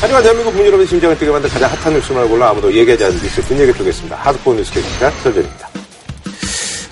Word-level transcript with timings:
하지만 0.00 0.22
대한민국 0.22 0.50
국민 0.52 0.66
여러분의 0.66 0.86
심장을 0.86 1.18
뛰게 1.18 1.30
만든 1.30 1.50
가장 1.50 1.70
핫한 1.70 1.94
뉴스만 1.94 2.28
골라 2.28 2.50
아무도 2.50 2.72
얘기하지 2.72 3.04
않는 3.04 3.16
뉴스 3.20 3.42
뒷얘기 3.42 3.72
드리겠습니다. 3.72 4.16
하드코어 4.16 4.54
뉴스 4.54 4.72
캐스터 4.72 5.10
설전입니다. 5.10 5.68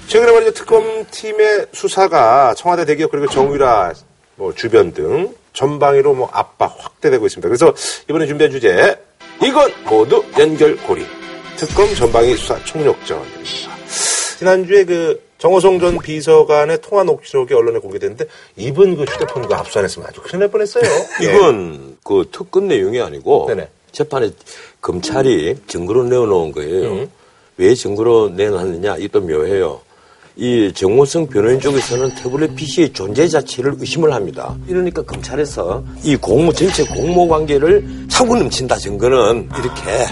최근에 0.08 0.32
말이죠 0.32 0.52
특검팀의 0.54 1.66
수사가 1.72 2.54
청와대 2.54 2.84
대기업 2.84 3.12
그리고 3.12 3.28
정유라 3.28 3.92
뭐 4.34 4.52
주변 4.54 4.92
등 4.92 5.32
전방위로 5.52 6.14
뭐 6.14 6.28
압박 6.32 6.76
확대되고 6.78 7.26
있습니다. 7.26 7.48
그래서 7.48 7.72
이번에 8.10 8.26
준비한 8.26 8.50
주제 8.50 8.98
이건 9.40 9.72
모두 9.84 10.24
연결고리 10.36 11.06
특검 11.56 11.94
전방위 11.94 12.36
수사 12.36 12.62
총력전입니다. 12.64 13.70
지난주에 14.38 14.84
그 14.84 15.25
정호성 15.38 15.78
전 15.80 15.98
비서관의 15.98 16.80
통화 16.80 17.04
녹취록이 17.04 17.52
언론에 17.54 17.78
공개됐는데 17.78 18.26
이분 18.56 18.96
그 18.96 19.04
휴대폰 19.04 19.46
그 19.46 19.54
압수 19.54 19.78
안 19.78 19.84
했으면 19.84 20.08
아주 20.08 20.20
큰일 20.22 20.40
날 20.40 20.50
뻔했어요. 20.50 20.84
이건 21.22 21.96
그 22.02 22.28
특권 22.32 22.68
내용이 22.68 23.00
아니고 23.00 23.46
네네. 23.48 23.68
재판에 23.92 24.30
검찰이 24.80 25.56
증거로 25.66 26.04
내어놓은 26.04 26.52
거예요. 26.52 26.92
음. 26.92 27.10
왜 27.58 27.74
증거로 27.74 28.30
내놨느냐? 28.30 28.96
이또 28.98 29.20
묘해요. 29.20 29.80
이 30.38 30.70
정호성 30.74 31.28
변호인 31.28 31.58
쪽에서는 31.60 32.14
태블릿 32.14 32.54
PC의 32.56 32.92
존재 32.92 33.26
자체를 33.26 33.76
의심을 33.78 34.12
합니다. 34.12 34.54
이러니까 34.68 35.00
검찰에서 35.02 35.82
이 36.02 36.14
공모 36.14 36.52
전체 36.52 36.84
공모 36.84 37.26
관계를 37.26 38.06
사고 38.10 38.36
넘친다 38.36 38.76
증거는 38.76 39.48
이렇게 39.58 40.06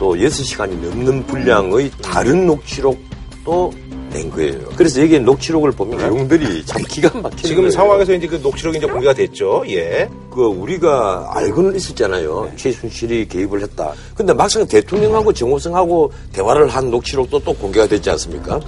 또 0.00 0.14
6시간이 0.16 0.80
넘는 0.80 1.26
분량의 1.26 1.92
다른 2.02 2.46
녹취록도 2.46 3.72
낸 4.10 4.30
거예요. 4.30 4.58
그래서 4.76 5.00
여기 5.02 5.18
녹취록을 5.18 5.72
보면 5.72 5.98
내용들이 5.98 6.64
참 6.64 6.82
기가 6.88 7.08
막히는 7.20 7.42
지금 7.42 7.56
거예요. 7.56 7.70
상황에서 7.70 8.14
이제 8.14 8.26
그 8.26 8.36
녹취록이 8.36 8.78
이제 8.78 8.86
공개가 8.86 9.12
됐죠. 9.12 9.64
예. 9.68 10.08
그 10.30 10.42
우리가 10.44 11.30
알고는 11.34 11.76
있었잖아요. 11.76 12.52
최순실이 12.56 13.28
개입을 13.28 13.62
했다. 13.62 13.92
근데 14.14 14.32
막상 14.32 14.66
대통령하고 14.66 15.32
정호성하고 15.32 16.12
대화를 16.32 16.68
한 16.68 16.90
녹취록도 16.90 17.40
또 17.40 17.52
공개가 17.54 17.86
됐지 17.86 18.10
않습니까? 18.10 18.60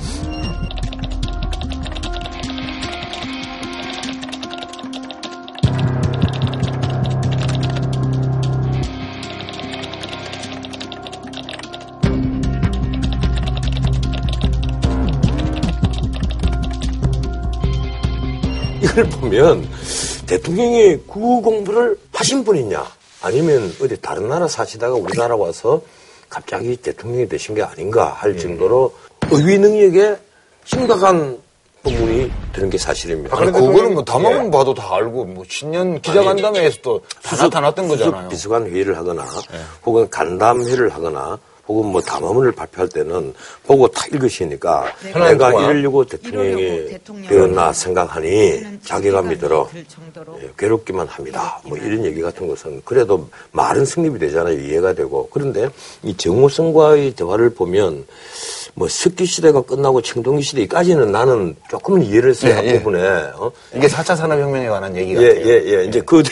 이걸 18.90 19.04
보면 19.08 19.68
대통령이 20.26 20.96
국어 21.06 21.40
공부를 21.50 21.96
하신 22.12 22.44
분이냐 22.44 22.84
아니면 23.22 23.72
어디 23.82 23.96
다른 24.00 24.28
나라 24.28 24.48
사시다가 24.48 24.94
우리나라 24.94 25.36
와서 25.36 25.80
갑자기 26.28 26.76
대통령이 26.76 27.28
되신 27.28 27.54
게 27.54 27.62
아닌가 27.62 28.08
할 28.08 28.36
정도로 28.38 28.94
의위 29.30 29.58
능력에 29.58 30.16
심각한 30.64 31.38
부분이 31.82 32.30
드는 32.52 32.68
게 32.70 32.76
사실입니다. 32.76 33.34
아니, 33.36 33.46
그런데 33.50 33.66
그거는 33.66 33.84
좀- 33.86 33.94
뭐 33.94 34.04
다만 34.04 34.50
봐도 34.50 34.74
다 34.74 34.96
알고, 34.96 35.24
뭐, 35.24 35.44
신년 35.48 35.98
기자간담회에서도 36.02 37.00
다 37.22 37.36
나타났던 37.36 37.88
거잖아요. 37.88 38.28
비서관 38.28 38.66
회의를 38.70 38.98
하거나 38.98 39.24
혹은 39.86 40.08
간담회를 40.10 40.90
하거나 40.90 41.38
혹은 41.70 41.92
뭐 41.92 42.00
담화문을 42.00 42.50
발표할 42.50 42.88
때는 42.88 43.32
보고 43.64 43.86
다 43.86 44.04
읽으시니까 44.12 44.92
편한 45.12 45.32
내가 45.32 45.52
이러려고 45.52 46.04
대통령이 46.04 46.88
대통령이 46.88 47.28
되었나 47.28 47.72
생각하니 47.72 48.80
자괴감이 48.82 49.38
들어 49.38 49.70
예, 50.42 50.50
괴롭기만 50.58 51.06
합니다. 51.06 51.60
뭐 51.64 51.78
이런 51.78 52.04
얘기 52.04 52.20
같은 52.20 52.48
것은 52.48 52.82
그래도 52.84 53.28
말은 53.52 53.84
성립이 53.84 54.18
되잖아요. 54.18 54.58
이해가 54.58 54.94
되고. 54.94 55.28
그런데 55.32 55.68
이 56.02 56.16
정호성과의 56.16 57.12
대화를 57.12 57.50
보면 57.50 58.04
뭐 58.74 58.88
석기 58.88 59.26
시대가 59.26 59.60
끝나고 59.62 60.00
청동기 60.02 60.42
시대까지는 60.42 61.10
나는 61.12 61.56
조금은 61.70 62.02
이해를 62.02 62.30
했어요. 62.30 62.52
예, 62.52 62.54
한 62.56 62.66
예. 62.66 62.78
부분에. 62.78 63.00
어? 63.36 63.50
이게 63.74 63.86
4차 63.88 64.16
산업혁명에 64.16 64.68
관한 64.68 64.96
얘기 64.96 65.12
예, 65.12 65.28
같아요. 65.28 65.46
예, 65.46 65.64
예. 65.66 65.84
이제 65.84 66.00
그 66.00 66.22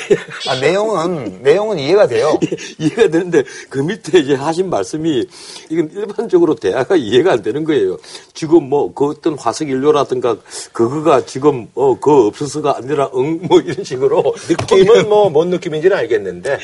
아, 0.48 0.54
내용은, 0.60 1.42
내용은 1.42 1.78
이해가 1.78 2.06
돼요. 2.06 2.38
이해가 2.78 3.08
되는데 3.08 3.42
그 3.68 3.80
밑에 3.80 4.18
이제 4.20 4.34
하신 4.34 4.70
말씀이 4.70 5.26
이건 5.68 5.90
일반적으로 5.94 6.54
대화가 6.54 6.96
이해가 6.96 7.32
안 7.32 7.42
되는 7.42 7.64
거예요. 7.64 7.98
지금 8.34 8.68
뭐 8.68 8.92
그 8.94 9.06
어떤 9.10 9.36
화석 9.38 9.70
연료라든가 9.70 10.36
그거가 10.72 11.24
지금 11.26 11.68
어 11.74 11.96
그 12.00 12.26
없어서가 12.28 12.76
아니라 12.78 13.10
응 13.14 13.38
뭐 13.48 13.60
이런 13.60 13.84
식으로 13.84 14.34
느낌은 14.48 15.08
뭐 15.08 15.30
뭔 15.30 15.50
느낌인지는 15.50 15.96
알겠는데. 15.96 16.58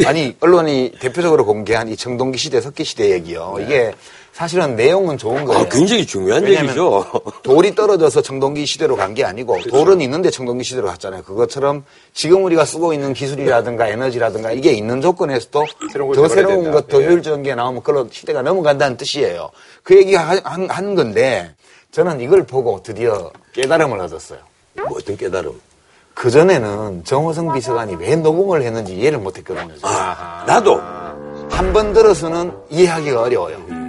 예. 0.00 0.06
아니, 0.06 0.34
언론이 0.40 0.92
대표적으로 1.00 1.44
공개한 1.44 1.88
이 1.88 1.96
정동기 1.96 2.38
시대, 2.38 2.60
석기 2.60 2.84
시대 2.84 3.10
얘기요. 3.10 3.56
이게 3.60 3.92
사실은 4.36 4.76
내용은 4.76 5.16
좋은 5.16 5.46
거예요. 5.46 5.62
아, 5.62 5.68
굉장히 5.70 6.04
중요한 6.04 6.46
얘기죠. 6.46 7.06
돌이 7.42 7.74
떨어져서 7.74 8.20
청동기 8.20 8.66
시대로 8.66 8.94
간 8.94 9.14
게 9.14 9.24
아니고 9.24 9.62
돌은 9.62 10.02
있는데 10.02 10.28
청동기 10.28 10.62
시대로 10.62 10.88
갔잖아요. 10.88 11.22
그것처럼 11.22 11.84
지금 12.12 12.44
우리가 12.44 12.66
쓰고 12.66 12.92
있는 12.92 13.14
기술이라든가 13.14 13.88
에너지라든가 13.88 14.52
이게 14.52 14.72
있는 14.72 15.00
조건에서도 15.00 15.64
새로운 15.90 16.12
걸더 16.14 16.28
새로운. 16.34 16.70
것, 16.70 16.86
더 16.86 17.00
예. 17.00 17.06
효율적인 17.06 17.44
게 17.44 17.54
나오면 17.54 17.82
그걸로 17.82 18.08
시대가 18.12 18.42
넘어간다는 18.42 18.98
뜻이에요. 18.98 19.48
그 19.82 19.96
얘기 19.96 20.14
한, 20.14 20.38
한, 20.44 20.68
한 20.68 20.94
건데 20.94 21.54
저는 21.92 22.20
이걸 22.20 22.44
보고 22.44 22.82
드디어 22.82 23.30
깨달음을 23.54 23.98
얻었어요. 24.00 24.40
뭐 24.74 24.98
어떤 24.98 25.16
깨달음. 25.16 25.58
그전에는 26.12 27.04
정호성 27.04 27.54
비서관이 27.54 27.94
왜 27.94 28.16
녹음을 28.16 28.60
했는지 28.62 28.94
이해를 28.94 29.18
못했거든요. 29.18 29.72
아, 29.80 30.44
나도 30.46 30.76
한 31.48 31.72
번 31.72 31.94
들어서는 31.94 32.52
이해하기가 32.68 33.22
어려워요. 33.22 33.85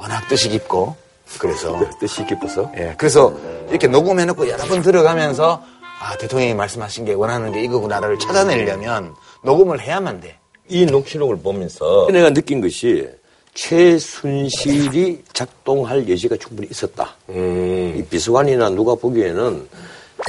워낙 0.00 0.26
뜻이 0.28 0.48
깊고 0.48 0.96
그래서 1.38 1.78
뜻이 2.00 2.24
깊어서 2.26 2.72
예, 2.76 2.94
그래서 2.96 3.34
이렇게 3.68 3.86
녹음해놓고 3.86 4.48
여러 4.48 4.64
번 4.64 4.82
들어가면서 4.82 5.62
아 6.00 6.16
대통령이 6.16 6.54
말씀하신 6.54 7.04
게 7.04 7.12
원하는 7.12 7.52
게 7.52 7.62
이거구나를 7.62 8.18
찾아내려면 8.18 9.14
녹음을 9.44 9.80
해야만 9.80 10.20
돼. 10.20 10.38
이 10.68 10.86
녹취록을 10.86 11.38
보면서 11.38 12.08
내가 12.10 12.30
느낀 12.30 12.60
것이 12.60 13.06
최순실이 13.54 15.24
작동할 15.32 16.08
여지가 16.08 16.36
충분히 16.36 16.68
있었다. 16.70 17.14
이 17.28 18.02
비서관이나 18.08 18.70
누가 18.70 18.94
보기에는 18.94 19.68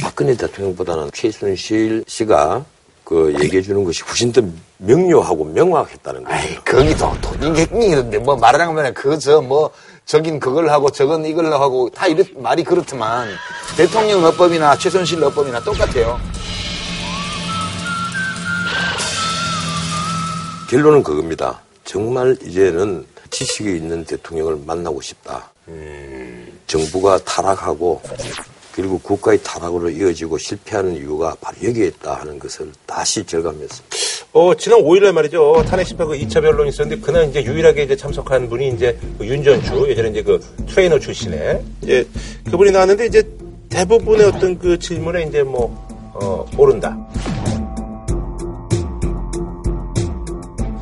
박근혜 0.02 0.36
대통령보다는 0.36 1.12
최순실 1.14 2.04
씨가 2.08 2.66
그 3.04 3.34
얘기해 3.42 3.62
주는 3.62 3.84
것이 3.84 4.04
훨씬 4.04 4.32
더 4.32 4.42
명료하고 4.82 5.46
명확했다는 5.46 6.24
거예요. 6.24 6.40
아이 6.40 6.56
거기도 6.64 7.14
돈이 7.22 7.54
객기인데 7.54 8.18
뭐 8.20 8.36
말하는 8.36 8.68
거면 8.68 8.94
그저 8.94 9.42
뭐 9.42 9.72
저긴 10.06 10.40
그걸 10.40 10.70
하고 10.70 10.90
저건 10.90 11.26
이걸 11.26 11.52
하고 11.54 11.90
다 11.90 12.08
이렇 12.08 12.26
말이 12.36 12.64
그렇지만 12.64 13.30
대통령 13.78 14.24
어법이나 14.26 14.78
최순실 14.78 15.24
어법이나 15.24 15.60
똑같아요. 15.62 16.20
결론은 20.70 21.04
그겁니다. 21.04 21.62
정말 21.84 22.38
이제는 22.44 23.06
지식이 23.30 23.76
있는 23.76 24.04
대통령을 24.06 24.58
만나고 24.66 25.02
싶다. 25.02 25.52
정부가 26.66 27.20
타락하고 27.20 28.02
그리고 28.72 28.98
국가의 29.00 29.44
타락으로 29.44 29.90
이어지고 29.90 30.38
실패하는 30.38 30.96
이유가 30.96 31.36
바로 31.42 31.58
여기에 31.62 31.88
있다 31.88 32.16
하는 32.16 32.40
것을 32.40 32.72
다시 32.86 33.24
절감했습니다. 33.26 34.11
어, 34.34 34.56
지난 34.56 34.80
5일날 34.80 35.12
말이죠. 35.12 35.62
탄핵 35.68 35.86
심판 35.86 36.08
그 36.08 36.14
2차 36.14 36.42
변론이 36.42 36.70
있었는데, 36.70 37.02
그날 37.02 37.28
이제 37.28 37.44
유일하게 37.44 37.84
이제 37.84 37.98
참석한 37.98 38.48
분이 38.48 38.70
이제 38.70 38.98
그 39.18 39.26
윤전추, 39.26 39.90
예전에 39.90 40.10
이제 40.10 40.24
그 40.24 40.40
트레이너 40.68 40.98
출신의, 40.98 41.62
이제 41.82 42.08
그분이 42.46 42.72
나왔는데, 42.72 43.08
이제 43.08 43.30
대부분의 43.68 44.28
어떤 44.28 44.58
그 44.58 44.80
질문에 44.80 45.24
이제 45.24 45.44
뭐, 45.44 45.86
어, 46.14 46.46
모른다. 46.56 46.98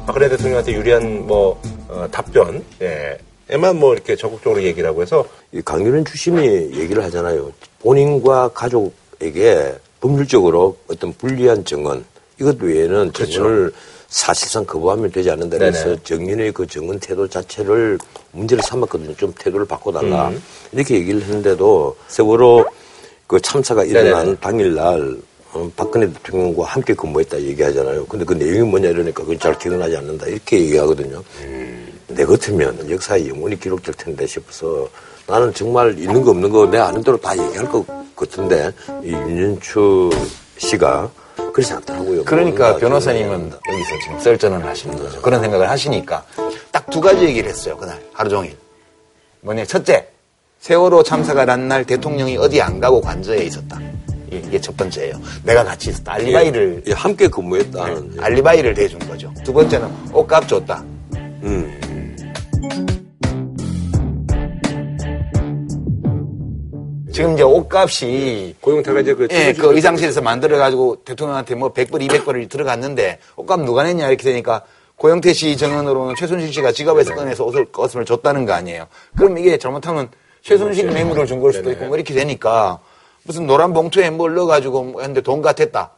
박근혜 0.05 0.29
대통령한테 0.29 0.73
유리한 0.73 1.25
뭐, 1.25 1.59
어, 1.87 2.07
답변, 2.11 2.63
예. 2.83 3.17
에만 3.51 3.79
뭐 3.79 3.93
이렇게 3.93 4.15
적극적으로 4.15 4.61
얘기를 4.61 4.87
하고 4.87 5.01
해서, 5.01 5.25
이 5.51 5.59
강윤현 5.63 6.05
주심이 6.05 6.45
얘기를 6.77 7.03
하잖아요. 7.05 7.51
본인과 7.81 8.49
가족에게 8.49 9.73
법률적으로 10.01 10.77
어떤 10.87 11.13
불리한 11.13 11.65
증언, 11.65 12.05
이것 12.39 12.57
외에는 12.61 13.13
증언을 13.13 13.71
사실상 14.07 14.65
거부하면 14.65 15.11
되지 15.11 15.29
않는다 15.31 15.57
그래서 15.57 15.83
네네. 15.85 15.97
정윤의 16.03 16.51
그 16.53 16.65
증언 16.65 16.99
태도 16.99 17.27
자체를 17.27 17.99
문제를 18.31 18.63
삼았거든요. 18.63 19.15
좀 19.15 19.33
태도를 19.37 19.65
바꿔달라. 19.67 20.31
이렇게 20.71 20.95
얘기를 20.95 21.21
했는데도 21.21 21.95
세월호 22.07 22.65
그 23.27 23.39
참사가 23.41 23.83
일어난 23.83 24.11
네네네. 24.11 24.35
당일날 24.39 25.17
어, 25.51 25.71
박근혜 25.75 26.07
대통령과 26.11 26.63
함께 26.65 26.93
근무했다 26.93 27.39
얘기하잖아요. 27.41 28.05
근데 28.05 28.23
그 28.25 28.33
내용이 28.33 28.69
뭐냐 28.69 28.89
이러니까 28.89 29.21
그건 29.23 29.39
잘 29.39 29.57
기억나지 29.57 29.97
않는다 29.97 30.27
이렇게 30.27 30.59
얘기하거든요. 30.61 31.23
내 32.07 32.25
같으면 32.25 32.89
역사에 32.89 33.27
영원히 33.29 33.59
기록될 33.59 33.93
텐데 33.95 34.25
싶어서 34.25 34.87
나는 35.27 35.53
정말 35.53 35.97
있는 35.99 36.23
거 36.23 36.31
없는 36.31 36.49
거 36.49 36.65
내 36.67 36.77
아는 36.79 37.03
대로 37.03 37.17
다 37.17 37.35
얘기할 37.37 37.69
것 37.69 37.85
같은데 38.15 38.71
이 39.03 39.09
윤현추 39.11 40.09
씨가 40.57 41.11
그렇지 41.51 41.73
않더라고요. 41.73 42.23
그러니까 42.25 42.57
뭔가 42.69 42.77
변호사님은 42.79 43.51
여기서 43.71 43.89
지금 44.03 44.19
썰전을 44.19 44.65
하시는 44.65 44.97
거죠. 44.97 45.21
그런 45.21 45.41
생각을 45.41 45.69
하시니까 45.69 46.23
딱 46.71 46.89
두 46.89 47.01
가지 47.01 47.23
얘기를 47.25 47.47
했어요. 47.49 47.77
그날 47.77 47.99
하루 48.13 48.29
종일. 48.29 48.55
뭐냐 49.41 49.65
첫째 49.65 50.07
세월호 50.59 51.03
참사가 51.03 51.45
난 51.45 51.67
날 51.67 51.83
대통령이 51.85 52.35
어디 52.37 52.61
안 52.61 52.79
가고 52.79 52.99
관저에 53.01 53.43
있었다. 53.43 53.79
이게 54.31 54.59
첫 54.59 54.75
번째예요. 54.77 55.15
내가 55.43 55.63
같이 55.63 55.89
있었다. 55.89 56.13
알리바이를 56.13 56.83
예, 56.87 56.93
함께 56.93 57.27
근무했다는. 57.27 58.13
예. 58.17 58.21
알리바이를 58.21 58.73
대준 58.73 58.99
거죠. 58.99 59.33
두 59.43 59.53
번째는 59.53 59.87
옷값 60.13 60.47
줬다. 60.47 60.83
음. 61.43 61.79
지금 67.19 67.33
이제 67.33 67.43
옷값이 67.43 68.55
고용태가 68.61 69.01
이제 69.01 69.13
그, 69.13 69.27
예, 69.31 69.51
그 69.51 69.75
의상실에서 69.75 70.21
만들어 70.21 70.57
가지고 70.57 71.03
대통령한테 71.03 71.53
뭐 71.55 71.73
100불, 71.73 72.07
200불이 72.07 72.47
들어갔는데 72.49 73.19
옷값 73.35 73.59
누가 73.65 73.83
냈냐 73.83 74.07
이렇게 74.07 74.23
되니까 74.23 74.61
고영태 74.95 75.33
씨 75.33 75.57
정언으로는 75.57 76.15
최순실 76.15 76.53
씨가 76.53 76.71
지갑에서 76.71 77.15
꺼내서 77.15 77.43
옷을, 77.43 77.67
옷을 77.77 78.05
줬다는 78.05 78.45
거 78.45 78.53
아니에요. 78.53 78.87
그럼 79.17 79.37
이게 79.37 79.57
잘못하면 79.57 80.09
최순실이 80.43 80.93
뇌물을 80.93 81.25
준 81.25 81.41
걸 81.41 81.51
수도 81.51 81.69
있고 81.71 81.87
뭐 81.87 81.97
이렇게 81.97 82.13
되니까 82.13 82.79
무슨 83.23 83.45
노란 83.47 83.73
봉투에 83.73 84.09
뭘 84.11 84.33
넣어가지고 84.35 84.83
뭐 84.85 85.01
했는데 85.01 85.19
돈 85.19 85.41
같았다. 85.41 85.91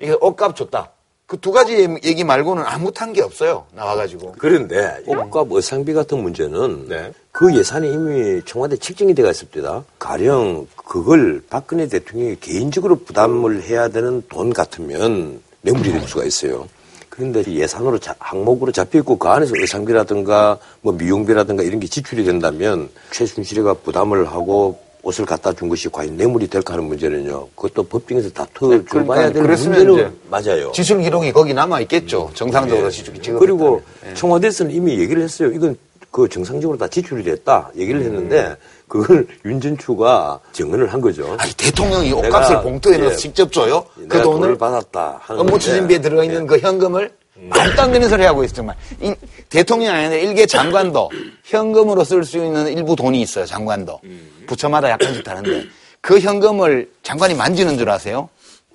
이게 0.00 0.14
옷값 0.20 0.54
줬다. 0.54 0.92
그 1.26 1.36
두 1.36 1.52
가지 1.52 1.88
얘기 2.04 2.24
말고는 2.24 2.64
아무 2.66 2.92
탄게 2.92 3.22
없어요. 3.22 3.66
나와가지고. 3.72 4.34
그런데 4.38 4.98
옷값 5.06 5.46
의상비 5.50 5.94
같은 5.94 6.18
문제는 6.22 6.88
네. 6.88 7.12
그 7.40 7.56
예산이 7.56 7.90
이미 7.90 8.42
청와대 8.44 8.76
책정이 8.76 9.14
돼가 9.14 9.30
있습니다. 9.30 9.82
가령 9.98 10.66
그걸 10.76 11.40
박근혜 11.48 11.88
대통령이 11.88 12.36
개인적으로 12.38 12.96
부담을 12.96 13.62
해야 13.62 13.88
되는 13.88 14.22
돈 14.28 14.52
같으면 14.52 15.40
뇌물이 15.62 15.90
될 15.90 16.06
수가 16.06 16.24
있어요. 16.26 16.68
그런데 17.08 17.42
예산으로 17.46 17.98
자- 17.98 18.14
항목으로 18.18 18.72
잡혀 18.72 18.98
있고 18.98 19.16
그 19.16 19.26
안에서 19.28 19.54
의상비라든가 19.56 20.58
뭐 20.82 20.92
미용비라든가 20.92 21.62
이런 21.62 21.80
게 21.80 21.86
지출이 21.86 22.24
된다면 22.24 22.90
최순실이가 23.10 23.72
부담을 23.72 24.26
하고 24.30 24.78
옷을 25.02 25.24
갖다 25.24 25.54
준 25.54 25.70
것이 25.70 25.88
과연 25.88 26.18
뇌물이 26.18 26.46
될까 26.48 26.74
하는 26.74 26.84
문제는요. 26.84 27.48
그것도 27.56 27.84
법정에서 27.84 28.28
다투어 28.32 28.84
줘봐야 28.84 29.32
될 29.32 29.42
그랬으면 29.44 29.86
문제는 29.86 30.12
맞아요. 30.28 30.72
지출 30.72 31.00
기록이 31.00 31.32
거기 31.32 31.54
남아 31.54 31.80
있겠죠. 31.80 32.30
정상적으로 32.34 32.90
지출 32.90 33.14
기록. 33.14 33.38
그리고 33.38 33.80
청와대에서는 34.12 34.70
이미 34.72 34.98
얘기를 34.98 35.22
했어요. 35.22 35.50
이건 35.52 35.78
그 36.10 36.28
정상적으로 36.28 36.76
다 36.76 36.88
지출이 36.88 37.22
됐다 37.22 37.70
얘기를 37.76 38.02
했는데 38.02 38.56
그걸 38.88 39.26
윤전추가 39.44 40.40
증언을 40.52 40.92
한 40.92 41.00
거죠. 41.00 41.36
아니 41.38 41.52
대통령이 41.52 42.12
옷값을 42.12 42.48
내가, 42.56 42.62
봉투에 42.62 42.98
넣어서 42.98 43.14
예, 43.14 43.16
직접 43.16 43.52
줘요? 43.52 43.84
그 44.08 44.20
돈을 44.20 44.22
돈을 44.22 44.58
받았다 44.58 45.20
하는 45.20 45.40
업무 45.40 45.52
건데. 45.52 45.64
추진비에 45.64 46.00
들어있는 46.00 46.46
그 46.46 46.58
현금을 46.58 47.12
말도 47.48 47.82
안 47.82 47.92
되는 47.92 48.08
소리 48.08 48.24
하고 48.24 48.42
있어 48.44 48.54
정말. 48.54 48.76
이, 49.00 49.14
대통령 49.48 49.94
아닌데 49.94 50.20
일개 50.20 50.44
장관도 50.46 51.10
현금으로 51.44 52.02
쓸 52.04 52.24
수 52.24 52.38
있는 52.38 52.66
일부 52.76 52.96
돈이 52.96 53.20
있어요. 53.22 53.46
장관도 53.46 54.00
부처마다 54.46 54.90
약간씩 54.90 55.22
다른데 55.22 55.64
그 56.00 56.18
현금을 56.18 56.90
장관이 57.04 57.34
만지는 57.34 57.78
줄 57.78 57.88
아세요? 57.88 58.28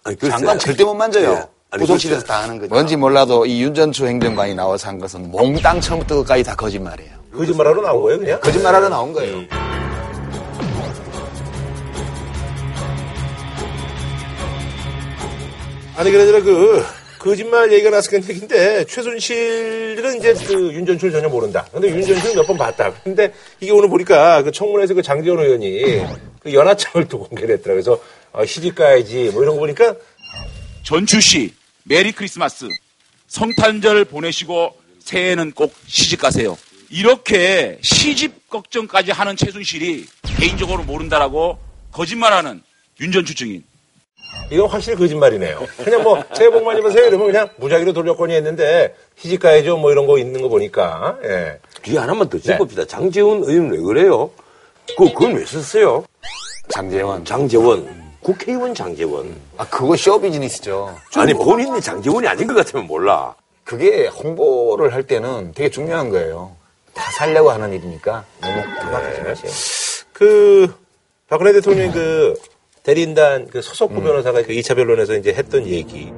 아니. 0.03 0.15
장관 0.17 0.57
절대 0.57 0.83
못 0.83 0.93
만져요. 0.93 1.31
예. 1.31 1.43
아니, 1.71 1.81
부속실에서. 1.81 2.25
다 2.25 2.43
하는 2.43 2.57
거죠. 2.57 2.73
뭔지 2.73 2.95
몰라도 2.95 3.45
이 3.45 3.61
윤전추 3.61 4.07
행정관이 4.07 4.55
나와서 4.55 4.87
한 4.87 4.97
것은 4.97 5.29
몽땅 5.31 5.81
처음부터 5.81 6.15
끝까지 6.17 6.43
다 6.43 6.55
거짓말이에요. 6.55 7.24
거짓말하러 7.35 7.81
나온 7.81 8.01
거예요, 8.01 8.19
그냥? 8.19 8.39
거짓말하러 8.41 8.89
나온 8.89 9.13
거예요. 9.13 9.43
아니, 15.97 16.11
그러니까 16.11 16.41
그, 16.41 16.83
거짓말 17.19 17.71
얘기가 17.71 17.89
나서 17.89 18.09
그런 18.09 18.23
얘기인데, 18.29 18.85
최순실은 18.85 20.17
이제 20.17 20.33
그 20.45 20.73
윤전출 20.73 21.11
전혀 21.11 21.27
모른다. 21.29 21.65
근데 21.71 21.89
윤전출 21.89 22.35
몇 22.35 22.45
번 22.45 22.57
봤다. 22.57 22.93
근데 23.03 23.33
이게 23.59 23.71
오늘 23.71 23.89
보니까 23.89 24.43
그 24.43 24.51
청문회에서 24.51 24.93
그 24.93 25.01
장재원 25.01 25.39
의원이 25.39 26.05
그 26.43 26.53
연하장을 26.53 27.07
또 27.07 27.19
공개를 27.19 27.55
했더라. 27.55 27.73
그래서 27.73 27.99
어, 28.33 28.45
시집 28.45 28.75
가야지 28.75 29.31
뭐 29.33 29.41
이런 29.41 29.55
거 29.55 29.61
보니까 29.61 29.95
전주 30.83 31.19
씨 31.21 31.53
메리 31.83 32.11
크리스마스 32.11 32.67
성탄절 33.27 34.05
보내시고 34.05 34.75
새해는 34.99 35.53
꼭 35.53 35.73
시집 35.87 36.21
가세요. 36.21 36.55
이렇게 36.89 37.77
시집 37.81 38.49
걱정까지 38.49 39.11
하는 39.11 39.35
최순실이 39.35 40.05
개인적으로 40.37 40.83
모른다라고 40.83 41.57
거짓말하는 41.91 42.61
윤 43.01 43.11
전 43.11 43.25
추 43.25 43.35
증인. 43.35 43.63
이건 44.51 44.67
확실히 44.69 44.97
거짓말이네요. 44.97 45.65
그냥 45.83 46.03
뭐 46.03 46.23
새해 46.33 46.49
복 46.49 46.63
많이 46.63 46.81
받으세요 46.81 47.07
이러면 47.07 47.27
그냥 47.27 47.49
무작위로 47.57 47.93
돌려거니 47.93 48.33
했는데 48.35 48.93
시집 49.17 49.39
가야죠 49.41 49.77
뭐 49.77 49.91
이런 49.91 50.05
거 50.05 50.17
있는 50.17 50.41
거 50.41 50.49
보니까 50.49 51.17
예. 51.23 51.59
뒤에 51.83 51.97
하나만 51.99 52.29
더 52.29 52.37
네. 52.37 52.43
짚읍시다. 52.57 52.85
장재원 52.85 53.43
의원 53.43 53.71
왜 53.71 53.79
그래요? 53.79 54.29
그, 54.97 55.05
그건 55.13 55.35
왜 55.35 55.45
썼어요? 55.45 56.05
장재원. 56.69 57.23
장재원. 57.25 58.05
국회의원 58.21 58.73
장재원. 58.73 59.35
아 59.57 59.67
그거 59.69 59.95
쇼 59.95 60.19
비즈니스죠. 60.19 60.95
아니, 61.15 61.33
본인이 61.33 61.79
장재원이 61.79 62.27
아닌 62.27 62.47
것 62.47 62.55
같으면 62.55 62.87
몰라. 62.87 63.33
그게 63.63 64.07
홍보를 64.07 64.93
할 64.93 65.03
때는 65.03 65.53
되게 65.55 65.69
중요한 65.69 66.09
거예요. 66.09 66.55
다 66.95 67.11
살려고 67.11 67.51
하는 67.51 67.71
일이니까 67.73 68.23
너무 68.41 68.61
급박하지 68.63 69.21
마세요. 69.21 69.51
그 70.13 70.73
박근혜 71.27 71.51
대통령 71.53 71.91
그 71.91 72.33
대리인단 72.83 73.47
그 73.47 73.61
서석구 73.61 74.01
변호사가 74.01 74.41
그 74.43 74.47
2차 74.53 74.75
변론에서 74.75 75.15
이제 75.15 75.33
했던 75.33 75.67
얘기 75.67 76.11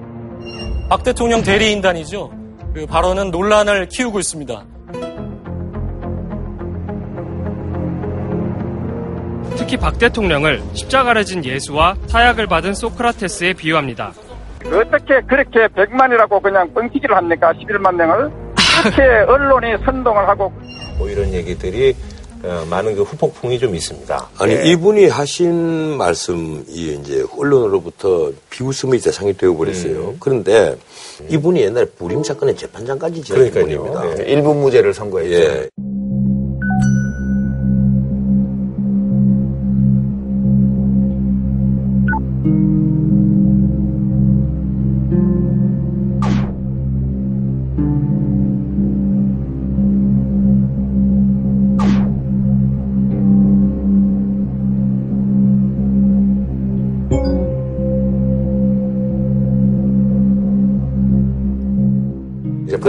박 0.89 1.03
대통령 1.03 1.41
대리인단이죠. 1.41 2.31
그 2.73 2.85
발언은 2.85 3.31
논란을 3.31 3.87
키우고 3.87 4.19
있습니다. 4.19 4.65
특히 9.57 9.75
박 9.75 9.97
대통령을 9.97 10.61
십자가를 10.73 11.25
진 11.25 11.43
예수와 11.43 11.95
타약을 12.09 12.47
받은 12.47 12.73
소크라테스에 12.73 13.53
비유합니다. 13.53 14.13
어떻게 14.65 15.21
그렇게 15.21 15.67
100만이라고 15.67 16.41
그냥 16.41 16.71
뻥튀기를 16.73 17.15
합니까? 17.15 17.51
11만 17.53 17.95
명을? 17.95 18.46
그렇게 18.91 19.31
언론이 19.31 19.83
선동을 19.85 20.27
하고 20.27 20.51
뭐 20.97 21.09
이런 21.09 21.33
얘기들이 21.33 21.95
어, 22.43 22.65
많은 22.69 22.95
그 22.95 23.01
후폭풍이 23.01 23.57
좀 23.57 23.73
있습니다. 23.73 24.29
아니 24.39 24.53
예. 24.53 24.63
이분이 24.65 25.07
하신 25.07 25.97
말씀이 25.97 26.63
이제 26.67 27.25
언론으로부터 27.35 28.31
비웃음의 28.51 28.99
대상이 28.99 29.35
되어버렸어요. 29.35 30.09
음. 30.09 30.17
그런데 30.19 30.77
이분이 31.29 31.61
옛날에 31.61 31.85
부림 31.97 32.23
사건의 32.23 32.55
재판장까지 32.55 33.23
지낸 33.23 33.51
그러니까요. 33.51 33.83
분입니다. 33.83 34.23
예. 34.23 34.31
일부 34.31 34.53
무죄를 34.53 34.93
선고했죠. 34.93 35.33
예. 35.33 35.69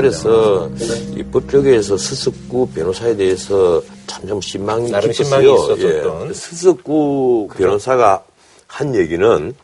그래서 0.00 0.70
이 1.16 1.22
법조계에서 1.24 1.96
스석구 1.96 2.68
변호사에 2.70 3.16
대해서 3.16 3.82
참좀 4.06 4.40
신망이 4.40 4.90
나름. 4.90 5.12
신망이 5.12 5.52
있었었던. 5.52 6.28
예. 6.28 6.32
스석구 6.32 7.48
변호사가 7.56 8.24
한 8.66 8.94
얘기는 8.94 9.54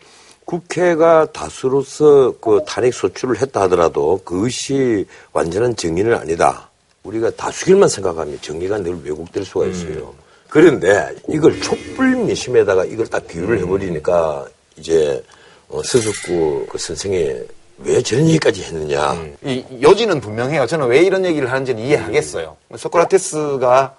국회가 0.45 1.27
다수로서 1.33 2.35
그 2.41 2.61
탄핵 2.67 2.93
소추를 2.93 3.41
했다 3.41 3.63
하더라도 3.63 4.21
그것이 4.25 5.07
완전한 5.33 5.77
정의는 5.77 6.15
아니다. 6.15 6.69
우리가 7.05 7.31
다수결만 7.31 7.89
생각하면 7.89 8.39
정의가 8.41 8.79
늘 8.79 8.99
왜곡될 9.05 9.45
수가 9.45 9.67
있어요. 9.67 10.15
그런데 10.49 11.15
이걸 11.29 11.61
촛불 11.61 12.17
민심에다가 12.17 12.85
이걸 12.85 13.07
딱 13.07 13.27
비유를 13.27 13.61
해버리니까 13.61 14.47
이제 14.77 15.23
어, 15.69 15.83
서석구 15.83 16.67
그 16.69 16.79
선생이 16.79 17.35
왜 17.79 18.03
저런 18.03 18.29
얘기까지 18.29 18.63
했느냐. 18.63 19.17
이 19.45 19.65
요지는 19.83 20.21
분명해요. 20.21 20.67
저는 20.67 20.87
왜 20.87 21.01
이런 21.01 21.25
얘기를 21.25 21.51
하는지는 21.51 21.83
이해하겠어요. 21.83 22.57
소크라테스가 22.77 23.95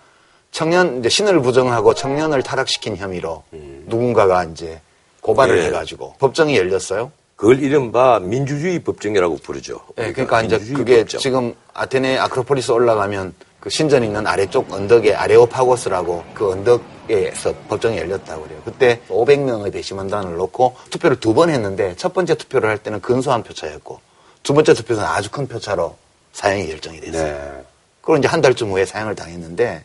청년 0.52 1.00
이제 1.00 1.10
신을 1.10 1.42
부정하고 1.42 1.94
청년을 1.94 2.42
타락시킨 2.44 2.96
혐의로 2.96 3.44
누군가가 3.86 4.46
이제 4.46 4.80
고발을 5.22 5.58
예. 5.58 5.66
해가지고 5.66 6.16
법정이 6.20 6.56
열렸어요. 6.58 7.12
그걸 7.36 7.62
이른바 7.62 8.20
민주주의 8.20 8.80
법정이라고 8.80 9.38
부르죠. 9.40 9.82
예, 9.98 10.14
그러니까 10.14 10.42
이제 10.42 10.56
민주주의 10.56 10.78
그게 10.78 10.98
법정. 11.00 11.20
지금 11.20 11.54
아테네 11.74 12.18
아크로폴리스 12.20 12.72
올라가면 12.72 13.34
그 13.66 13.72
신전 13.72 14.04
있는 14.04 14.28
아래쪽 14.28 14.72
언덕에 14.72 15.16
아레오파고스라고 15.16 16.24
그 16.36 16.52
언덕 16.52 16.84
지역에서 17.08 17.52
법정이 17.68 17.98
열렸다고 17.98 18.44
그래요. 18.44 18.62
그때 18.64 19.02
500명의 19.10 19.74
배심원단을 19.74 20.36
놓고 20.36 20.76
투표를 20.92 21.20
두 21.20 21.34
번 21.34 21.50
했는데 21.50 21.96
첫 21.98 22.14
번째 22.14 22.36
투표를 22.36 22.70
할 22.70 22.78
때는 22.78 23.02
근소한 23.02 23.42
표차였고 23.42 24.00
두 24.44 24.54
번째 24.54 24.76
투표는 24.76 25.04
아주 25.04 25.32
큰 25.32 25.48
표차로 25.48 25.98
사형이 26.34 26.68
결정이 26.68 27.02
됐어요. 27.02 27.34
네. 27.34 27.64
그걸 28.02 28.20
이제 28.20 28.28
한 28.28 28.40
달쯤 28.40 28.70
후에 28.70 28.86
사형을 28.86 29.16
당했는데 29.16 29.84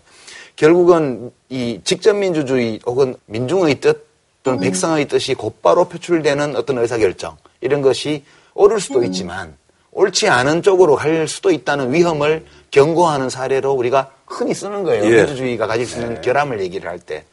결국은 0.57 1.33
이 1.49 1.81
직접 1.83 2.13
민주주의 2.13 2.81
혹은 2.85 3.17
민중의 3.25 3.81
뜻 3.81 4.07
또는 4.43 4.61
백성의 4.61 5.09
뜻이 5.09 5.33
곧바로 5.33 5.87
표출되는 5.87 6.55
어떤 6.55 6.77
의사결정 6.77 7.39
이런 7.63 7.81
것이 7.81 8.25
옳을 8.53 8.79
수도 8.79 9.03
있지만 9.05 9.57
옳지 9.93 10.29
않은 10.29 10.63
쪽으로 10.63 10.97
갈 10.97 11.27
수도 11.27 11.51
있다는 11.51 11.93
위험을 11.93 12.45
경고하는 12.71 13.31
사례로 13.31 13.73
우리가 13.73 14.11
흔히 14.27 14.55
쓰는 14.55 14.85
거예요. 14.85 15.05
예. 15.05 15.17
민주주의가 15.17 15.67
가질 15.67 15.87
수 15.87 16.01
있는 16.01 16.21
결함을 16.21 16.61
얘기를 16.61 16.89
할 16.89 16.99
때. 16.99 17.25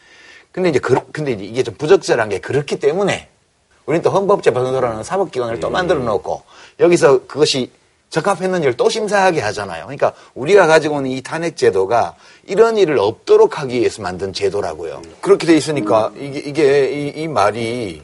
근데 0.52 0.70
이제 0.70 0.80
그, 0.80 1.00
근데 1.12 1.34
이제 1.34 1.44
이게 1.44 1.64
좀 1.64 1.76
부적절한 1.76 2.30
게 2.30 2.40
그렇기 2.40 2.80
때문에 2.80 3.30
우리는 3.86 4.02
또 4.02 4.10
헌법재판소라는 4.10 5.04
사법기관을 5.04 5.60
또 5.60 5.70
만들어 5.70 6.00
놓고 6.00 6.42
여기서 6.80 7.28
그것이 7.28 7.72
적합했는지를 8.10 8.78
또 8.78 8.90
심사하게 8.90 9.42
하잖아요. 9.42 9.84
그러니까 9.84 10.14
우리가 10.34 10.66
가지고 10.66 10.98
있는 10.98 11.12
이 11.12 11.22
탄핵 11.22 11.58
제도가 11.58 12.16
이런 12.46 12.78
일을 12.78 12.98
없도록 12.98 13.60
하기 13.60 13.80
위해서 13.80 14.02
만든 14.02 14.34
제도라고요. 14.34 15.02
그렇게 15.22 15.46
돼 15.46 15.56
있으니까 15.56 16.12
이게, 16.18 16.40
이게 16.40 16.90
이, 16.92 17.22
이 17.22 17.28
말이 17.28 18.02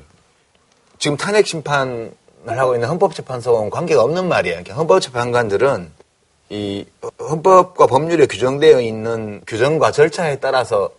지금 1.00 1.18
탄핵 1.18 1.48
심판을 1.48 2.12
하고 2.46 2.76
있는 2.76 2.88
헌법재판소와는 2.90 3.70
관계가 3.70 4.04
없는 4.04 4.28
말이에요. 4.28 4.56
그러니까 4.58 4.76
헌법재판관들은 4.76 5.90
이 6.50 6.86
헌법과 7.20 7.88
법률에 7.88 8.26
규정되어 8.28 8.82
있는 8.82 9.42
규정과 9.48 9.92
절차에 9.92 10.38
따라서 10.38 10.92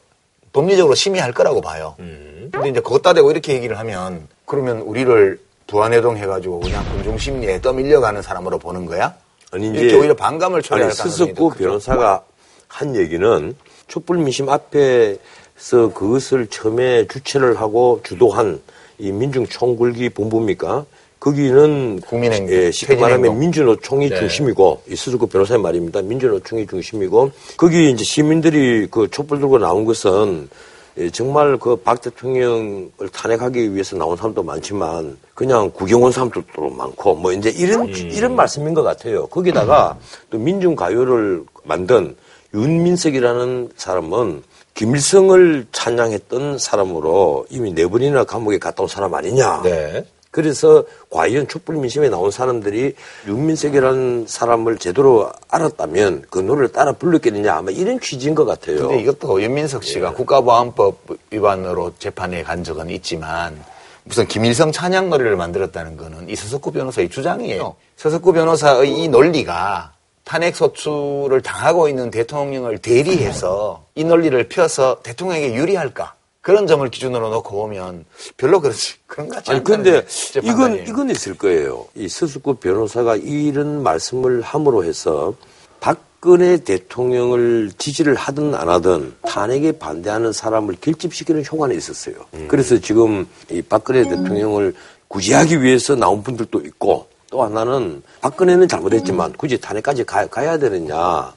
법리적으로 0.53 0.95
심의할 0.95 1.33
거라고 1.33 1.61
봐요. 1.61 1.95
근데 1.99 2.69
이제 2.69 2.81
그것 2.81 3.03
따대고 3.03 3.31
이렇게 3.31 3.55
얘기를 3.55 3.79
하면 3.79 4.27
그러면 4.47 4.79
우리를 4.81 5.41
부안해동 5.67 6.17
해가지고 6.17 6.61
그냥 6.61 6.85
군중 6.93 7.19
심리에 7.19 7.61
떠밀려가는 7.61 8.23
사람으로 8.23 8.59
보는 8.59 8.87
거야? 8.87 9.15
아니 9.51 9.71
이제 9.71 9.81
이렇게 9.81 9.99
오히려 9.99 10.15
반감을 10.15 10.63
초래할 10.63 10.91
아니, 10.91 10.99
크죠. 11.11 11.35
변호사가 11.65 12.23
한 12.69 12.97
얘기는 12.97 13.57
촛불 13.87 14.19
민심 14.19 14.49
앞에서 14.49 15.93
그것을 15.95 16.49
처음에 16.49 17.07
주체를 17.07 17.61
하고 17.61 18.01
주도한 18.03 18.61
이 18.99 19.13
민중 19.13 19.47
총굴기 19.47 20.11
본부입니까? 20.11 20.85
거기는 21.25 22.01
국민행동, 22.01 22.55
예, 22.55 22.71
쉽게 22.71 22.97
말하면. 22.97 23.39
민주노총이 23.39 24.11
네. 24.11 24.19
중심이고 24.19 24.83
이 24.91 24.95
스스쿠 24.95 25.27
변호사의 25.27 25.59
말입니다. 25.59 26.03
민주노총이 26.03 26.67
중심이고 26.67 27.31
거기 27.57 27.91
이제 27.91 28.05
시민들이 28.05 28.87
그 28.91 29.09
촛불 29.11 29.39
들고 29.41 29.59
나온 29.59 29.87
것은 29.87 30.51
예, 30.99 31.09
정말 31.09 31.57
그 31.57 31.77
박 31.77 32.03
대통령을 32.03 33.09
탄핵하기 33.11 33.73
위해서 33.73 33.97
나온 33.97 34.19
사람도 34.19 34.43
많지만 34.43 35.17
그냥 35.33 35.71
구경 35.73 36.03
온 36.03 36.13
사람들도 36.13 36.69
많고 36.69 37.15
뭐 37.15 37.33
이제 37.33 37.49
이런 37.49 37.89
이런 37.89 38.37
말씀인 38.37 38.75
것 38.75 38.83
같아요. 38.83 39.27
거기다가 39.29 39.97
또 40.29 40.39
민중 40.39 40.77
가요를 40.77 41.43
만든 41.65 42.15
윤민석이라는 42.53 43.71
사람은 43.77 44.43
김일성을 44.75 45.67
찬양했던 45.73 46.59
사람으로 46.59 47.47
이미 47.49 47.73
네 47.75 47.87
번이나 47.87 48.25
감옥에 48.25 48.59
갔다 48.59 48.83
온 48.83 48.89
사람 48.89 49.15
아니냐. 49.15 49.63
네. 49.63 50.05
그래서 50.35 50.83
과연 51.11 51.47
촛불 51.47 51.77
민심에 51.77 52.09
나온 52.09 52.33
사람들이 52.33 52.97
윤민석이라는 53.29 54.25
사람을 54.27 54.79
제대로 54.79 55.31
알았다면 55.49 56.25
그 56.29 56.41
노래를 56.41 56.73
따라 56.73 56.91
불렀겠느냐 56.91 57.55
아마 57.55 57.71
이런 57.71 58.01
취지인 58.01 58.35
것 58.35 58.45
같아요. 58.45 58.89
근데 58.89 59.01
이것도 59.01 59.41
윤민석 59.41 59.85
씨가 59.85 60.09
예. 60.09 60.13
국가보안법 60.13 61.07
위반으로 61.31 61.93
재판에 62.01 62.43
간 62.43 62.65
적은 62.65 62.91
있지만 62.91 63.63
무슨 64.03 64.27
김일성 64.27 64.73
찬양 64.73 65.09
노래를 65.09 65.37
만들었다는 65.37 65.97
거는 65.97 66.29
이 66.29 66.35
서석구 66.35 66.73
변호사의 66.73 67.11
주장이에요. 67.11 67.77
서석구 67.95 68.33
변호사의 68.33 68.91
이 68.91 69.07
논리가 69.07 69.93
탄핵 70.25 70.57
소추를 70.57 71.43
당하고 71.43 71.87
있는 71.87 72.11
대통령을 72.11 72.79
대리해서 72.79 73.85
이 73.95 74.03
논리를 74.03 74.49
펴서 74.49 74.99
대통령에게 75.05 75.55
유리할까? 75.55 76.15
그런 76.45 76.67
점을 76.67 76.87
기준으로 76.91 77.31
놓고 77.31 77.57
보면 77.57 78.05
별로 78.37 78.61
그렇지 78.61 78.97
그런 79.09 79.29
것 79.31 79.37
같지 79.37 79.51
아니 79.51 79.61
않다는 79.61 79.83
근데 79.83 80.07
이건. 80.43 80.87
이건 80.87 81.09
있을 81.09 81.39
거예요. 81.39 81.87
이 81.95 82.07
서수구 82.07 82.57
변호사가 82.57 83.17
이런 83.17 83.83
말씀을 83.83 84.43
함으로 84.43 84.85
해서 84.85 85.33
박근혜 85.81 86.59
대통령을 86.59 87.73
지지를 87.79 88.15
하든 88.15 88.55
안 88.55 88.69
하든 88.69 89.15
탄핵에 89.23 89.73
반대하는 89.73 90.33
사람을 90.33 90.77
결집시키는 90.83 91.47
효과는 91.51 91.75
있었어요. 91.79 92.15
그래서 92.49 92.79
지금 92.79 93.27
이 93.51 93.63
박근혜 93.63 94.03
대통령을 94.03 94.75
구제하기 95.09 95.63
위해서 95.63 95.97
나온 95.97 96.23
분들도 96.23 96.61
있고 96.61 97.07
또 97.31 97.43
하나는 97.43 98.03
박근혜는 98.21 98.69
잘못했지만 98.69 99.33
굳이 99.33 99.59
탄핵까지 99.59 100.05
가, 100.05 100.27
가야 100.27 100.59
되느냐 100.59 101.33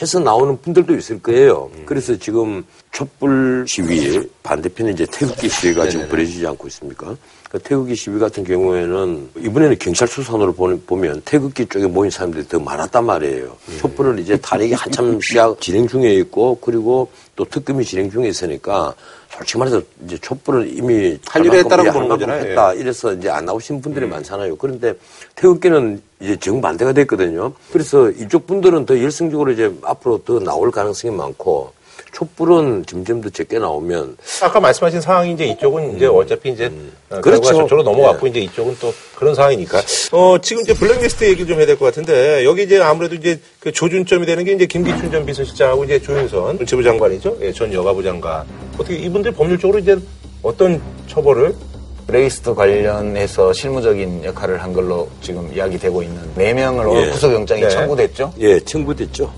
해서 0.00 0.18
나오는 0.18 0.60
분들도 0.60 0.94
있을 0.96 1.22
거예요. 1.22 1.70
그래서 1.86 2.16
지금 2.16 2.64
촛불 2.90 3.64
시위 3.68 4.28
반대편에 4.42 4.90
이제 4.90 5.06
태극기 5.10 5.48
시위가 5.48 5.88
지금 5.88 6.08
벌어지지 6.08 6.44
않고 6.46 6.66
있습니까? 6.68 7.16
그 7.48 7.58
태극기 7.60 7.94
시위 7.94 8.18
같은 8.18 8.42
경우에는 8.42 9.30
이번에는 9.38 9.78
경찰 9.78 10.08
수산으로 10.08 10.52
보- 10.52 10.76
보면 10.80 11.22
태극기 11.24 11.66
쪽에 11.66 11.86
모인 11.86 12.10
사람들이 12.10 12.48
더 12.48 12.58
많았단 12.58 13.06
말이에요. 13.06 13.56
촛불은 13.78 14.18
이제 14.18 14.36
탄핵이 14.36 14.72
한참 14.72 15.20
시작 15.20 15.60
진행 15.60 15.86
중에 15.86 16.12
있고 16.14 16.58
그리고 16.60 17.08
또 17.36 17.44
특검이 17.44 17.84
진행 17.84 18.10
중에 18.10 18.28
있으니까 18.28 18.92
솔직히 19.36 19.58
말해서 19.58 19.82
이제 20.04 20.16
촛불은 20.18 20.76
이미 20.76 21.18
탄일에 21.26 21.58
했다라고 21.58 21.92
보는 21.92 22.08
거잖아요. 22.08 22.46
했다 22.46 22.72
이래서 22.74 23.12
이제 23.12 23.28
안 23.28 23.44
나오신 23.44 23.80
분들이 23.80 24.06
많잖아요. 24.06 24.56
그런데 24.56 24.94
태극기는 25.34 26.00
이제 26.20 26.36
정반대가 26.36 26.92
됐거든요. 26.92 27.52
그래서 27.72 28.10
이쪽 28.10 28.46
분들은 28.46 28.86
더 28.86 29.00
열성적으로 29.00 29.50
이제 29.50 29.72
앞으로 29.82 30.22
더 30.24 30.38
나올 30.38 30.70
가능성이 30.70 31.14
많고 31.14 31.72
촛불은 32.14 32.84
점점 32.86 33.20
더 33.20 33.28
적게 33.28 33.58
나오면 33.58 34.16
아까 34.42 34.60
말씀하신 34.60 35.00
상황이 35.00 35.32
이제 35.32 35.46
이쪽은 35.46 35.96
이제 35.96 36.06
어차피 36.06 36.50
이제 36.50 36.70
어, 37.10 37.20
그렇죠. 37.20 37.42
저쪽으로 37.42 37.82
넘어갔고 37.82 38.28
이제 38.28 38.40
이쪽은 38.40 38.76
또 38.80 38.94
그런 39.16 39.34
상황이니까. 39.34 39.82
어, 40.12 40.38
지금 40.40 40.62
이제 40.62 40.72
블랙리스트 40.74 41.24
얘기를 41.24 41.46
좀 41.46 41.58
해야 41.58 41.66
될 41.66 41.74
것 41.76 41.86
같은데 41.86 42.44
여기 42.44 42.62
이제 42.62 42.80
아무래도 42.80 43.16
이제 43.16 43.40
그 43.58 43.72
조준점이 43.72 44.26
되는 44.26 44.44
게 44.44 44.52
이제 44.52 44.64
김기춘 44.66 45.10
전 45.10 45.26
비서실장하고 45.26 45.84
이제 45.84 46.00
조윤선 46.00 46.56
문체부 46.56 46.82
장관이죠. 46.84 47.36
예, 47.42 47.52
전 47.52 47.72
여가부 47.72 48.02
장관. 48.04 48.44
어떻게 48.74 48.94
이분들 48.96 49.32
법률적으로 49.32 49.80
이제 49.80 49.98
어떤 50.42 50.80
처벌을 51.08 51.54
리스트 52.06 52.54
관련해서 52.54 53.52
실무적인 53.52 54.24
역할을 54.24 54.62
한 54.62 54.72
걸로 54.72 55.08
지금 55.20 55.50
이야기되고 55.52 56.02
있는 56.02 56.20
네명을 56.36 56.86
오늘 56.86 57.06
예. 57.08 57.10
구속영장이 57.10 57.62
네. 57.62 57.68
청구됐죠. 57.70 58.32
예 58.38 58.60
청구됐죠. 58.60 59.32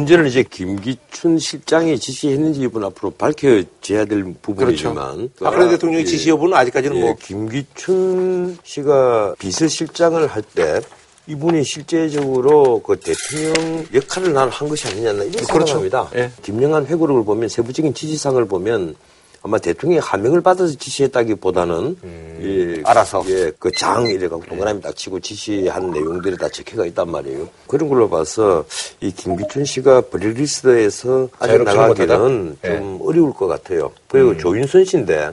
문제는 0.00 0.26
이제 0.26 0.42
김기춘 0.42 1.38
실장이 1.38 1.98
지시했는지 1.98 2.62
이분 2.62 2.84
앞으로 2.84 3.10
밝혀져야 3.10 4.04
될 4.06 4.34
부분이지만 4.40 5.30
박근혜 5.40 5.70
대통령의 5.70 6.02
예. 6.02 6.04
지시 6.06 6.30
여부는 6.30 6.56
아직까지는 6.56 6.96
예, 6.96 7.00
뭐 7.00 7.16
김기춘 7.20 8.58
씨가 8.64 9.34
비서실장을 9.38 10.26
할 10.26 10.42
때 10.54 10.80
이분이 11.26 11.62
실제적으로 11.62 12.82
그 12.82 12.98
대통령 12.98 13.86
역할을 13.94 14.32
나는 14.32 14.50
한 14.50 14.68
것이 14.68 14.88
아니냐 14.88 15.10
이런 15.10 15.30
그렇죠. 15.30 15.78
생각합니다. 15.78 16.10
예. 16.16 16.32
김영한 16.42 16.86
회고록을 16.86 17.24
보면 17.24 17.48
세부적인 17.48 17.94
지시상을 17.94 18.46
보면 18.46 18.96
아마 19.42 19.58
대통령이 19.58 20.00
하명을 20.00 20.42
받아서 20.42 20.76
지시했다기보다는 20.76 21.96
예, 22.42 22.82
알아서. 22.84 23.24
예, 23.28 23.50
그장 23.58 24.06
이래갖고 24.06 24.44
동그라미 24.46 24.82
딱 24.82 24.94
치고 24.94 25.20
지시한 25.20 25.90
내용들이 25.92 26.36
다 26.36 26.48
적혀가 26.48 26.84
있단 26.86 27.10
말이에요. 27.10 27.48
그런 27.66 27.88
걸로 27.88 28.08
봐서 28.10 28.64
이 29.00 29.10
김기춘 29.10 29.64
씨가 29.64 30.02
블랙리스트에서 30.02 31.28
아직 31.38 31.62
나가기는? 31.62 32.58
예. 32.64 32.68
좀 32.68 32.98
어려울 33.02 33.32
것 33.32 33.46
같아요. 33.46 33.92
그리고 34.08 34.36
조윤선 34.36 34.84
씨인데 34.84 35.30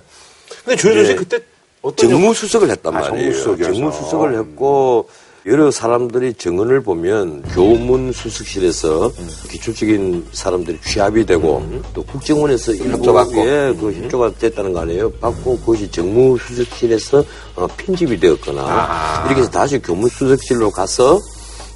근데 0.63 0.75
조윤선 0.77 1.05
씨 1.05 1.11
예. 1.11 1.15
그때 1.15 1.39
어떤 1.81 2.09
정무수석을 2.09 2.69
했단 2.69 2.95
아, 2.95 2.99
말이에요. 3.01 3.57
정무수석을 3.57 4.39
했고 4.39 5.09
여러 5.47 5.71
사람들이 5.71 6.33
증언을 6.33 6.81
보면 6.81 7.41
교문 7.53 8.11
수석실에서 8.11 9.09
기초적인 9.49 10.27
사람들이 10.33 10.77
취합이 10.81 11.25
되고 11.25 11.65
또 11.93 12.03
국정원에서 12.03 12.73
일부 12.73 13.13
받고. 13.13 13.37
예, 13.47 13.73
그 13.79 13.93
협조가 13.93 14.33
됐다는 14.37 14.73
거 14.73 14.81
아니에요. 14.81 15.09
받고 15.13 15.57
그것이 15.59 15.89
정무 15.89 16.37
수석실에서 16.37 17.23
어, 17.55 17.65
편집이 17.77 18.19
되었거나 18.19 19.23
이렇게 19.27 19.39
해서 19.39 19.49
다시 19.49 19.79
교문 19.81 20.09
수석실로 20.09 20.69
가서 20.69 21.17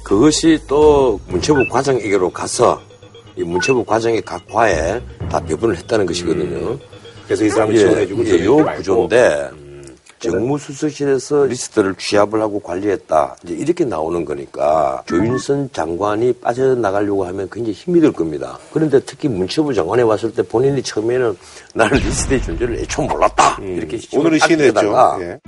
그것이 0.04 0.58
또 0.68 1.18
문체부 1.28 1.66
과장에게로 1.70 2.28
가서 2.28 2.78
이 3.36 3.42
문체부 3.42 3.86
과장의 3.86 4.20
각 4.20 4.46
과에 4.48 5.00
다 5.30 5.40
배분을 5.40 5.78
했다는 5.78 6.04
것이거든요. 6.04 6.78
그래서 7.24 7.44
이 7.46 7.48
사람을 7.48 7.74
예, 7.74 7.78
지원해주고 7.78 8.24
예, 8.26 8.30
요 8.30 8.36
지원해주지 8.36 8.62
말고. 8.64 8.78
구조인데 9.08 9.61
정무수석실에서 10.22 11.44
리스트를 11.46 11.94
취합을 11.96 12.40
하고 12.40 12.60
관리했다. 12.60 13.36
이제 13.44 13.54
이렇게 13.54 13.84
나오는 13.84 14.24
거니까 14.24 15.02
조윤선 15.06 15.70
장관이 15.72 16.34
빠져나가려고 16.34 17.24
하면 17.26 17.48
굉장히 17.50 17.72
힘이 17.72 18.00
들 18.00 18.12
겁니다. 18.12 18.58
그런데 18.72 19.00
특히 19.00 19.28
문체부 19.28 19.74
장관에 19.74 20.02
왔을 20.02 20.32
때 20.32 20.42
본인이 20.42 20.82
처음에는 20.82 21.36
나는 21.74 21.98
리스트의 21.98 22.42
존재를 22.42 22.78
애초 22.78 23.02
몰랐다. 23.02 23.58
이렇게 23.62 23.98
오늘은 24.12 24.38
딱 24.38 24.46
시인했죠. 24.46 25.18
예. 25.20 25.38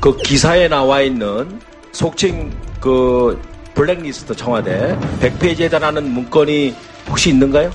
그 0.00 0.16
기사에 0.16 0.68
나와 0.68 1.00
있는 1.02 1.60
속칭 1.92 2.50
그 2.80 3.40
블랙리스트 3.74 4.34
청와대 4.34 4.98
100페이지에 5.20 5.70
달하는 5.70 6.04
문건이 6.10 6.74
혹시 7.08 7.30
있는가요? 7.30 7.70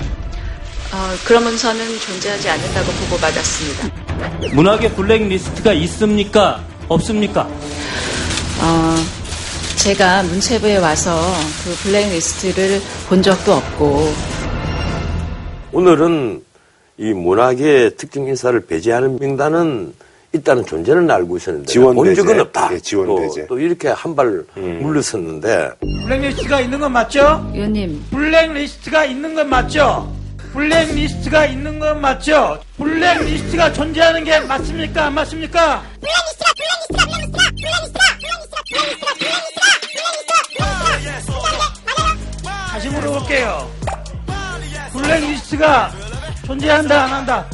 어, 0.94 1.15
그런 1.25 1.44
문서는 1.44 2.00
존재하지 2.00 2.50
않는다고 2.50 2.91
보고받았습니다. 2.91 4.56
문학의 4.56 4.94
블랙리스트가 4.94 5.74
있습니까? 5.74 6.63
없습니까? 6.88 7.41
어, 8.62 8.96
제가 9.75 10.24
문체부에 10.24 10.77
와서 10.77 11.20
그 11.63 11.72
블랙리스트를 11.84 12.82
본 13.10 13.22
적도 13.22 13.53
없고 13.53 14.13
오늘은 15.74 16.41
이 16.98 17.13
문학의 17.13 17.96
특정 17.98 18.25
인사를 18.27 18.60
배제하는 18.65 19.20
명단은 19.20 19.94
있다는 20.34 20.65
존재는 20.65 21.10
알고 21.12 21.38
있었는데 21.38 21.67
지원 21.72 21.96
본 21.96 22.13
적은. 22.15 22.39
없다. 22.39 22.70
예, 22.74 22.79
지원 22.79 23.08
또, 23.08 23.22
배제. 23.22 23.41
음. 23.41 23.46
또 23.48 23.60
이렇게 23.60 23.89
한발 23.89 24.44
물러섰는데 24.56 25.72
블랙리스트가 26.06 26.62
있는 26.62 26.79
건 26.79 26.91
맞죠? 26.94 27.50
의원님 27.53 28.03
블랙리스트가 28.12 29.06
있는 29.06 29.36
건 29.36 29.50
맞죠? 29.50 30.12
블랙리스트가 30.57 31.45
있는 31.45 31.77
건 31.77 32.01
맞죠? 32.01 32.59
블랙리스트가 32.77 33.71
존재하는 33.73 34.23
게 34.23 34.39
맞습니까? 34.39 35.05
안 35.05 35.13
맞습니까? 35.13 35.83
다시 42.71 42.89
물어볼게요. 42.89 43.71
블랙리스트가 44.93 45.91
존재한다, 46.47 47.03
안 47.03 47.13
한다? 47.13 47.49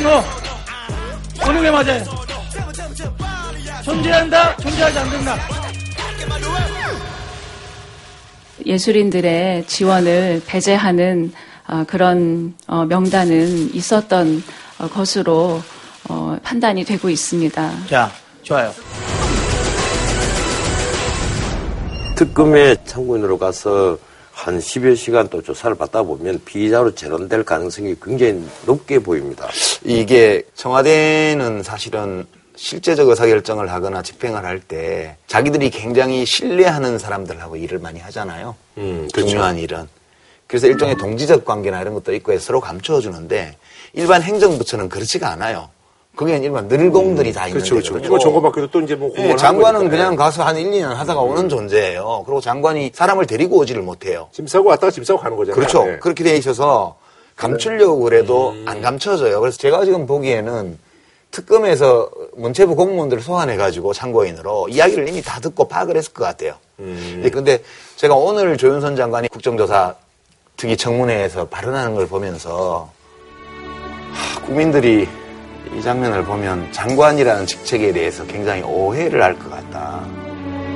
no? 0.00 0.20
어느 1.42 1.62
게 1.62 1.70
맞아요? 1.70 2.04
존재한다, 3.84 4.56
존재하지 4.56 4.98
않는다? 4.98 5.36
예술인들의 8.66 9.64
지원을 9.68 10.42
배제하는 10.44 11.32
어, 11.34 11.49
그런 11.86 12.54
어, 12.66 12.84
명단은 12.84 13.74
있었던 13.74 14.42
어, 14.78 14.88
것으로 14.88 15.60
어, 16.08 16.36
판단이 16.42 16.84
되고 16.84 17.08
있습니다. 17.08 17.86
자, 17.88 18.10
좋아요. 18.42 18.72
특검에 22.16 22.76
참고인으로 22.84 23.38
가서 23.38 23.96
한 24.32 24.58
10여 24.58 24.96
시간 24.96 25.28
또 25.28 25.42
조사를 25.42 25.76
받다 25.76 26.02
보면 26.02 26.40
피의자로 26.44 26.94
재론될 26.94 27.44
가능성이 27.44 27.94
굉장히 28.02 28.42
높게 28.66 28.98
보입니다. 28.98 29.48
이게 29.84 30.42
청와대는 30.54 31.62
사실은 31.62 32.26
실제적 32.56 33.08
의사결정을 33.08 33.70
하거나 33.70 34.02
집행을 34.02 34.44
할 34.44 34.60
때 34.60 35.16
자기들이 35.26 35.70
굉장히 35.70 36.26
신뢰하는 36.26 36.98
사람들하고 36.98 37.56
일을 37.56 37.78
많이 37.78 38.00
하잖아요. 38.00 38.54
음, 38.78 39.08
그렇죠. 39.12 39.28
중요한 39.30 39.56
일은. 39.58 39.88
그래서 40.50 40.66
일종의 40.66 40.96
동지적 40.96 41.44
관계나 41.44 41.80
이런 41.80 41.94
것도 41.94 42.12
있고 42.16 42.32
해서 42.32 42.46
서로 42.46 42.60
감춰 42.60 43.00
주는데 43.00 43.56
일반 43.92 44.20
행정부처는 44.20 44.88
그렇지가 44.88 45.30
않아요. 45.30 45.68
거기는 46.16 46.42
일반 46.42 46.66
늘공들이 46.66 47.32
다 47.32 47.46
있는 47.46 47.60
그렇죠, 47.60 47.76
그렇죠. 47.76 47.92
데거든요. 47.92 48.08
뭐 48.08 48.18
정권밖에도 48.18 48.66
또 48.72 48.80
이제 48.80 48.96
뭐 48.96 49.10
예, 49.12 49.14
공무원 49.14 49.38
장관은. 49.38 49.88
그냥 49.88 50.16
가서 50.16 50.42
한 50.42 50.56
1, 50.56 50.72
2년 50.72 50.88
하다가 50.88 51.20
오는 51.20 51.48
존재예요. 51.48 52.24
그리고 52.26 52.40
장관이 52.40 52.90
사람을 52.92 53.26
데리고 53.26 53.58
오지를 53.58 53.82
못해요. 53.82 54.26
짐 54.32 54.48
싸고 54.48 54.68
왔다가 54.70 54.90
짐 54.90 55.04
싸고 55.04 55.20
가는 55.20 55.36
거잖아요. 55.36 55.54
그렇죠. 55.54 55.88
예. 55.88 55.98
그렇게 55.98 56.24
돼 56.24 56.36
있어서 56.36 56.96
감추려고 57.36 58.00
그래도 58.00 58.56
안 58.66 58.82
감춰져요. 58.82 59.38
그래서 59.38 59.56
제가 59.56 59.84
지금 59.84 60.04
보기에는 60.06 60.76
특검에서 61.30 62.10
문체부 62.34 62.74
공무원들을 62.74 63.22
소환해가지고 63.22 63.92
참고인으로 63.92 64.68
이야기를 64.68 65.08
이미 65.08 65.22
다 65.22 65.38
듣고 65.38 65.68
파악을 65.68 65.96
했을 65.96 66.12
것 66.12 66.24
같아요. 66.24 66.54
예, 66.80 67.30
근데 67.30 67.62
제가 67.94 68.16
오늘 68.16 68.56
조윤선 68.56 68.96
장관이 68.96 69.28
국정조사 69.28 69.94
특위 70.60 70.76
청문회에서 70.76 71.48
발언하는 71.48 71.94
걸 71.94 72.06
보면서 72.06 72.90
하, 74.12 74.40
국민들이 74.42 75.08
이 75.74 75.80
장면을 75.80 76.22
보면 76.24 76.70
장관이라는 76.70 77.46
직책에 77.46 77.92
대해서 77.94 78.26
굉장히 78.26 78.60
오해를 78.62 79.22
할 79.22 79.38
것 79.38 79.48
같다. 79.50 80.04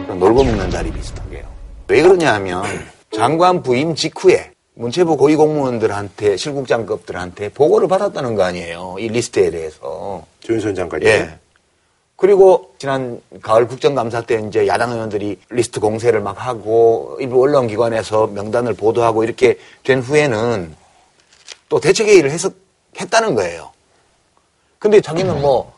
놀고 0.08 0.42
먹는 0.44 0.70
자리 0.70 0.90
비슷하게요. 0.90 1.42
왜 1.88 2.00
그러냐 2.00 2.32
하면 2.34 2.62
장관 3.14 3.62
부임 3.62 3.94
직후에 3.94 4.52
문체부 4.74 5.18
고위공무원들한테 5.18 6.38
실국장급들한테 6.38 7.50
보고를 7.50 7.86
받았다는 7.86 8.36
거 8.36 8.42
아니에요. 8.44 8.96
이 8.98 9.08
리스트에 9.08 9.50
대해서. 9.50 10.24
조윤선 10.40 10.74
장관이. 10.74 11.04
예. 11.04 11.38
그리고 12.24 12.74
지난 12.78 13.20
가을 13.42 13.68
국정감사 13.68 14.22
때 14.22 14.42
이제 14.48 14.66
야당 14.66 14.92
의원들이 14.92 15.36
리스트 15.50 15.78
공세를 15.78 16.22
막 16.22 16.46
하고 16.46 17.18
일부 17.20 17.42
언론기관에서 17.42 18.28
명단을 18.28 18.72
보도하고 18.72 19.24
이렇게 19.24 19.58
된 19.82 20.00
후에는 20.00 20.74
또 21.68 21.78
대책회의를 21.78 22.30
해서 22.30 22.48
했다는 22.98 23.34
거예요. 23.34 23.72
근데 24.78 25.02
자기는 25.02 25.38
뭐, 25.42 25.70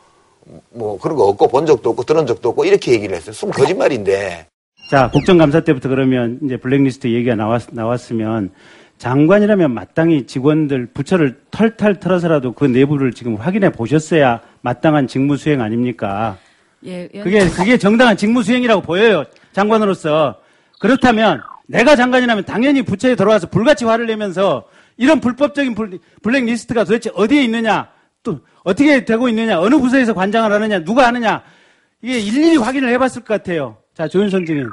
뭐 0.69 0.97
그런 0.97 1.17
거 1.17 1.25
없고 1.25 1.49
본 1.49 1.65
적도 1.65 1.89
없고 1.89 2.03
들은 2.03 2.25
적도 2.25 2.47
없고 2.47 2.63
이렇게 2.63 2.93
얘기를 2.93 3.13
했어요. 3.17 3.33
순 3.33 3.51
거짓말인데. 3.51 4.47
자, 4.89 5.09
국정감사 5.11 5.65
때부터 5.65 5.89
그러면 5.89 6.39
이제 6.45 6.55
블랙리스트 6.55 7.07
얘기가 7.07 7.35
나왔, 7.35 7.63
나왔으면 7.71 8.51
장관이라면 8.99 9.73
마땅히 9.73 10.25
직원들 10.25 10.91
부처를 10.93 11.41
털털 11.51 11.99
털어서라도 11.99 12.53
그 12.53 12.63
내부를 12.63 13.11
지금 13.11 13.35
확인해 13.35 13.69
보셨어야 13.69 14.39
마땅한 14.71 15.07
직무 15.07 15.37
수행 15.37 15.61
아닙니까? 15.61 16.37
예, 16.85 17.07
의원님. 17.13 17.23
그게 17.23 17.49
그게 17.49 17.77
정당한 17.77 18.17
직무 18.17 18.43
수행이라고 18.43 18.81
보여요. 18.81 19.23
장관으로서. 19.53 20.35
그렇다면 20.79 21.41
내가 21.67 21.95
장관이라면 21.95 22.43
당연히 22.43 22.81
부처에 22.81 23.15
들어와서 23.15 23.47
불같이 23.47 23.85
화를 23.85 24.05
내면서 24.07 24.65
이런 24.97 25.21
불법적인 25.21 25.73
블- 25.73 25.99
블랙리스트가 26.21 26.83
도대체 26.83 27.09
어디에 27.15 27.43
있느냐? 27.45 27.87
또 28.23 28.39
어떻게 28.63 29.05
되고 29.05 29.29
있느냐? 29.29 29.59
어느 29.61 29.75
부서에서 29.77 30.13
관장을 30.13 30.51
하느냐? 30.51 30.83
누가 30.83 31.07
하느냐? 31.07 31.41
이게 32.01 32.19
일일이 32.19 32.57
확인을 32.57 32.89
해봤을 32.89 33.23
것 33.23 33.25
같아요. 33.27 33.77
자, 33.95 34.07
조윤선 34.07 34.45
증인. 34.45 34.69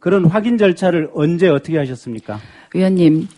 그런 0.00 0.24
확인 0.26 0.58
절차를 0.58 1.10
언제 1.14 1.48
어떻게 1.48 1.78
하셨습니까? 1.78 2.40
의원님, 2.74 3.28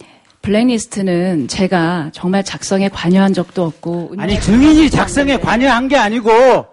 블랙리스트는 0.43 1.49
제가 1.49 2.11
정말 2.13 2.43
작성에 2.43 2.89
관여한 2.89 3.33
적도 3.35 3.65
없고 3.65 4.15
아니, 4.19 4.41
증인이 4.41 4.91
작성에 4.91 5.39
관여한 5.39 5.89
게 5.89 5.97
아니고 5.97 6.67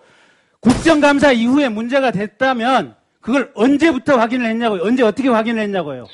국정감사 0.61 1.33
이후에 1.33 1.69
문제가 1.69 2.11
됐다면 2.11 2.95
그걸 3.21 3.51
언제부터 3.55 4.17
확인을 4.17 4.49
했냐고요? 4.49 4.83
언제 4.83 5.03
어떻게 5.03 5.27
확인을 5.27 5.61
했냐고요? 5.63 6.07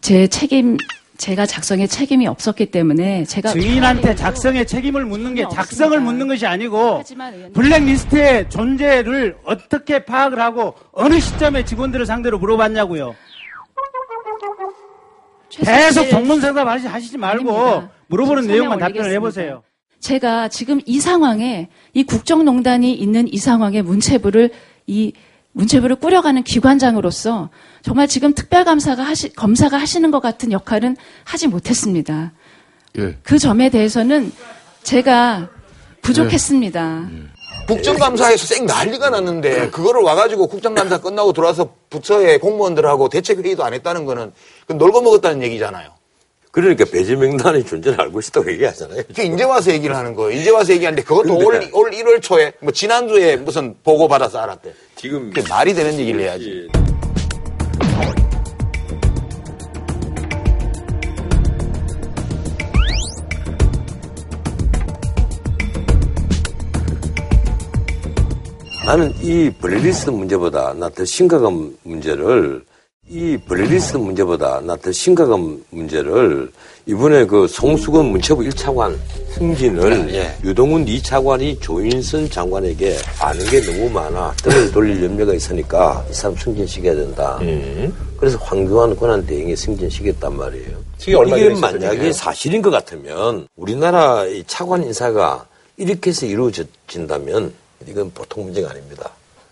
제 0.00 0.26
책임 0.26 0.76
제가 1.18 1.46
작성에 1.46 1.86
책임이 1.86 2.26
없었기 2.28 2.66
때문에 2.70 3.24
제가 3.24 3.50
증인한테 3.50 4.14
작성의 4.14 4.66
책임을 4.66 5.04
묻는 5.04 5.34
게 5.34 5.44
없습니다. 5.44 5.64
작성을 5.64 6.00
묻는 6.00 6.28
것이 6.28 6.46
아니고 6.46 7.02
블랙리스트의 7.54 8.48
존재를 8.48 9.36
어떻게 9.44 10.04
파악을 10.04 10.40
하고 10.40 10.74
어느 10.92 11.18
시점에 11.18 11.64
직원들을 11.64 12.06
상대로 12.06 12.38
물어봤냐고요. 12.38 13.16
계속 15.50 15.66
하시- 16.02 16.86
하시지 16.86 17.18
말고 17.18 17.50
아닙니다. 17.50 17.90
물어보는 18.08 18.46
내용만 18.46 18.78
답변을. 18.78 19.10
해보세요. 19.12 19.62
제가 20.00 20.48
지금 20.48 20.80
이 20.86 21.00
상황에 21.00 21.68
이 21.92 22.04
국정농단이 22.04 22.94
있는 22.94 23.26
이 23.32 23.36
상황에 23.38 23.82
문체부를 23.82 24.50
이 24.86 25.12
문체부를 25.52 25.96
꾸려가는 25.96 26.42
기관장으로서 26.44 27.50
정말 27.82 28.06
지금 28.06 28.32
특별감사가 28.32 29.02
하시, 29.02 29.32
검사가 29.32 29.76
하시는 29.76 30.10
것 30.10 30.20
같은 30.20 30.52
역할은 30.52 30.96
하지 31.24 31.48
못했습니다. 31.48 32.32
그 33.22 33.38
점에 33.38 33.70
대해서는 33.70 34.30
제가 34.84 35.50
부족했습니다. 36.02 37.08
국정감사에서 37.68 38.46
쌩 38.46 38.64
난리가 38.64 39.10
났는데 39.10 39.68
그거를 39.70 40.00
와가지고 40.02 40.46
국정감사 40.46 41.00
끝나고 41.00 41.34
들어와서 41.34 41.74
부처의 41.90 42.38
공무원들하고 42.38 43.10
대책회의도 43.10 43.62
안 43.62 43.74
했다는 43.74 44.06
거는 44.06 44.32
그 44.66 44.72
놀고 44.72 45.02
먹었다는 45.02 45.42
얘기잖아요. 45.42 45.90
그러니까 46.50 46.86
배제 46.90 47.14
명단의 47.14 47.64
존재를 47.64 48.00
알고 48.00 48.20
있다고 48.20 48.50
얘기하잖아요. 48.52 49.02
그 49.14 49.22
이제 49.22 49.44
와서 49.44 49.70
얘기를 49.70 49.94
하는 49.94 50.14
거예요. 50.14 50.40
이제 50.40 50.50
와서 50.50 50.72
얘기하는데 50.72 51.02
그것도 51.04 51.36
올, 51.36 51.68
올 51.72 51.90
1월 51.90 52.22
초에 52.22 52.52
뭐 52.60 52.72
지난주에 52.72 53.36
무슨 53.36 53.76
보고 53.84 54.08
받아서 54.08 54.38
알았대. 54.38 54.72
지금 54.96 55.30
그게 55.30 55.46
말이 55.48 55.74
되는 55.74 55.98
얘기를 55.98 56.22
해야지. 56.22 56.68
나는 68.88 69.12
이 69.20 69.50
블랙리스트 69.60 70.08
문제보다 70.08 70.72
나 70.72 70.88
더 70.88 71.04
심각한 71.04 71.76
문제를 71.82 72.64
이 73.06 73.36
블랙리스트 73.36 73.98
문제보다 73.98 74.62
나 74.64 74.76
더 74.76 74.90
심각한 74.90 75.62
문제를 75.68 76.50
이번에 76.86 77.26
그 77.26 77.46
송수건 77.46 78.06
문체부 78.06 78.40
1차관 78.44 78.96
승진을 79.34 80.14
예. 80.14 80.34
유동훈 80.42 80.86
2차관이 80.86 81.60
조인선 81.60 82.30
장관에게 82.30 82.96
아는 83.20 83.44
게 83.50 83.60
너무 83.60 83.90
많아. 83.90 84.32
등을 84.42 84.72
돌릴 84.72 85.04
염려가 85.04 85.34
있으니까 85.34 86.02
이 86.10 86.14
사람 86.14 86.34
승진시켜야 86.36 86.94
된다. 86.94 87.38
그래서 88.16 88.38
황교안 88.38 88.96
권한 88.96 89.26
대행에 89.26 89.54
승진시켰단 89.54 90.34
말이에요. 90.34 90.78
이게 90.96 91.60
만약에. 91.60 92.10
사실인 92.14 92.62
것 92.62 92.70
같으면 92.70 93.48
우리나라 93.54 94.24
이 94.24 94.42
차관 94.46 94.82
인사가 94.84 95.44
이렇게 95.76 96.08
해서 96.08 96.24
이루어진다면 96.24 97.52
이건 97.86 98.10
보통 98.12 98.44
문제가 98.44 98.70
아닙니다. 98.70 99.10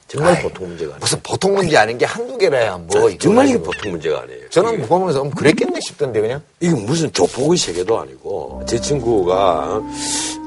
정말 0.08 0.40
보통 0.40 0.68
문제가 0.68 0.90
아니에요. 0.92 1.00
무슨 1.00 1.20
보통 1.22 1.54
문제 1.54 1.76
아닌 1.76 1.98
게 1.98 2.04
한두 2.04 2.38
개라야 2.38 2.78
뭐 2.78 3.10
이거 3.10 3.18
정말 3.18 3.48
이게. 3.48 3.58
보통 3.58 3.90
문제가 3.92 4.20
아니에요. 4.22 4.48
저는 4.50 4.86
보면서 4.86 5.22
음, 5.22 5.30
그랬겠네 5.30 5.80
싶던데 5.80 6.20
그냥. 6.20 6.40
이게 6.60 6.72
무슨 6.74 7.12
조폭의 7.12 7.58
세계도 7.58 7.98
아니고 7.98 8.62
제 8.66 8.80
친구가 8.80 9.82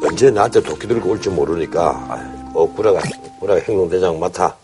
언제 0.01 0.31
나한테 0.31 0.61
도끼 0.63 0.87
들고 0.87 1.09
올지 1.09 1.29
모르니까 1.29 1.89
아, 2.09 2.51
어 2.53 2.65
구라가 2.73 3.01
구라가 3.41 3.59
행동대장 3.61 4.17
맡아 4.19 4.55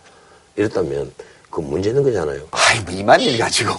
이랬다면 0.56 1.12
그 1.50 1.60
문제 1.62 1.90
있는 1.90 2.02
거잖아요. 2.04 2.42
아이 2.52 2.80
뭐 2.82 2.94
이만 2.94 3.20
일 3.22 3.38
가지고. 3.38 3.72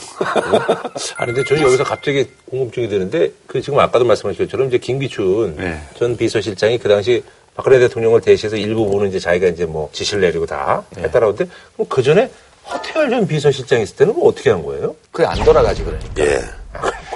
아니, 1.16 1.33
근데 1.33 1.44
저는 1.44 1.62
여기서 1.62 1.85
갑자기 1.85 2.27
궁금증이 2.49 2.88
드는데, 2.88 3.31
그 3.46 3.61
지금 3.61 3.79
아까도 3.81 4.07
말씀하신 4.07 4.46
것처럼 4.46 4.68
이제 4.68 4.79
김기춘 4.79 5.57
네. 5.57 5.79
전 5.99 6.16
비서실장이 6.16 6.79
그 6.79 6.88
당시 6.88 7.22
박근혜 7.57 7.79
대통령을 7.79 8.21
대시해서 8.21 8.57
일부분은 8.57 9.09
이제 9.09 9.19
자기가 9.19 9.49
이제 9.49 9.64
뭐 9.64 9.88
지시를 9.92 10.21
내리고 10.21 10.45
다 10.45 10.83
네. 10.90 11.05
했다라고 11.05 11.33
하는데, 11.33 11.53
그럼 11.73 11.87
그 11.88 12.03
전에 12.03 12.31
허태열 12.71 13.11
전 13.11 13.27
비서실장 13.27 13.81
있을 13.81 13.97
때는 13.97 14.14
뭐 14.14 14.29
어떻게 14.29 14.51
한 14.51 14.62
거예요? 14.62 14.95
그게 15.11 15.27
안 15.27 15.42
돌아가지 15.42 15.83
그러니까. 15.83 16.11
예. 16.19 16.42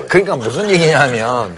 그러니까 0.09 0.37
무슨 0.37 0.71
얘기냐면 0.71 1.57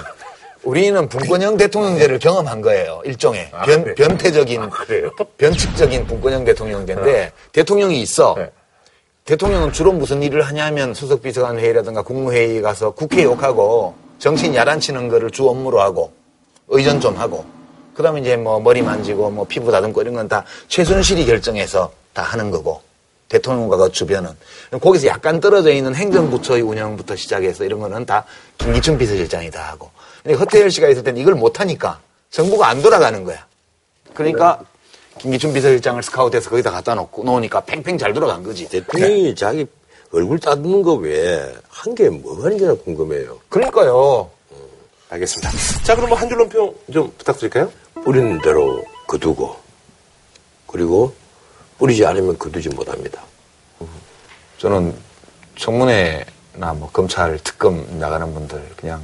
우리는 0.65 1.09
분권형 1.09 1.57
대통령제를 1.57 2.19
경험한 2.19 2.61
거예요. 2.61 3.03
일종의 3.05 3.49
아, 3.53 3.65
변, 3.65 3.83
그래요? 3.83 3.95
변태적인 3.95 4.71
그래요? 4.71 5.11
변칙적인 5.39 6.07
분권형 6.07 6.45
대통령제인데 6.45 7.33
대통령이 7.53 8.01
있어. 8.03 8.35
네. 8.37 8.51
대통령은 9.25 9.73
주로 9.73 9.93
무슨 9.93 10.23
일을 10.23 10.43
하냐면 10.43 10.95
수석 10.95 11.23
비서관 11.23 11.59
회의라든가 11.59 12.03
국무회의 12.03 12.61
가서 12.61 12.91
국회 12.91 13.23
욕하고 13.23 13.95
정치인 14.19 14.55
야단치는 14.55 15.09
거를 15.09 15.31
주 15.31 15.49
업무로 15.49 15.81
하고 15.81 16.13
의전 16.67 17.01
좀 17.01 17.17
하고 17.17 17.45
그 17.95 18.03
다음에 18.03 18.21
이제 18.21 18.37
뭐 18.37 18.59
머리 18.61 18.83
만지고 18.83 19.31
뭐 19.31 19.45
피부 19.47 19.71
다듬고 19.71 20.01
이런 20.03 20.15
건 20.15 20.29
다 20.29 20.45
최순실이 20.69 21.27
결정해서 21.27 21.93
다 22.13 22.23
하는 22.23 22.51
거고 22.51 22.81
대통령과 23.29 23.77
그 23.77 23.93
주변은 23.93 24.31
거기서 24.81 25.07
약간 25.09 25.41
떨어져 25.41 25.71
있는 25.73 25.95
행정부처의 25.95 26.63
운영부터 26.63 27.17
시작해서 27.17 27.65
이런 27.65 27.81
거는 27.81 28.05
다 28.07 28.25
김기춘 28.59 28.99
비서실장이 28.99 29.51
다 29.51 29.63
하고 29.71 29.91
근데 30.23 30.37
허태열 30.37 30.71
씨가 30.71 30.89
있을 30.89 31.03
때는 31.03 31.21
이걸 31.21 31.35
못 31.35 31.61
하니까 31.61 32.01
정부가 32.31 32.69
안 32.69 32.81
돌아가는 32.83 33.25
거야. 33.25 33.45
그러니까 34.15 34.61
김기춘 35.19 35.53
비서실장을 35.53 36.03
스카우트해서 36.03 36.51
거기다 36.51 36.71
갖다 36.71 36.95
놓고 36.95 37.25
놓으니까 37.25 37.61
팽팽 37.61 37.99
잘 37.99 38.13
돌아간 38.13 38.43
거지. 38.43 38.69
대통령이 38.69 39.35
자기 39.35 39.67
얼굴 40.13 40.39
따드는 40.39 40.83
거 40.83 40.95
외에 40.95 41.53
한 41.69 41.95
게 41.95 42.09
뭐가 42.11 42.45
있는지나 42.51 42.75
궁금해요. 42.75 43.39
그러니까요. 43.49 44.31
알겠습니다. 45.09 45.51
자, 45.85 45.95
그럼 45.95 46.09
뭐 46.11 46.19
한 46.19 46.29
줄로 46.29 46.49
평좀 46.49 47.13
부탁드릴까요? 47.19 47.71
뿌리는 48.05 48.39
대로 48.41 48.85
거두고 49.07 49.57
그리고 50.67 51.15
뿌리지 51.79 52.05
않으면 52.07 52.39
거두지 52.39 52.69
못합니다. 52.71 53.23
저는 54.59 54.97
청문회나 55.57 56.73
뭐 56.75 56.89
검찰 56.93 57.39
특검 57.39 57.99
나가는 57.99 58.33
분들 58.33 58.71
그냥 58.77 59.03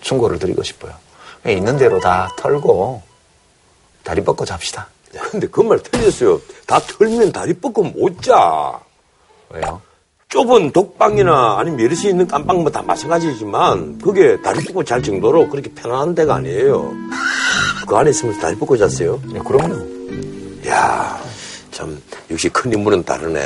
충고를 0.00 0.38
드리고 0.38 0.62
싶어요. 0.62 0.94
그냥 1.42 1.58
있는 1.58 1.76
대로 1.76 2.00
다 2.00 2.28
털고 2.36 3.02
다리 4.02 4.22
뻗고 4.22 4.44
잡시다. 4.44 4.88
근데 5.30 5.46
그 5.46 5.62
말 5.62 5.80
틀렸어요. 5.82 6.40
다 6.66 6.80
털면 6.80 7.32
다리 7.32 7.54
뻗고 7.54 7.84
못 7.84 8.20
자. 8.22 8.80
왜요? 9.50 9.80
좁은 10.34 10.72
독방이나 10.72 11.58
아니면 11.60 11.76
메르시 11.78 12.08
있는 12.08 12.26
깜방 12.26 12.62
뭐 12.62 12.68
다 12.74 12.82
마찬가지지만 12.82 13.98
그게 13.98 14.36
다리 14.42 14.64
뻗고 14.64 14.82
잘 14.82 15.00
정도로 15.00 15.48
그렇게 15.48 15.70
편안한 15.72 16.12
데가 16.16 16.34
아니에요. 16.34 16.92
그 17.86 17.94
안에 17.94 18.10
있으면 18.10 18.36
다리 18.40 18.56
뻗고 18.56 18.76
잤어요. 18.76 19.20
네, 19.32 19.38
그럼요. 19.38 19.76
야, 20.66 21.22
참 21.70 21.96
역시 22.32 22.48
큰 22.48 22.72
인물은 22.72 23.04
다르네. 23.04 23.40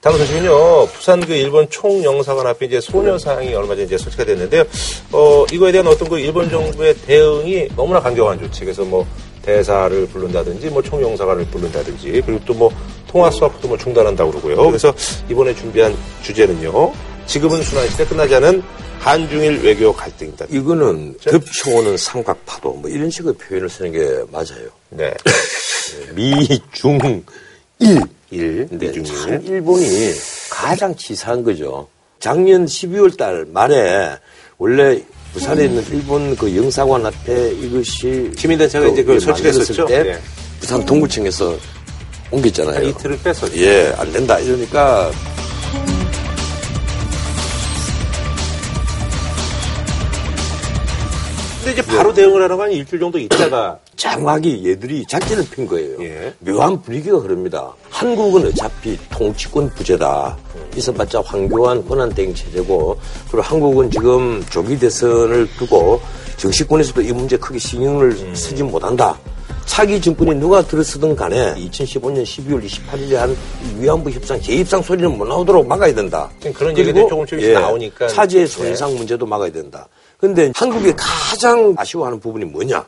다음 0.00 0.18
소식은요, 0.18 0.86
부산 0.88 1.20
그 1.20 1.32
일본 1.32 1.70
총영사관 1.70 2.44
앞에 2.48 2.66
이제 2.66 2.80
소녀상이 2.80 3.54
얼마 3.54 3.68
전에 3.76 3.84
이제 3.84 3.96
설치가 3.96 4.24
됐는데요. 4.24 4.64
어, 5.12 5.44
이거에 5.52 5.70
대한 5.70 5.86
어떤 5.86 6.08
그 6.08 6.18
일본 6.18 6.50
정부의 6.50 6.94
대응이 7.06 7.68
너무나 7.76 8.00
강경한 8.00 8.40
조치. 8.40 8.64
그래서 8.64 8.84
뭐 8.84 9.06
대사를 9.42 10.06
부른다든지 10.08 10.70
뭐 10.70 10.82
총영사관을 10.82 11.46
부른다든지 11.46 12.22
그리고 12.26 12.44
또 12.44 12.54
뭐 12.54 12.72
통화 13.08 13.30
수업도 13.30 13.68
뭐 13.68 13.76
중단한다고 13.78 14.30
그러고요. 14.30 14.66
그래서 14.66 14.92
이번에 15.30 15.54
준비한 15.54 15.96
주제는요, 16.22 16.92
지금은 17.26 17.62
순환 17.62 17.88
시대 17.88 18.04
끝나지 18.04 18.34
않은 18.36 18.62
한중일 18.98 19.62
외교 19.62 19.92
갈등이다. 19.92 20.46
이거는 20.50 21.14
덮쳐오는 21.22 21.96
삼각파도 21.96 22.72
뭐 22.72 22.90
이런 22.90 23.10
식의 23.10 23.34
표현을 23.34 23.68
쓰는 23.68 23.92
게 23.92 23.98
맞아요. 24.32 24.68
네. 24.90 25.12
미중 26.14 27.22
일. 28.30 28.68
미중일. 28.70 29.04
참 29.04 29.40
일본이 29.44 29.86
가장 30.50 30.94
치사한 30.96 31.44
거죠. 31.44 31.88
작년 32.18 32.66
12월 32.66 33.16
달 33.16 33.46
말에 33.52 34.16
원래 34.58 35.00
부산에 35.32 35.66
있는 35.66 35.84
일본 35.92 36.34
그 36.34 36.56
영사관 36.56 37.04
앞에 37.06 37.52
이것이 37.52 38.32
시민단체가 38.36 38.88
이제 38.88 39.02
그걸 39.02 39.20
설치를 39.20 39.50
만들었을 39.52 39.60
했었죠? 39.60 39.86
때 39.86 40.02
네. 40.02 40.18
부산 40.58 40.84
동구청에서 40.84 41.56
옮겼잖아요. 42.30 42.76
한 42.76 42.84
이틀을 42.84 43.18
뺐었죠. 43.22 43.56
예, 43.58 43.94
안 43.96 44.12
된다. 44.12 44.38
이러니까 44.38 45.10
근데 51.64 51.80
이제 51.80 51.96
바로 51.96 52.14
대응을 52.14 52.42
하라고 52.42 52.62
한 52.62 52.70
일주일 52.70 53.00
정도 53.00 53.18
있다가 53.18 53.78
장하게 53.96 54.64
얘들이 54.64 55.04
작전을 55.08 55.44
핀 55.50 55.66
거예요. 55.66 56.00
예. 56.04 56.32
묘한 56.38 56.80
분위기가 56.80 57.20
그럽니다. 57.20 57.72
한국은 57.90 58.46
어차피 58.46 58.96
통치권 59.10 59.70
부재다. 59.70 60.36
있어봤자 60.76 61.22
황교안 61.24 61.88
권한대행 61.88 62.34
체제고 62.34 62.96
그리고 63.28 63.42
한국은 63.42 63.90
지금 63.90 64.44
조기 64.48 64.78
대선을 64.78 65.48
두고 65.58 66.00
정치권에서도 66.36 67.00
이 67.00 67.12
문제 67.12 67.36
크게 67.36 67.58
신경을 67.58 68.36
쓰지 68.36 68.62
못한다. 68.62 69.18
차기 69.66 70.00
정권이 70.00 70.38
누가 70.40 70.62
들어서든 70.62 71.14
간에 71.14 71.54
2015년 71.56 72.22
12월 72.22 72.64
28일에 72.64 73.14
한 73.14 73.36
위안부 73.78 74.10
협상 74.10 74.40
재입상 74.40 74.80
소리는 74.80 75.18
못 75.18 75.26
나오도록 75.26 75.66
막아야 75.66 75.92
된다. 75.94 76.30
그런 76.54 76.74
조금 76.74 77.08
조금씩 77.08 77.42
예, 77.42 77.52
나오니까. 77.52 78.06
차지의 78.06 78.46
네. 78.46 78.50
손해상 78.50 78.94
문제도 78.94 79.26
막아야 79.26 79.50
된다. 79.50 79.86
근데 80.16 80.50
한국이 80.54 80.92
가장 80.96 81.74
아쉬워하는 81.76 82.18
부분이 82.18 82.46
뭐냐? 82.46 82.86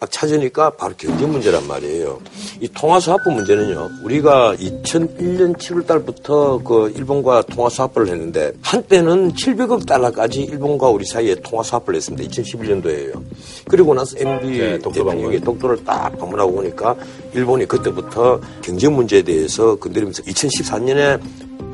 딱 0.00 0.10
찾으니까 0.12 0.70
바로 0.70 0.94
경제 0.96 1.26
문제란 1.26 1.66
말이에요. 1.66 2.20
이 2.60 2.68
통화수합부 2.68 3.32
문제는요, 3.32 3.90
우리가 4.04 4.54
2001년 4.54 5.56
7월 5.56 5.86
달부터 5.86 6.58
그 6.62 6.92
일본과 6.96 7.42
통화수합부를 7.42 8.08
했는데, 8.08 8.52
한때는 8.62 9.32
700억 9.32 9.86
달러까지 9.86 10.42
일본과 10.42 10.88
우리 10.88 11.04
사이에 11.04 11.34
통화수합부를 11.36 11.96
했습니다. 11.96 12.28
2011년도에요. 12.30 13.22
그리고 13.68 13.92
나서 13.92 14.16
MB 14.18 14.58
네, 14.58 14.78
대통령이 14.78 15.40
독도를 15.40 15.84
딱 15.84 16.16
방문하고 16.16 16.52
보니까, 16.52 16.94
일본이 17.34 17.66
그때부터 17.66 18.40
경제 18.62 18.88
문제에 18.88 19.22
대해서 19.22 19.74
건드리면서 19.76 20.22
2014년에 20.22 21.20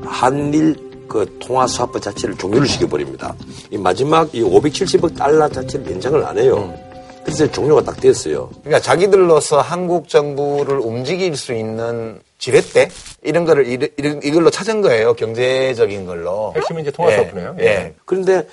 한일 0.03 0.77
그 1.07 1.37
통화수합부 1.41 2.01
자체를 2.01 2.37
종료를 2.39 2.67
시켜버립니다. 2.67 3.35
이 3.71 3.77
마지막 3.77 4.35
이 4.35 4.43
570억 4.43 5.15
달러 5.15 5.47
자체를 5.49 5.93
연장을 5.93 6.25
안 6.25 6.39
해요. 6.39 6.75
그래서 7.25 7.51
종료가 7.51 7.83
딱 7.83 8.01
됐어요. 8.01 8.51
그러니까 8.63 8.81
자기들로서 8.81 9.61
한국 9.61 10.09
정부를 10.09 10.79
움직일 10.79 11.37
수 11.37 11.53
있는 11.55 12.21
지렛대 12.39 12.91
이런 13.23 13.45
거를 13.45 13.67
이- 13.67 13.75
이- 13.75 14.21
이걸로 14.23 14.51
찾은 14.51 14.83
거예요. 14.83 15.15
경제적인 15.15 16.05
걸로. 16.05 16.53
핵심은 16.57 16.83
이제 16.83 16.91
통화수합부네요. 16.91 17.57
예. 17.61 17.65
예. 17.65 17.95
그런데 18.05 18.47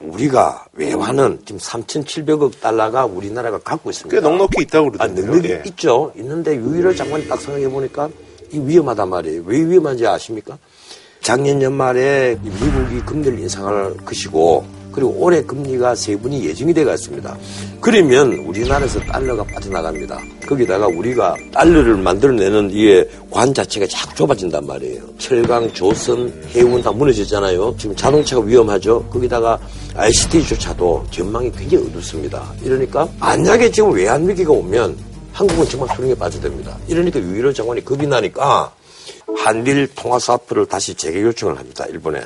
우리가 0.00 0.64
외화는 0.72 1.40
지금 1.44 1.58
3,700억 1.60 2.60
달러가 2.60 3.04
우리나라가 3.04 3.58
갖고 3.58 3.90
있습니다. 3.90 4.14
꽤 4.18 4.26
넉넉히 4.26 4.62
있다고 4.62 4.88
아, 4.88 4.90
그러던데요. 4.90 5.26
능력이 5.26 5.50
예. 5.50 5.62
있죠. 5.66 6.12
있는데 6.16 6.54
유일을 6.56 6.96
장관이 6.96 7.28
딱 7.28 7.40
생각해 7.40 7.68
보니까 7.68 8.08
이 8.52 8.58
위험하단 8.58 9.08
말이에요. 9.10 9.42
왜 9.44 9.58
위험한지 9.60 10.06
아십니까? 10.06 10.56
작년 11.20 11.60
연말에 11.60 12.38
이 12.42 12.48
미국이 12.48 13.00
금리를 13.04 13.38
인상할 13.40 13.96
것이고 14.04 14.64
그리고 14.96 15.10
올해 15.18 15.42
금리가 15.42 15.94
세 15.94 16.16
분이 16.16 16.42
예정이 16.46 16.72
되어 16.72 16.86
갔습니다. 16.86 17.36
그러면 17.82 18.32
우리나라에서 18.32 18.98
달러가 19.00 19.44
빠져나갑니다. 19.44 20.18
거기다가 20.48 20.86
우리가 20.86 21.36
달러를 21.52 21.98
만들어내는 21.98 22.70
이게 22.70 23.06
관 23.30 23.52
자체가 23.52 23.86
자꾸 23.88 24.14
좁아진단 24.14 24.66
말이에요. 24.66 25.02
철강, 25.18 25.70
조선, 25.74 26.32
해운 26.54 26.80
다 26.80 26.90
무너졌잖아요. 26.92 27.76
지금 27.78 27.94
자동차가 27.94 28.42
위험하죠. 28.42 29.04
거기다가 29.10 29.60
ICT조차도 29.96 31.08
전망이 31.10 31.52
굉장히 31.52 31.86
어둡습니다. 31.88 32.54
이러니까 32.62 33.06
만약에 33.20 33.70
지금 33.70 33.92
외환 33.92 34.26
위기가 34.26 34.50
오면 34.52 34.96
한국은 35.34 35.68
정말 35.68 35.94
수렁에 35.94 36.14
빠져듭니다. 36.14 36.74
이러니까 36.88 37.20
유일호 37.20 37.52
장관이 37.52 37.84
겁이 37.84 38.06
나니까 38.06 38.72
한일 39.36 39.88
통화 39.94 40.18
사업을 40.18 40.64
다시 40.64 40.94
재개 40.94 41.20
요청을 41.20 41.58
합니다. 41.58 41.84
일본에. 41.90 42.22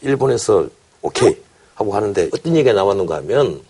일본에서 0.00 0.66
오케이 1.02 1.45
하고 1.76 1.94
하는데 1.94 2.28
어떤 2.32 2.56
얘기가 2.56 2.74
나왔는가 2.74 3.16
하면 3.16 3.60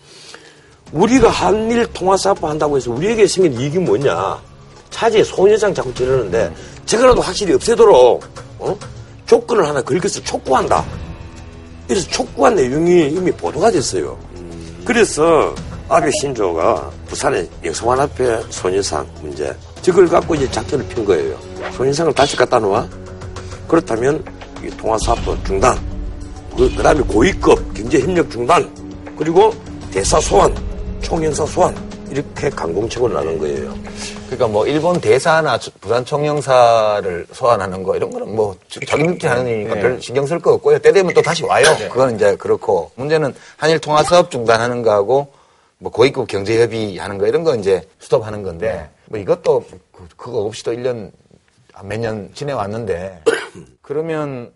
우리가 0.91 1.29
한일 1.29 1.85
통화 1.93 2.17
사업 2.17 2.43
한다고 2.43 2.77
해서 2.77 2.91
우리에게 2.91 3.27
생긴 3.27 3.59
이익이 3.59 3.77
뭐냐. 3.79 4.41
차지에 4.89 5.23
소녀장 5.23 5.73
자꾸 5.73 5.93
지르는데 5.93 6.51
저거라도 6.85 7.21
확실히 7.21 7.53
없애도록 7.53 8.23
어? 8.59 8.77
조건을 9.25 9.67
하나 9.67 9.81
걸겨서 9.81 10.23
촉구한다. 10.23 10.83
그래서 11.87 12.07
촉구한 12.09 12.55
내용이 12.55 13.09
이미 13.09 13.31
보도가 13.31 13.69
됐어요. 13.69 14.17
그래서 14.85 15.53
아베 15.89 16.09
신조가 16.21 16.91
부산의 17.07 17.49
영성환 17.65 17.99
앞에 17.99 18.41
소녀상 18.49 19.05
문제 19.21 19.53
저걸 19.81 20.07
갖고 20.07 20.35
이제 20.35 20.49
작전을 20.49 20.87
핀 20.87 21.03
거예요. 21.03 21.37
소녀상을 21.75 22.13
다시 22.13 22.37
갖다 22.37 22.59
놓아. 22.59 22.87
그렇다면 23.67 24.23
이 24.63 24.69
통화사업도 24.77 25.43
중단. 25.43 25.96
그, 26.57 26.75
그 26.75 26.81
다음에 26.83 27.01
고위급 27.01 27.73
경제협력 27.73 28.29
중단. 28.31 28.67
그리고 29.17 29.53
대사 29.91 30.19
소환, 30.19 30.53
총영사 31.01 31.45
소환. 31.45 31.75
이렇게 32.09 32.49
강공책을 32.49 33.13
나눈 33.13 33.37
거예요. 33.37 33.73
그러니까 34.27 34.47
뭐 34.47 34.65
일본 34.65 34.99
대사나 34.99 35.57
주- 35.59 35.69
부산 35.81 36.03
총영사를 36.05 37.27
소환하는 37.33 37.83
거 37.83 37.95
이런 37.97 38.09
거는 38.09 38.33
뭐 38.33 38.55
자기들끼리 38.69 39.27
하는 39.27 39.45
일이니까 39.47 39.75
네. 39.75 39.81
별 39.81 40.01
신경 40.01 40.25
쓸 40.25 40.39
거 40.39 40.53
없고요. 40.53 40.79
때 40.79 40.91
되면 40.93 41.13
또 41.13 41.21
다시 41.21 41.43
와요. 41.43 41.65
그거는 41.89 42.15
이제 42.15 42.35
그렇고 42.37 42.91
문제는 42.95 43.35
한일 43.57 43.79
통화 43.79 44.03
사업 44.03 44.31
중단하는 44.31 44.83
거하고 44.83 45.27
뭐 45.79 45.91
고위급 45.91 46.27
경제 46.27 46.61
협의 46.61 46.97
하는 46.97 47.17
거 47.17 47.27
이런 47.27 47.43
거 47.43 47.55
이제 47.55 47.85
스톱하는 47.99 48.41
건데 48.41 48.89
뭐 49.05 49.19
이것도 49.19 49.65
그- 49.91 50.07
그거 50.15 50.39
없이 50.39 50.63
또 50.63 50.71
1년 50.71 51.11
몇 51.83 51.97
년 51.99 52.29
지내왔는데 52.33 53.21
그러면 53.81 54.51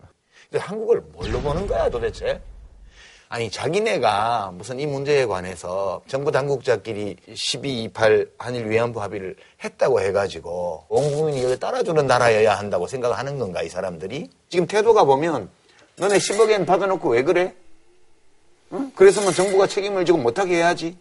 이제 0.52 0.60
한국을 0.60 1.02
뭘로 1.14 1.40
보는 1.40 1.66
거야 1.66 1.90
도대체? 1.90 2.42
아니 3.30 3.50
자기네가 3.50 4.52
무슨 4.54 4.78
이 4.82 4.86
문제에 4.86 5.26
관해서 5.26 6.02
정부 6.10 6.30
당국자끼리 6.30 7.16
1228 7.34 8.28
한일 8.38 8.70
위안부 8.70 9.02
합의를 9.02 9.38
했다고 9.64 10.02
해가지고 10.02 10.84
온 10.90 11.16
국민이 11.16 11.40
이걸 11.40 11.58
따라주는 11.58 12.06
나라여야 12.06 12.56
한다고 12.56 12.88
생각하는 12.88 13.40
건가 13.40 13.64
이 13.64 13.70
사람들이? 13.70 14.30
지금 14.50 14.68
태도가 14.68 15.06
보면 15.06 15.50
너네 15.96 16.18
10억엔 16.18 16.66
받아놓고 16.66 17.10
왜 17.12 17.24
그래? 17.24 17.56
응? 18.74 18.92
그래서면 18.94 19.32
정부가 19.32 19.68
책임을 19.68 20.04
지고 20.04 20.18
못하게 20.18 20.58
해야지. 20.58 20.98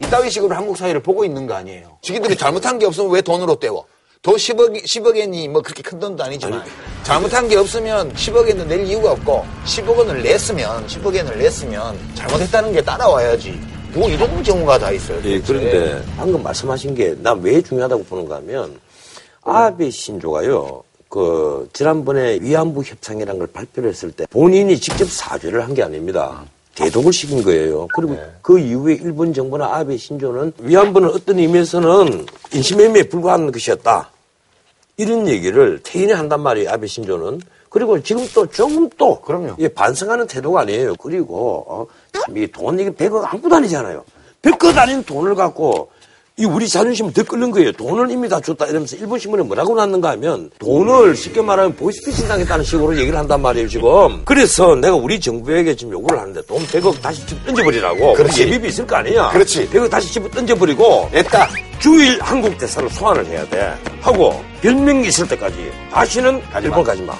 이따위 0.00 0.30
식으로 0.30 0.54
한국 0.54 0.78
사회를 0.78 1.02
보고 1.02 1.26
있는 1.26 1.46
거 1.46 1.54
아니에요. 1.54 1.98
지기들이 2.00 2.36
잘못한 2.36 2.78
게 2.78 2.86
없으면 2.86 3.10
왜 3.10 3.20
돈으로 3.20 3.56
때워? 3.58 3.86
더 4.26 4.32
10억, 4.32 4.82
10억엔이 4.84 5.48
뭐 5.48 5.62
그렇게 5.62 5.84
큰 5.84 6.00
돈도 6.00 6.24
아니지만 6.24 6.60
잘못한 7.04 7.46
게 7.48 7.54
없으면 7.56 8.12
10억엔도 8.14 8.66
낼 8.66 8.84
이유가 8.84 9.12
없고 9.12 9.44
10억 9.64 9.96
원을 9.98 10.20
냈으면 10.20 10.84
10억엔을 10.88 11.36
냈으면 11.36 11.96
잘못했다는 12.16 12.72
게 12.72 12.82
따라와야지. 12.82 13.56
뭐 13.94 14.08
이런 14.08 14.42
경우가 14.42 14.80
다 14.80 14.90
있어요. 14.90 15.20
예. 15.24 15.40
그런데 15.40 16.02
방금 16.16 16.42
말씀하신 16.42 16.96
게 16.96 17.14
난 17.22 17.40
왜 17.40 17.62
중요하다고 17.62 18.02
보는가 18.02 18.34
하면 18.38 18.80
아베 19.42 19.90
신조가요. 19.90 20.82
그 21.08 21.68
지난번에 21.72 22.40
위안부 22.42 22.82
협상이라는 22.82 23.38
걸 23.38 23.46
발표를 23.46 23.90
했을 23.90 24.10
때 24.10 24.26
본인이 24.30 24.76
직접 24.80 25.08
사죄를 25.08 25.62
한 25.62 25.72
게 25.72 25.84
아닙니다. 25.84 26.42
대독을 26.74 27.12
시킨 27.12 27.44
거예요. 27.44 27.86
그리고 27.94 28.18
그 28.42 28.58
이후에 28.58 28.94
일본 29.00 29.32
정부나 29.32 29.66
아베 29.76 29.96
신조는 29.96 30.52
위안부는 30.58 31.10
어떤 31.10 31.38
의미에서는 31.38 32.26
인신매매에 32.52 33.04
불과한 33.04 33.52
것이었다. 33.52 34.10
이런 34.96 35.28
얘기를 35.28 35.80
퇴인이 35.82 36.12
한단 36.12 36.40
말이에요, 36.40 36.70
아베 36.70 36.86
신조는. 36.86 37.40
그리고 37.68 38.02
지금 38.02 38.26
또 38.34 38.46
조금 38.46 38.88
또 38.96 39.20
그럼요. 39.20 39.56
예, 39.58 39.68
반성하는 39.68 40.26
태도가 40.26 40.62
아니에요. 40.62 40.94
그리고 40.96 41.64
어, 41.68 41.86
참 42.12 42.36
이게 42.36 42.46
돈 42.46 42.78
이게 42.78 42.90
100억 42.90 43.22
안고 43.34 43.48
다니잖아요. 43.48 44.02
100억 44.40 44.76
아닌 44.78 45.02
돈을 45.02 45.34
갖고 45.34 45.90
이 46.38 46.44
우리 46.44 46.68
자존심을 46.68 47.14
더 47.14 47.22
끓는 47.22 47.50
거예요. 47.50 47.72
돈을 47.72 48.10
이미 48.10 48.28
다 48.28 48.38
줬다 48.38 48.66
이러면서 48.66 48.94
일본 48.96 49.18
신문에 49.18 49.42
뭐라고 49.44 49.74
났는가 49.74 50.10
하면 50.10 50.50
돈을 50.58 51.16
쉽게 51.16 51.40
말하면 51.40 51.74
보이스피싱 51.76 52.28
당했다는 52.28 52.62
식으로 52.62 52.94
얘기를 52.98 53.18
한단 53.18 53.40
말이에요, 53.40 53.66
지금. 53.68 54.22
그래서 54.26 54.74
내가 54.74 54.94
우리 54.96 55.18
정부에게 55.18 55.74
지금 55.74 55.94
요구를 55.94 56.20
하는데 56.20 56.42
돈 56.42 56.58
100억 56.66 57.00
다시 57.00 57.24
집 57.26 57.42
던져버리라고. 57.46 58.12
그렇지. 58.12 58.42
예비비 58.42 58.68
있을 58.68 58.86
거 58.86 58.96
아니야. 58.96 59.30
그렇지. 59.30 59.66
100억 59.70 59.88
다시 59.88 60.12
집어 60.12 60.28
던져버리고 60.28 61.08
냈다. 61.10 61.48
주일 61.78 62.20
한국 62.20 62.58
대사를 62.58 62.86
소환을 62.90 63.24
해야 63.24 63.48
돼. 63.48 63.74
하고 64.02 64.38
별명이 64.60 65.08
있을 65.08 65.26
때까지 65.28 65.56
다시는 65.90 66.42
일본 66.62 66.84
가지 66.84 67.00
마. 67.00 67.14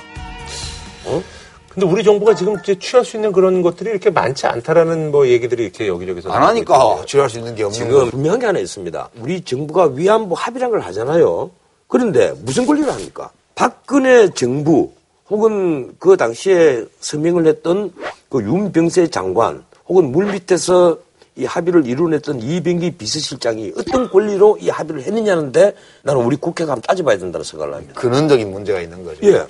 근데 1.76 1.86
우리 1.86 2.02
정부가 2.02 2.34
지금 2.34 2.56
이제 2.58 2.74
취할 2.78 3.04
수 3.04 3.18
있는 3.18 3.32
그런 3.32 3.60
것들이 3.60 3.90
이렇게 3.90 4.08
많지 4.08 4.46
않다라는 4.46 5.10
뭐 5.10 5.28
얘기들이 5.28 5.64
이렇게 5.64 5.86
여기저기서 5.88 6.32
안 6.32 6.42
하니까. 6.42 7.02
지랄 7.06 7.28
수 7.28 7.36
있는 7.36 7.54
게 7.54 7.64
없는 7.64 7.78
지금. 7.78 8.10
분명한 8.10 8.40
게 8.40 8.46
하나 8.46 8.58
있습니다. 8.58 9.10
우리 9.20 9.42
정부가 9.42 9.90
위안부 9.92 10.34
합의란 10.38 10.70
걸 10.70 10.80
하잖아요. 10.80 11.50
그런데 11.86 12.32
무슨 12.44 12.64
권리를 12.64 12.90
합니까? 12.90 13.30
박근혜 13.54 14.30
정부 14.30 14.90
혹은 15.28 15.92
그 15.98 16.16
당시에 16.16 16.82
서명을 17.00 17.46
했던 17.46 17.92
그 18.30 18.40
윤병세 18.40 19.08
장관 19.08 19.62
혹은 19.86 20.12
물 20.12 20.32
밑에서 20.32 20.96
이 21.36 21.44
합의를 21.44 21.86
이뤄냈던 21.86 22.40
이병기 22.40 22.92
비서실장이 22.92 23.74
어떤 23.76 24.08
권리로 24.08 24.56
이 24.62 24.70
합의를 24.70 25.02
했느냐는데 25.02 25.74
나는 26.02 26.22
우리 26.24 26.36
국회가 26.36 26.72
한번 26.72 26.82
따져봐야 26.88 27.18
된다고 27.18 27.44
생각을 27.44 27.74
합니다. 27.74 28.00
근원적인 28.00 28.50
문제가 28.50 28.80
있는 28.80 29.04
거죠. 29.04 29.20
예. 29.26 29.44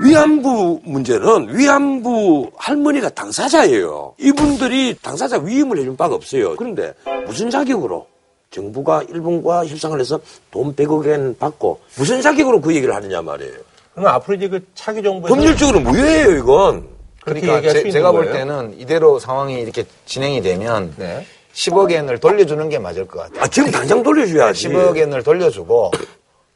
위안부 0.00 0.80
문제는 0.84 1.56
위안부 1.56 2.50
할머니가 2.56 3.10
당사자예요. 3.10 4.14
이분들이 4.18 4.96
당사자 5.00 5.38
위임을 5.38 5.78
해준 5.78 5.96
바가 5.96 6.14
없어요. 6.14 6.56
그런데 6.56 6.92
무슨 7.26 7.48
자격으로 7.48 8.06
정부가 8.50 9.02
일본과 9.08 9.66
협상을 9.66 9.98
해서 9.98 10.18
돈 10.50 10.74
100억엔 10.74 11.38
받고 11.38 11.80
무슨 11.96 12.20
자격으로 12.22 12.60
그 12.60 12.74
얘기를 12.74 12.94
하느냐 12.94 13.22
말이에요. 13.22 13.54
그럼 13.94 14.08
앞으로 14.08 14.36
이제 14.36 14.48
그 14.48 14.64
차기 14.74 15.02
정부에서 15.02 15.34
법률적으로 15.34 15.80
무효예요, 15.80 16.30
이건. 16.38 16.88
그러니까 17.22 17.60
제, 17.62 17.78
있는 17.78 17.90
제가 17.92 18.12
볼 18.12 18.24
거예요? 18.26 18.36
때는 18.36 18.74
이대로 18.78 19.18
상황이 19.18 19.60
이렇게 19.60 19.84
진행이 20.06 20.42
되면 20.42 20.92
네. 20.96 21.24
10억 21.54 21.90
엔을 21.90 22.18
돌려주는 22.18 22.68
게 22.68 22.78
맞을 22.78 23.06
것 23.06 23.20
같아요. 23.20 23.42
아, 23.42 23.46
지금 23.46 23.70
당장 23.70 24.02
돌려줘야지. 24.02 24.68
10억 24.68 24.96
엔을 24.98 25.22
돌려주고 25.22 25.92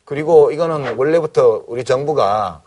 그리고 0.04 0.50
이거는 0.50 0.96
원래부터 0.96 1.64
우리 1.68 1.84
정부가 1.84 2.62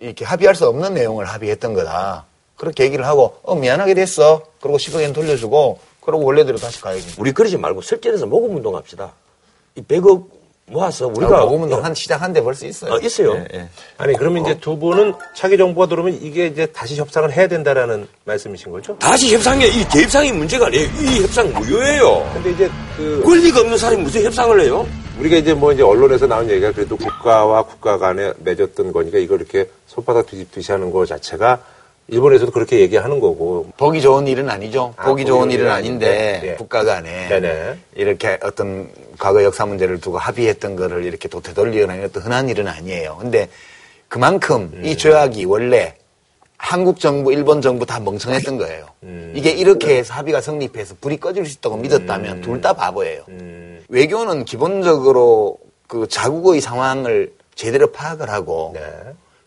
이렇게 0.00 0.24
합의할 0.24 0.54
수 0.54 0.66
없는 0.68 0.94
내용을 0.94 1.24
합의했던 1.24 1.74
거다. 1.74 2.26
그렇게 2.56 2.84
얘기를 2.84 3.06
하고 3.06 3.38
어 3.42 3.54
미안하게 3.54 3.94
됐어. 3.94 4.42
그리고 4.60 4.78
10억엔 4.78 5.14
돌려주고 5.14 5.78
그리고 6.00 6.24
원래대로 6.24 6.58
다시 6.58 6.80
가야지. 6.80 7.14
우리 7.18 7.32
그러지 7.32 7.56
말고 7.56 7.82
설전에서 7.82 8.26
모금 8.26 8.56
운동합시다. 8.56 9.12
이 9.76 9.82
100억 9.82 10.37
모아서 10.70 11.06
우리가 11.06 11.44
모금운동 11.44 11.84
한 11.84 11.94
시작한 11.94 12.32
데 12.32 12.40
벌써 12.42 12.66
있어요. 12.66 12.92
어, 12.92 12.98
있어요. 12.98 13.34
예, 13.36 13.46
예. 13.54 13.68
아니 13.96 14.14
그러면 14.16 14.44
이제 14.44 14.58
두 14.60 14.78
분은 14.78 15.14
차기 15.34 15.56
정부가 15.56 15.86
들어오면 15.86 16.18
이게 16.22 16.46
이제 16.46 16.66
다시 16.66 16.96
협상을 16.96 17.30
해야 17.32 17.48
된다라는 17.48 18.06
말씀이신 18.24 18.72
거죠? 18.72 18.96
다시 18.98 19.34
협상에 19.34 19.66
이 19.66 19.88
재협상이 19.88 20.32
문제가 20.32 20.66
아니에요. 20.66 20.84
이 21.00 21.22
협상 21.22 21.52
무효예요. 21.52 22.30
근데 22.34 22.50
이제 22.50 22.70
그 22.96 23.22
권리가 23.24 23.60
없는 23.60 23.78
사람이 23.78 24.02
무슨 24.02 24.24
협상을 24.24 24.60
해요? 24.60 24.86
우리가 25.18 25.36
이제 25.36 25.52
뭐 25.52 25.72
이제 25.72 25.82
언론에서 25.82 26.26
나온 26.26 26.48
얘기가 26.48 26.72
그래도 26.72 26.96
국가와 26.96 27.62
국가 27.62 27.98
간에 27.98 28.32
맺었던 28.38 28.92
거니까 28.92 29.18
이걸 29.18 29.40
이렇게 29.40 29.68
손바닥 29.86 30.26
뒤집듯이 30.26 30.70
하는 30.70 30.90
거 30.90 31.04
자체가 31.06 31.58
일본에서도 32.08 32.50
그렇게 32.52 32.80
얘기하는 32.80 33.20
거고 33.20 33.66
보기 33.76 34.00
좋은 34.00 34.26
일은 34.26 34.48
아니죠. 34.48 34.94
아, 34.96 35.04
보기 35.04 35.22
보기 35.22 35.26
좋은 35.26 35.50
일은 35.50 35.70
아닌데 35.70 36.06
아닌데, 36.06 36.48
예. 36.50 36.54
국가 36.54 36.82
간에 36.82 37.28
네네. 37.28 37.78
이렇게 37.96 38.38
어떤 38.42 38.88
과거 39.18 39.44
역사 39.44 39.66
문제를 39.66 40.00
두고 40.00 40.18
합의했던 40.18 40.76
거를 40.76 41.04
이렇게 41.04 41.28
또 41.28 41.40
되돌리거나 41.40 42.02
어떤 42.04 42.22
흔한 42.22 42.48
일은 42.48 42.66
아니에요. 42.66 43.18
근데 43.20 43.48
그만큼 44.08 44.70
음. 44.72 44.84
이 44.84 44.96
조약이 44.96 45.44
원래 45.44 45.94
한국 46.56 46.98
정부, 46.98 47.32
일본 47.32 47.60
정부 47.60 47.84
다 47.86 48.00
멍청했던 48.00 48.56
거예요. 48.56 48.86
음. 49.02 49.32
이게 49.36 49.50
이렇게 49.50 49.98
해서 49.98 50.14
합의가 50.14 50.40
성립해서 50.40 50.96
불이 51.00 51.18
꺼질 51.18 51.46
수 51.46 51.58
있다고 51.58 51.76
믿었다면 51.76 52.40
둘다 52.40 52.72
바보예요. 52.72 53.24
음. 53.28 53.84
외교는 53.88 54.44
기본적으로 54.44 55.58
그 55.86 56.08
자국의 56.08 56.60
상황을 56.60 57.32
제대로 57.54 57.92
파악을 57.92 58.30
하고 58.30 58.72
네. 58.74 58.80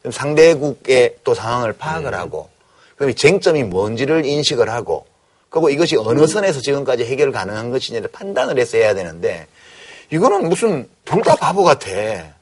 좀 0.03 0.11
상대국의 0.11 1.17
또 1.23 1.33
상황을 1.33 1.73
파악을 1.73 2.13
하고 2.13 2.49
그다음에 3.01 3.13
쟁점이 3.13 3.63
뭔지를 3.63 4.25
인식을 4.25 4.69
하고 4.69 5.05
그리고 5.49 5.69
이것이 5.69 5.97
어느 5.97 6.27
선에서 6.27 6.61
지금까지 6.61 7.03
해결 7.03 7.31
가능한 7.31 7.71
것이냐를 7.71 8.09
판단을 8.11 8.59
해서 8.59 8.77
해야 8.77 8.93
되는데 8.93 9.47
이거는 10.11 10.47
무슨 10.47 10.87
둘 11.03 11.23
다 11.23 11.35
바보 11.35 11.63
같아. 11.63 11.87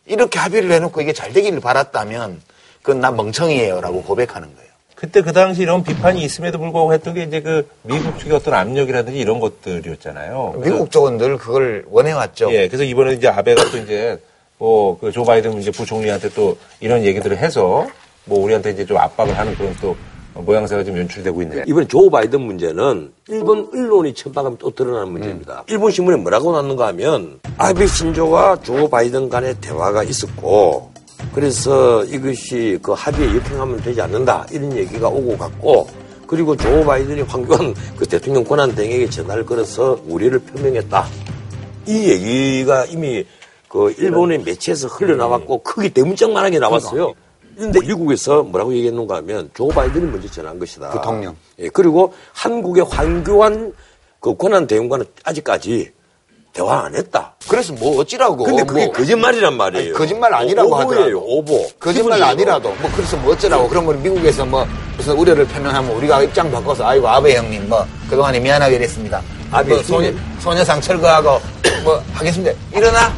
이렇게 0.06 0.38
합의를 0.38 0.72
해놓고 0.72 1.02
이게 1.02 1.13
잘 1.13 1.32
되기를 1.34 1.60
바랐다면 1.60 2.41
그건 2.82 3.00
난 3.00 3.15
멍청이에요라고 3.15 4.04
고백하는 4.04 4.54
거예요. 4.54 4.69
그때 4.95 5.22
그 5.22 5.32
당시 5.32 5.62
이런 5.62 5.84
비판이 5.84 6.22
있음에도 6.24 6.60
불구하고 6.60 6.93
했던 6.93 7.13
게 7.13 7.24
이제 7.24 7.41
그 7.41 7.67
미국 7.84 8.19
측의 8.19 8.34
어떤 8.34 8.54
압력이라든지 8.54 9.17
이런 9.17 9.39
것들이었잖아요. 9.39 10.56
미국 10.58 10.91
쪽은 10.91 11.17
늘 11.17 11.38
그걸 11.38 11.86
원해왔죠. 11.89 12.52
예, 12.52 12.67
그래서 12.67 12.84
이번에 12.84 13.13
이제 13.13 13.28
아베가 13.30 13.63
또 13.72 13.78
이제 13.78 14.22
뭐그조 14.58 15.24
바이든 15.24 15.60
이제 15.62 15.72
부총리한테 15.72 16.30
또 16.34 16.58
이런 16.82 17.06
얘기들을 17.06 17.38
해서 17.38 17.88
뭐 18.26 18.43
우리한테 18.43 18.72
이제 18.72 18.86
좀 18.86 18.98
압박을 18.98 19.38
하는 19.38 19.56
그런 19.56 19.74
또 19.80 19.95
모양새가 20.41 20.84
좀 20.84 20.97
연출되고 20.97 21.41
있는. 21.41 21.67
이번에 21.67 21.88
조 21.88 22.10
바이든 22.10 22.41
문제는 22.41 23.12
일본 23.28 23.69
언론이 23.73 24.13
천박하면 24.13 24.58
또 24.58 24.69
드러나는 24.71 25.12
문제입니다. 25.12 25.63
일본 25.67 25.91
신문에 25.91 26.17
뭐라고 26.17 26.52
났는가 26.52 26.88
하면 26.88 27.39
아베 27.58 27.86
신조와 27.88 28.62
조 28.62 28.89
바이든 28.89 29.30
간의 29.30 29.56
대화가 29.62 30.04
있었고 30.04 30.91
그래서 31.34 32.04
이것이 32.06 32.80
그 32.82 32.93
합의에 32.93 33.36
역행하면 33.36 33.78
되지 33.82 34.02
않는다 34.02 34.47
이런 34.52 34.75
얘기가 34.75 35.08
오고 35.10 35.38
갔고 35.38 35.88
그리고 36.28 36.56
조 36.56 36.84
바이든이 36.86 37.21
황교안 37.21 37.73
그 37.97 38.06
대통령 38.06 38.43
권한 38.43 38.73
대행에게 38.75 39.10
전화를 39.10 39.45
걸어서 39.45 39.99
우려를 40.08 40.39
표명했다. 40.39 41.06
이 41.88 42.10
얘기가 42.10 42.86
이미 42.86 43.25
그 43.67 43.93
일본의 43.97 44.39
매체에서 44.43 44.88
흘러나왔고 44.88 45.63
크게 45.63 45.89
대문짝만하게 45.89 46.60
나왔어요. 46.60 47.13
그런데 47.60 47.80
미국에서 47.82 48.41
뭐라고 48.43 48.74
얘기했는가 48.74 49.17
하면 49.17 49.50
조 49.54 49.67
바이든이 49.67 50.10
먼저 50.10 50.30
전화한 50.32 50.58
것이다. 50.58 50.91
부통령. 50.91 51.36
예, 51.60 51.67
그리고 51.67 52.13
한국의 52.34 52.86
황교안 52.89 53.74
그 54.22 54.36
권한 54.38 54.65
대행과는 54.65 55.06
아직까지 55.26 55.91
대화 56.54 56.86
안 56.86 56.95
했다. 56.95 57.36
그래서 57.50 57.74
뭐 57.74 58.00
어찌라고. 58.00 58.43
근데 58.45 58.63
그게 58.63 58.86
뭐. 58.86 58.93
거짓말이란 58.93 59.58
말이에요. 59.58 59.89
아니, 59.89 59.93
거짓말 59.93 60.34
아니라고 60.34 60.74
하더라도. 60.74 61.19
오보. 61.19 61.54
거짓말 61.80 62.17
기본적으로. 62.17 62.26
아니라도 62.26 62.69
뭐 62.82 62.91
그래서 62.95 63.17
뭐 63.17 63.34
어쩌라고 63.34 63.67
그러면 63.67 64.02
미국에서 64.02 64.45
뭐 64.45 64.65
무슨 64.95 65.17
우려를 65.17 65.45
표명하면 65.45 65.91
우리가 65.98 66.24
입장 66.24 66.50
바꿔서 66.50 66.86
아이고 66.86 67.08
아베 67.10 67.36
형님 67.36 67.67
뭐 67.67 67.86
그동안에 68.10 68.39
미안하게 68.39 68.78
이랬습니다. 68.78 69.22
아베 69.52 69.74
뭐 69.74 69.84
소녀. 69.84 70.12
소녀상 70.39 70.80
철거하고 70.80 71.41
뭐 71.84 72.02
하겠습니다. 72.13 72.58
일어나. 72.74 73.13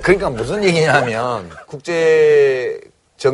그러니까 0.00 0.30
무슨 0.30 0.64
얘기냐면 0.64 1.50
국제 1.66 2.80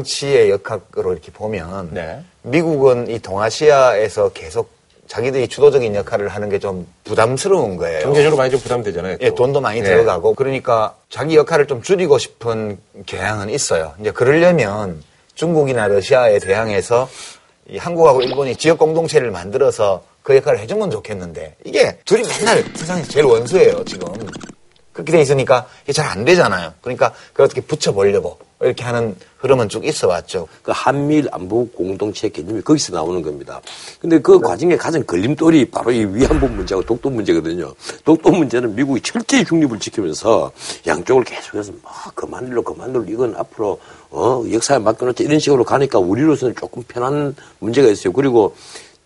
정치의 0.00 0.50
역학으로 0.50 1.12
이렇게 1.12 1.30
보면 1.32 1.90
네. 1.92 2.20
미국은 2.42 3.08
이 3.08 3.20
동아시아에서 3.20 4.30
계속 4.30 4.70
자기들이 5.06 5.46
주도적인 5.46 5.94
역할을 5.94 6.26
하는 6.28 6.48
게 6.50 6.58
좀 6.58 6.86
부담스러운 7.04 7.76
거예요. 7.76 8.00
경제적으로 8.00 8.36
많이 8.36 8.50
좀 8.50 8.58
부담되잖아요. 8.60 9.18
예, 9.20 9.28
또. 9.30 9.36
돈도 9.36 9.60
많이 9.60 9.80
네. 9.80 9.86
들어가고 9.86 10.34
그러니까 10.34 10.96
자기 11.08 11.36
역할을 11.36 11.66
좀 11.68 11.80
줄이고 11.82 12.18
싶은 12.18 12.78
경향은 13.06 13.48
있어요. 13.50 13.94
이제 14.00 14.10
그러려면 14.10 15.02
중국이나 15.36 15.86
러시아에 15.86 16.40
대항해서 16.40 17.08
이 17.68 17.78
한국하고 17.78 18.22
일본이 18.22 18.56
지역 18.56 18.78
공동체를 18.78 19.30
만들어서 19.30 20.02
그 20.24 20.34
역할을 20.34 20.58
해주면 20.60 20.90
좋겠는데 20.90 21.54
이게 21.64 21.96
둘이 22.04 22.24
맨날 22.26 22.64
세상에서 22.74 23.08
제일 23.08 23.26
원수예요 23.26 23.84
지금 23.84 24.08
그렇게 24.96 25.12
돼 25.12 25.20
있으니까 25.20 25.66
이게 25.84 25.92
잘 25.92 26.06
안 26.06 26.24
되잖아요. 26.24 26.72
그러니까 26.80 27.12
그걸 27.32 27.46
어떻게 27.46 27.60
붙여보려고 27.60 28.38
이렇게 28.62 28.84
하는 28.84 29.16
흐름은 29.38 29.68
쭉 29.68 29.84
있어 29.84 30.06
왔죠. 30.08 30.46
그 30.62 30.72
한미일 30.74 31.28
안보 31.32 31.68
공동체 31.68 32.28
개념이 32.28 32.62
거기서 32.62 32.94
나오는 32.94 33.20
겁니다. 33.20 33.60
근데 34.00 34.18
그 34.20 34.40
과정에 34.40 34.76
가장 34.76 35.02
걸림돌이 35.04 35.66
바로 35.70 35.90
이 35.90 36.04
위안부 36.04 36.48
문제하고 36.48 36.86
독도 36.86 37.10
문제거든요. 37.10 37.74
독도 38.04 38.30
문제는 38.30 38.74
미국이 38.74 39.00
철저히 39.02 39.44
중립을 39.44 39.78
지키면서 39.80 40.52
양쪽을 40.86 41.24
계속해서 41.24 41.72
뭐 41.82 41.90
그만 42.14 42.46
일로 42.46 42.62
그만 42.62 42.90
일로 42.90 43.04
이건 43.04 43.34
앞으로 43.36 43.78
어 44.10 44.44
역사에 44.50 44.78
맡겨놓자 44.78 45.24
이런 45.24 45.38
식으로 45.38 45.64
가니까 45.64 45.98
우리로서는 45.98 46.54
조금 46.54 46.82
편한 46.88 47.34
문제가 47.58 47.88
있어요. 47.88 48.12
그리고 48.12 48.54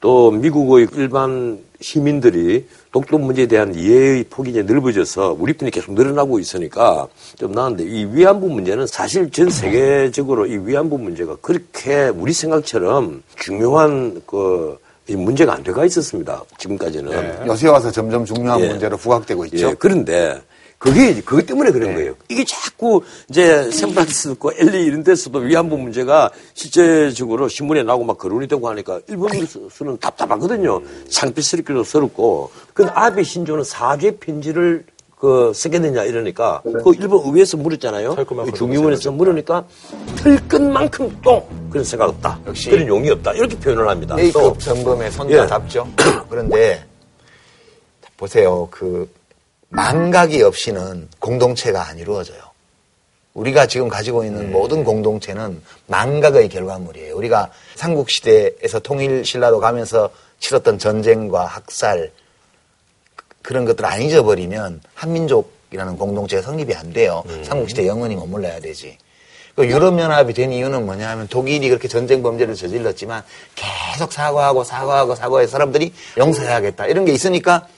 또 0.00 0.30
미국의 0.30 0.88
일반 0.94 1.58
시민들이 1.80 2.66
독도 2.92 3.18
문제에 3.18 3.46
대한 3.46 3.74
이해의 3.74 4.24
폭이 4.30 4.50
이제 4.50 4.62
넓어져서 4.62 5.36
우리 5.38 5.52
편이 5.52 5.70
계속 5.70 5.94
늘어나고 5.94 6.38
있으니까 6.38 7.06
좀 7.36 7.52
나은데 7.52 7.84
이 7.84 8.04
위안부 8.12 8.48
문제는 8.48 8.86
사실 8.86 9.30
전 9.30 9.48
세계적으로 9.50 10.46
이 10.46 10.58
위안부 10.58 10.98
문제가 10.98 11.36
그렇게 11.40 12.08
우리 12.08 12.32
생각처럼 12.32 13.22
중요한 13.36 14.20
그이 14.26 15.16
문제가 15.16 15.54
안 15.54 15.62
돼가 15.62 15.84
있었습니다. 15.84 16.42
지금까지는. 16.58 17.46
요새 17.46 17.68
와서 17.68 17.90
점점 17.90 18.24
중요한 18.24 18.60
예. 18.60 18.68
문제로 18.68 18.96
부각되고 18.96 19.44
있죠. 19.46 19.68
예, 19.68 19.74
그런데 19.78 20.40
그게 20.80 21.20
그것 21.20 21.44
때문에 21.44 21.72
그런 21.72 21.94
거예요. 21.94 22.14
이게 22.30 22.42
자꾸 22.42 23.02
이제 23.28 23.70
샌프란시스코, 23.70 24.52
LA 24.56 24.86
이런 24.86 25.04
데서도 25.04 25.40
위안부 25.40 25.76
문제가 25.76 26.30
실제적으로 26.54 27.48
신문에 27.48 27.82
나오고 27.82 28.04
막 28.04 28.16
거론이 28.16 28.48
되고 28.48 28.66
하니까 28.70 28.98
일본으로서는 29.06 29.98
답답하거든요. 29.98 30.80
창피스럽기도 31.10 31.84
서럽고. 31.84 32.50
근데 32.72 32.90
아베 32.94 33.22
신조는 33.22 33.62
사죄 33.62 34.12
편지를 34.16 34.86
그 35.18 35.52
쓰겠느냐 35.54 36.04
이러니까 36.04 36.62
그 36.62 36.94
일본 36.98 37.26
의회에서 37.26 37.58
물었잖아요. 37.58 38.14
그 38.14 38.52
중의원에서 38.54 39.12
물으니까 39.12 39.66
털끝만큼 40.16 41.18
똥 41.22 41.46
그런 41.68 41.84
생각 41.84 42.08
없다. 42.08 42.40
역시. 42.46 42.70
그런 42.70 42.86
용이 42.86 43.10
없다. 43.10 43.34
이렇게 43.34 43.54
표현을 43.58 43.86
합니다. 43.86 44.16
또 44.16 44.22
A급 44.22 44.58
점검의 44.58 45.12
손자답죠. 45.12 45.86
그런데 46.30 46.86
보세요. 48.16 48.66
그 48.70 49.06
망각이 49.70 50.42
없이는 50.42 51.08
공동체가 51.18 51.88
안 51.88 51.98
이루어져요. 51.98 52.38
우리가 53.34 53.66
지금 53.66 53.88
가지고 53.88 54.24
있는 54.24 54.50
모든 54.50 54.82
공동체는 54.82 55.62
망각의 55.86 56.48
결과물이에요. 56.48 57.16
우리가 57.16 57.50
삼국시대에서 57.76 58.80
통일신라도 58.80 59.60
가면서 59.60 60.10
치렀던 60.40 60.78
전쟁과 60.78 61.46
학살 61.46 62.10
그런 63.42 63.64
것들 63.64 63.84
안 63.84 64.02
잊어버리면 64.02 64.80
한민족이라는 64.94 65.96
공동체가 65.96 66.42
성립이 66.42 66.74
안 66.74 66.92
돼요. 66.92 67.22
삼국시대 67.44 67.86
영원히 67.86 68.16
머물러야 68.16 68.58
되지. 68.60 68.98
그 69.54 69.66
유럽연합이 69.66 70.32
된 70.34 70.52
이유는 70.52 70.86
뭐냐 70.86 71.08
하면 71.10 71.28
독일이 71.28 71.68
그렇게 71.68 71.86
전쟁 71.86 72.22
범죄를 72.22 72.54
저질렀지만 72.54 73.22
계속 73.54 74.12
사과하고 74.12 74.64
사과하고 74.64 75.14
사과해서 75.14 75.52
사람들이 75.52 75.92
용서해야겠다. 76.18 76.86
이런 76.86 77.04
게 77.04 77.12
있으니까 77.12 77.68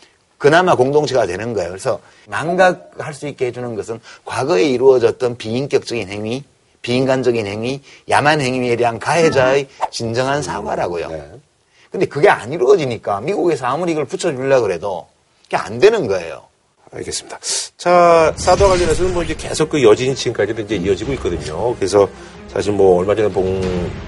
그나마 0.42 0.74
공동체가 0.74 1.24
되는 1.24 1.54
거예요. 1.54 1.68
그래서 1.68 2.00
망각할 2.26 3.14
수 3.14 3.28
있게 3.28 3.46
해주는 3.46 3.76
것은 3.76 4.00
과거에 4.24 4.64
이루어졌던 4.64 5.36
비인격적인 5.36 6.08
행위, 6.08 6.42
비인간적인 6.82 7.46
행위, 7.46 7.80
야만 8.10 8.40
행위에 8.40 8.74
대한 8.74 8.98
가해자의 8.98 9.68
진정한 9.92 10.42
사과라고요. 10.42 11.38
근데 11.92 12.06
그게 12.06 12.28
안 12.28 12.52
이루어지니까 12.52 13.20
미국에서 13.20 13.66
아무리 13.66 13.92
이걸 13.92 14.04
붙여주려고 14.04 14.62
그래도 14.62 15.06
그게 15.44 15.58
안 15.58 15.78
되는 15.78 16.08
거예요. 16.08 16.42
알겠습니다. 16.92 17.38
자, 17.76 18.32
사도와 18.34 18.70
관련해서는 18.70 19.14
뭐 19.14 19.22
이제 19.22 19.36
계속 19.36 19.68
그 19.68 19.80
여진이 19.80 20.16
지금까지도 20.16 20.62
이제 20.62 20.74
이어지고 20.74 21.12
있거든요. 21.12 21.72
그래서 21.76 22.08
사실 22.52 22.72
뭐 22.72 22.98
얼마 22.98 23.14
전에 23.14 23.28
본 23.28 23.62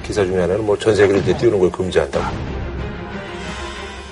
기사 0.05 0.25
중에 0.25 0.41
하나는 0.41 0.67
뭐 0.67 0.77
전 0.79 0.97
세계를 0.97 1.21
이제 1.23 1.37
띄우는 1.37 1.61
걸 1.61 1.71
금지한다고. 1.71 2.64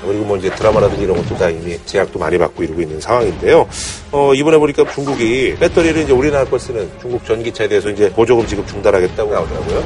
그리고 0.05 0.25
뭐 0.25 0.37
이제 0.37 0.51
드라마라든지 0.55 1.05
이런 1.05 1.17
것도 1.17 1.37
다 1.37 1.49
이미 1.49 1.79
제약도 1.87 2.19
많이 2.19 2.37
받고 2.39 2.63
이러고 2.63 2.81
있는 2.83 3.01
상황인데요. 3.01 3.69
어, 4.11 4.35
이번에 4.35 4.59
보니까 4.59 4.91
중국이 4.93 5.57
배터리를 5.59 6.03
이제 6.03 6.13
우리나라 6.13 6.45
걸 6.45 6.59
쓰는 6.59 6.91
중국 7.01 7.25
전기차에 7.25 7.69
대해서 7.69 7.89
이제 7.91 8.11
보조금 8.11 8.47
지급 8.47 8.67
중단하겠다고 8.67 9.33
나오더라고요. 9.33 9.83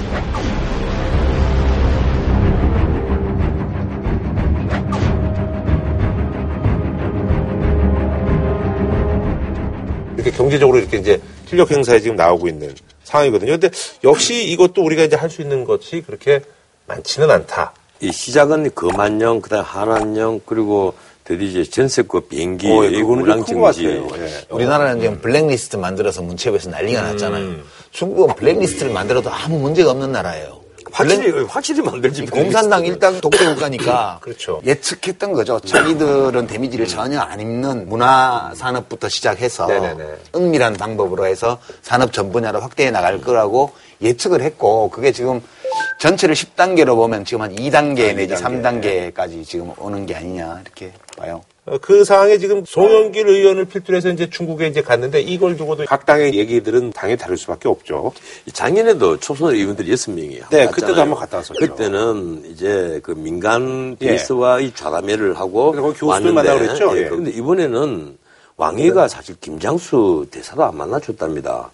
이렇게 10.15 10.31
경제적으로 10.31 10.79
이렇게 10.79 10.97
이제 10.97 11.21
실력 11.47 11.71
행사에 11.71 12.01
지금 12.01 12.17
나오고 12.17 12.49
있는 12.49 12.75
상황이거든요. 13.05 13.53
근데 13.53 13.71
역시 14.03 14.45
이것도 14.51 14.83
우리가 14.83 15.05
이제 15.05 15.15
할 15.17 15.31
수 15.31 15.43
있는 15.43 15.65
것이 15.65 16.03
그렇게 16.07 16.41
많지는 16.87 17.31
않다. 17.31 17.73
이 18.01 18.13
시작은 18.13 18.71
금한령, 18.75 19.41
그다음 19.41 19.65
한한령, 19.65 20.41
그리고 20.45 20.95
드디어 21.25 21.49
이제 21.49 21.65
전세급 21.65 22.29
비행기 22.29 22.69
어, 22.71 22.85
예, 22.85 22.91
큰것 22.91 23.19
운항정지. 23.19 23.85
같아요. 23.85 24.09
예. 24.25 24.45
우리나라는 24.51 25.01
지금 25.01 25.21
블랙리스트 25.21 25.77
만들어서 25.77 26.23
문체부에서 26.23 26.71
난리가 26.71 27.01
음. 27.01 27.07
났잖아요. 27.07 27.55
중국은 27.91 28.37
블랙리스트를 28.37 28.93
만들어도 28.93 29.31
아무 29.31 29.59
문제가 29.59 29.91
없는 29.91 30.13
나라예요. 30.13 30.61
확실히, 30.93 31.45
확실히 31.45 31.83
만들지. 31.83 32.27
공산당 32.27 32.85
일당 32.87 33.21
독재 33.21 33.45
국가니까 33.55 34.19
그렇죠. 34.21 34.61
예측했던 34.65 35.33
거죠. 35.33 35.61
자기들은 35.61 36.47
데미지를 36.47 36.87
전혀 36.87 37.21
안 37.21 37.41
입는 37.41 37.89
문화 37.89 38.53
산업부터 38.55 39.09
시작해서 39.09 39.67
네네네. 39.67 40.05
은밀한 40.35 40.75
방법으로 40.75 41.27
해서 41.27 41.59
산업 41.83 42.13
전 42.13 42.31
분야로 42.33 42.61
확대해 42.61 42.91
나갈 42.91 43.21
거라고 43.21 43.73
예측을 44.03 44.43
했고 44.43 44.91
그게 44.91 45.13
지금 45.13 45.41
전체를 46.01 46.35
10단계로 46.35 46.95
보면 46.97 47.25
지금 47.25 47.43
한 47.43 47.55
2단계 47.55 48.11
아, 48.11 48.13
내지 48.15 48.35
2단계. 48.35 49.13
3단계까지 49.15 49.45
지금 49.47 49.73
오는 49.79 50.07
게 50.07 50.15
아니냐 50.15 50.61
이렇게 50.63 50.93
봐요. 51.17 51.43
어, 51.67 51.79
그 51.79 52.05
상황에 52.05 52.39
지금 52.39 52.65
송영길 52.65 53.29
의원을 53.29 53.65
필두로 53.65 53.97
해서 53.97 54.09
이제 54.09 54.31
중국에 54.31 54.69
이제 54.69 54.83
갔는데 54.83 55.21
이걸 55.21 55.57
두고도 55.57 55.85
각 55.87 56.07
당의 56.07 56.35
얘기들은 56.35 56.93
당연히 56.93 57.19
다를 57.19 57.37
수밖에 57.37 57.69
없죠. 57.69 58.13
작년에도 58.53 59.19
초선 59.19 59.53
의원들이 59.53 59.91
여섯 59.91 60.13
명이 60.13 60.29
네, 60.29 60.41
갔잖아요. 60.41 60.71
그때도 60.71 61.01
한번 61.01 61.19
갔다 61.19 61.39
왔었죠. 61.39 61.59
그때는 61.59 62.45
이제 62.53 63.01
그 63.03 63.11
민간 63.11 63.97
예. 64.01 64.07
베이스와의 64.07 64.73
좌담회를 64.75 65.37
하고 65.37 65.73
그래서 65.73 65.89
거기 65.89 65.99
교수들 65.99 66.09
왔는데 66.09 66.35
만나고 66.35 66.59
그랬죠? 66.61 66.99
예. 66.99 67.09
그런데 67.09 67.31
이번에는 67.33 68.17
왕위가 68.57 69.09
사실 69.09 69.35
김장수 69.41 70.29
대사도 70.31 70.65
안 70.65 70.77
만나줬답니다. 70.77 71.71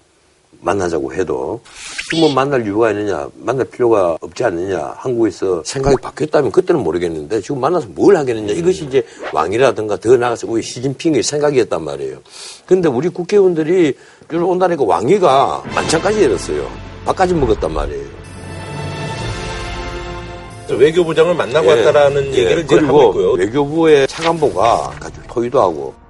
만나자고 0.63 1.13
해도 1.13 1.61
지금 2.09 2.21
뭐 2.21 2.33
만날 2.33 2.65
이유가 2.65 2.91
있느냐 2.91 3.29
만날 3.35 3.67
필요가 3.67 4.17
없지 4.21 4.45
않느냐 4.45 4.95
한국에서 4.97 5.63
생각이 5.65 5.97
바뀌었다면 6.01 6.51
그때는 6.53 6.83
모르겠는데 6.83 7.41
지금 7.41 7.61
만나서 7.61 7.89
뭘 7.91 8.17
하겠느냐 8.17 8.53
이것이 8.53 8.87
이제 8.87 9.05
왕이라든가 9.33 9.97
더 9.97 10.17
나아가서 10.17 10.47
우리 10.49 10.63
시진핑의 10.63 11.23
생각이었단 11.23 11.83
말이에요. 11.83 12.19
근데 12.67 12.89
우리 12.89 13.09
국회의원들이 13.09 13.95
늘 14.29 14.43
온다니까 14.43 14.85
왕위가 14.85 15.65
만찬까지 15.75 16.25
열었어요. 16.25 16.71
밥까지 17.05 17.35
먹었단 17.35 17.73
말이에요. 17.73 18.23
외교부장을 20.71 21.35
만나고 21.35 21.67
예. 21.67 21.71
왔다라는 21.71 22.35
예. 22.35 22.39
얘기를 22.39 22.65
이제 22.65 22.77
하고 22.77 22.87
그리고 22.87 23.11
있고요. 23.11 23.33
외교부의 23.33 24.07
차관보가 24.07 24.93
같이 25.01 25.21
토의도 25.29 25.61
하고 25.61 26.02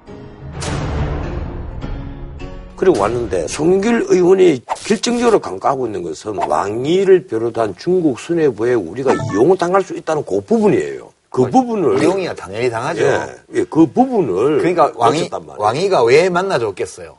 그리고 2.75 2.99
왔는데 2.99 3.47
송길 3.47 4.05
의원이 4.09 4.61
결정적으로 4.85 5.39
강조하고 5.39 5.85
있는 5.85 6.03
것은 6.03 6.37
왕위를 6.37 7.27
비롯한 7.27 7.75
중국 7.77 8.19
수뇌부에 8.19 8.73
우리가 8.73 9.13
이용을 9.31 9.57
당할 9.57 9.83
수 9.83 9.93
있다는 9.95 10.25
그 10.25 10.41
부분이에요. 10.41 11.11
그 11.29 11.49
부분을 11.49 12.03
이용이야 12.03 12.35
당연히 12.35 12.69
당하죠. 12.69 13.03
예, 13.03 13.19
예, 13.55 13.63
그 13.63 13.87
부분을 13.87 14.59
그러니까 14.59 14.91
왕이. 14.95 15.29
왕이가 15.57 16.03
왜 16.03 16.29
만나줬겠어요? 16.29 17.17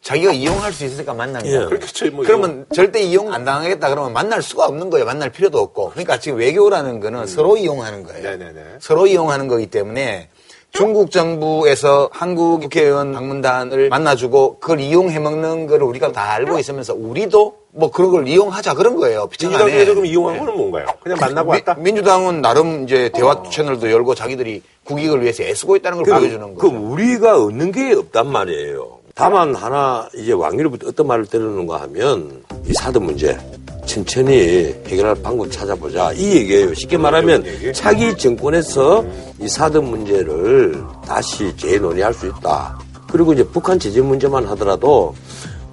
자기가 0.00 0.32
이용할 0.32 0.72
수 0.72 0.84
있으니까 0.84 1.12
만난 1.12 1.44
예. 1.44 1.50
거야. 1.50 1.66
그렇겠죠. 1.68 2.10
뭐 2.12 2.24
그러면 2.24 2.64
절대 2.72 3.00
이용 3.02 3.34
안 3.34 3.44
당하겠다 3.44 3.90
그러면 3.90 4.12
만날 4.12 4.40
수가 4.40 4.64
없는 4.66 4.88
거예요. 4.88 5.04
만날 5.04 5.30
필요도 5.30 5.58
없고. 5.58 5.90
그러니까 5.90 6.18
지금 6.20 6.38
외교라는 6.38 7.00
거는 7.00 7.26
서로 7.26 7.56
이용하는 7.56 8.04
거예요. 8.04 8.22
네네네. 8.22 8.62
서로 8.80 9.06
이용하는 9.06 9.48
거기 9.48 9.66
때문에 9.66 10.30
중국 10.72 11.10
정부에서 11.10 12.10
한국 12.12 12.60
국회의원 12.60 13.12
방문단을 13.12 13.88
만나주고 13.88 14.58
그걸 14.58 14.80
이용해 14.80 15.18
먹는 15.20 15.66
거를 15.66 15.86
우리가 15.86 16.12
다 16.12 16.32
알고 16.32 16.58
있으면서 16.58 16.92
우리도 16.94 17.56
뭐 17.72 17.90
그런 17.90 18.10
걸 18.10 18.28
이용하자 18.28 18.74
그런 18.74 18.96
거예요. 18.96 19.26
민주당 19.28 19.62
안에. 19.62 19.70
중에서 19.72 19.90
그럼 19.92 20.06
이용한 20.06 20.38
거는 20.38 20.56
뭔가요? 20.56 20.86
그냥 21.02 21.16
만나고 21.18 21.52
미- 21.52 21.58
왔다? 21.58 21.74
민주당은 21.80 22.42
나름 22.42 22.84
이제 22.84 23.08
대화 23.14 23.42
채널도 23.50 23.90
열고 23.90 24.14
자기들이 24.14 24.62
국익을 24.84 25.22
위해서 25.22 25.42
애쓰고 25.44 25.76
있다는 25.76 26.02
걸 26.02 26.04
그, 26.04 26.20
보여주는 26.20 26.54
그 26.56 26.68
거죠. 26.70 26.76
우리가 26.92 27.42
얻는 27.42 27.72
게 27.72 27.94
없단 27.94 28.26
말이에요. 28.30 28.98
다만 29.14 29.54
하나 29.54 30.06
이제 30.14 30.32
왕위로부터 30.32 30.88
어떤 30.88 31.06
말을 31.06 31.24
들었는가 31.24 31.80
하면 31.82 32.42
이 32.66 32.74
사드 32.74 32.98
문제 32.98 33.38
천천히 33.86 34.74
해결할 34.86 35.14
방법 35.22 35.50
찾아보자 35.50 36.12
이 36.12 36.34
얘기예요. 36.36 36.74
쉽게 36.74 36.98
말하면 36.98 37.44
차기 37.72 38.16
정권에서 38.16 39.04
이 39.40 39.48
사드 39.48 39.78
문제를 39.78 40.82
다시 41.06 41.56
재논의할 41.56 42.12
수 42.12 42.26
있다. 42.26 42.78
그리고 43.10 43.32
이제 43.32 43.44
북한 43.44 43.78
제재 43.78 44.00
문제만 44.00 44.44
하더라도 44.48 45.14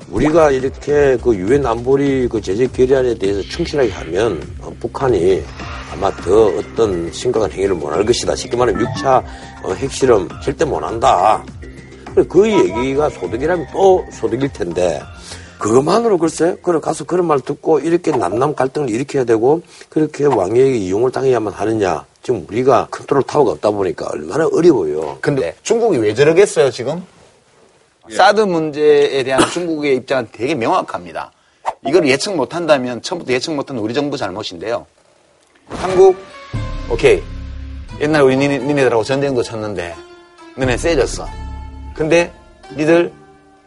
우리가 0.09 0.51
이렇게 0.51 1.17
그 1.21 1.35
유엔 1.35 1.65
안보리 1.65 2.27
그 2.27 2.39
제재 2.39 2.67
결의안에 2.67 3.15
대해서 3.15 3.41
충실하게 3.41 3.91
하면 3.91 4.41
어, 4.61 4.71
북한이 4.79 5.43
아마 5.91 6.11
더 6.11 6.47
어떤 6.47 7.11
심각한 7.11 7.51
행위를 7.51 7.75
못할 7.75 8.05
것이다. 8.05 8.35
쉽게 8.35 8.55
말하면 8.55 8.85
6차 8.85 9.23
어, 9.63 9.73
핵실험 9.73 10.29
절대 10.43 10.65
못 10.65 10.83
한다. 10.83 11.43
그래, 12.13 12.25
그 12.29 12.47
얘기가 12.47 13.09
소득이라면 13.09 13.67
또 13.73 14.05
소득일 14.11 14.49
텐데 14.53 15.01
그것만으로 15.59 16.17
글쎄 16.17 16.57
그래 16.61 16.79
가서 16.79 17.05
그런 17.05 17.25
말 17.27 17.39
듣고 17.39 17.79
이렇게 17.79 18.11
남남 18.11 18.55
갈등을 18.55 18.89
일으켜야 18.89 19.23
되고 19.23 19.61
그렇게 19.89 20.25
왕에게 20.25 20.75
이용을 20.75 21.11
당해야만 21.11 21.53
하느냐 21.53 22.05
지금 22.21 22.45
우리가 22.49 22.87
컨트롤 22.89 23.23
타워가 23.23 23.51
없다 23.51 23.71
보니까 23.71 24.07
얼마나 24.11 24.47
어려워요. 24.47 25.17
근데 25.21 25.55
중국이 25.61 25.97
왜 25.97 26.13
저러겠어요, 26.13 26.71
지금? 26.71 27.03
사드 28.11 28.41
문제에 28.41 29.23
대한 29.23 29.49
중국의 29.49 29.97
입장은 29.97 30.29
되게 30.31 30.55
명확합니다. 30.55 31.31
이걸 31.85 32.07
예측 32.07 32.35
못 32.35 32.55
한다면 32.55 33.01
처음부터 33.01 33.33
예측 33.33 33.53
못한 33.53 33.77
우리 33.77 33.93
정부 33.93 34.17
잘못인데요. 34.17 34.85
한국, 35.69 36.17
오케이. 36.89 37.21
옛날 38.01 38.23
우리 38.23 38.35
니네, 38.35 38.59
니네들하고 38.59 39.03
전쟁도 39.03 39.43
쳤는데, 39.43 39.95
너네 40.57 40.77
세졌어. 40.77 41.27
근데 41.93 42.33
니들 42.75 43.11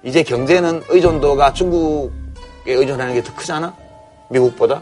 이제 0.06 0.22
경제는 0.22 0.82
의존도가 0.88 1.52
중국에 1.52 2.72
의존하는 2.72 3.14
게 3.14 3.22
더 3.22 3.34
크잖아? 3.34 3.74
미국보다? 4.30 4.80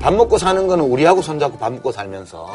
밥 0.00 0.12
먹고 0.12 0.38
사는 0.38 0.66
거는 0.66 0.84
우리하고 0.84 1.22
손잡고 1.22 1.56
밥 1.56 1.72
먹고 1.72 1.92
살면서 1.92 2.50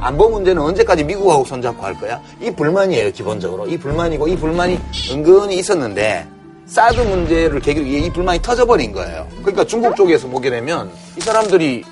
안보 0.00 0.30
문제는 0.30 0.62
언제까지 0.62 1.04
미국하고 1.04 1.44
손잡고 1.44 1.84
할 1.84 1.94
거야? 2.00 2.18
이 2.40 2.50
불만이에요, 2.50 3.12
기본적으로. 3.12 3.66
이 3.66 3.78
불만이고, 3.78 4.28
이 4.28 4.36
불만이 4.36 4.78
은근히 5.12 5.56
있었는데, 5.56 6.26
사드 6.66 7.00
문제를 7.00 7.60
계기로 7.60 7.86
이 7.86 8.10
불만이 8.10 8.42
터져버린 8.42 8.92
거예요. 8.92 9.26
그러니까 9.40 9.64
중국 9.64 9.96
쪽에서 9.96 10.28
보게 10.28 10.50
되면, 10.50 10.90
이 11.16 11.20
사람들이 11.20 11.84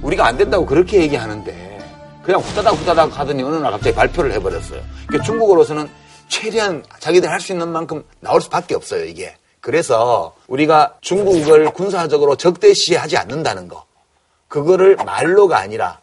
우리가 0.00 0.26
안 0.26 0.38
된다고 0.38 0.64
그렇게 0.64 1.00
얘기하는데, 1.02 1.78
그냥 2.22 2.40
후다닥 2.40 2.74
후다닥 2.74 3.18
하더니 3.18 3.42
어느 3.42 3.56
날 3.56 3.70
갑자기 3.72 3.94
발표를 3.94 4.32
해버렸어요. 4.32 4.80
그러니까 5.06 5.26
중국으로서는 5.26 5.88
최대한 6.28 6.84
자기들 7.00 7.30
할 7.30 7.40
수 7.40 7.52
있는 7.52 7.68
만큼 7.68 8.04
나올 8.20 8.40
수밖에 8.40 8.74
없어요, 8.74 9.04
이게. 9.04 9.34
그래서 9.60 10.34
우리가 10.46 10.96
중국을 11.00 11.72
군사적으로 11.72 12.36
적대시하지 12.36 13.16
않는다는 13.16 13.68
거. 13.68 13.84
그거를 14.48 14.96
말로가 14.96 15.58
아니라 15.58 16.00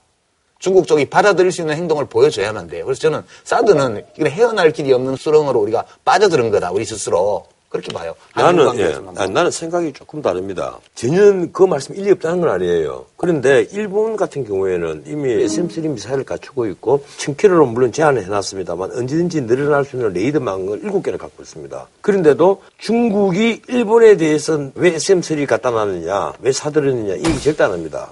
중국 0.59 0.87
쪽이 0.87 1.05
받아들일 1.05 1.51
수 1.51 1.61
있는 1.61 1.75
행동을 1.75 2.05
보여줘야만 2.05 2.67
돼요. 2.67 2.85
그래서 2.85 3.01
저는 3.01 3.23
사드는 3.43 4.05
헤어날 4.19 4.71
길이 4.71 4.93
없는 4.93 5.15
수렁으로 5.15 5.59
우리가 5.59 5.85
빠져드는 6.03 6.51
거다, 6.51 6.71
우리 6.71 6.85
스스로. 6.85 7.45
그렇게 7.75 7.93
봐요. 7.93 8.15
나는, 8.35 8.61
예, 8.61 8.65
관계에서만 8.67 9.17
아, 9.17 9.27
나는 9.27 9.51
생각이 9.51 9.93
조금 9.93 10.21
다릅니다. 10.21 10.79
전혀 10.93 11.47
그 11.51 11.63
말씀 11.63 11.95
일리 11.95 12.11
없다는 12.11 12.41
건 12.41 12.49
아니에요. 12.49 13.05
그런데 13.17 13.67
일본 13.71 14.15
같은 14.15 14.45
경우에는 14.45 15.03
이미 15.07 15.45
SM3 15.45 15.89
미사일을 15.89 16.23
갖추고 16.23 16.67
있고 16.67 17.03
1000km로 17.17 17.67
물론 17.67 17.91
제한을 17.91 18.23
해놨습니다만 18.23 18.91
언제든지 18.91 19.45
늘어날 19.47 19.83
수 19.83 19.97
있는 19.97 20.13
레이더망을 20.13 20.81
7개를 20.81 21.17
갖고 21.17 21.43
있습니다. 21.43 21.87
그런데도 22.01 22.61
중국이 22.77 23.61
일본에 23.67 24.15
대해서는 24.17 24.71
왜 24.75 24.95
SM3를 24.95 25.47
갖다 25.47 25.71
놨느냐, 25.71 26.33
왜 26.39 26.51
사들였느냐, 26.51 27.15
이 27.15 27.25
얘기 27.25 27.41
절대 27.41 27.63
안 27.63 27.73
합니다. 27.73 28.11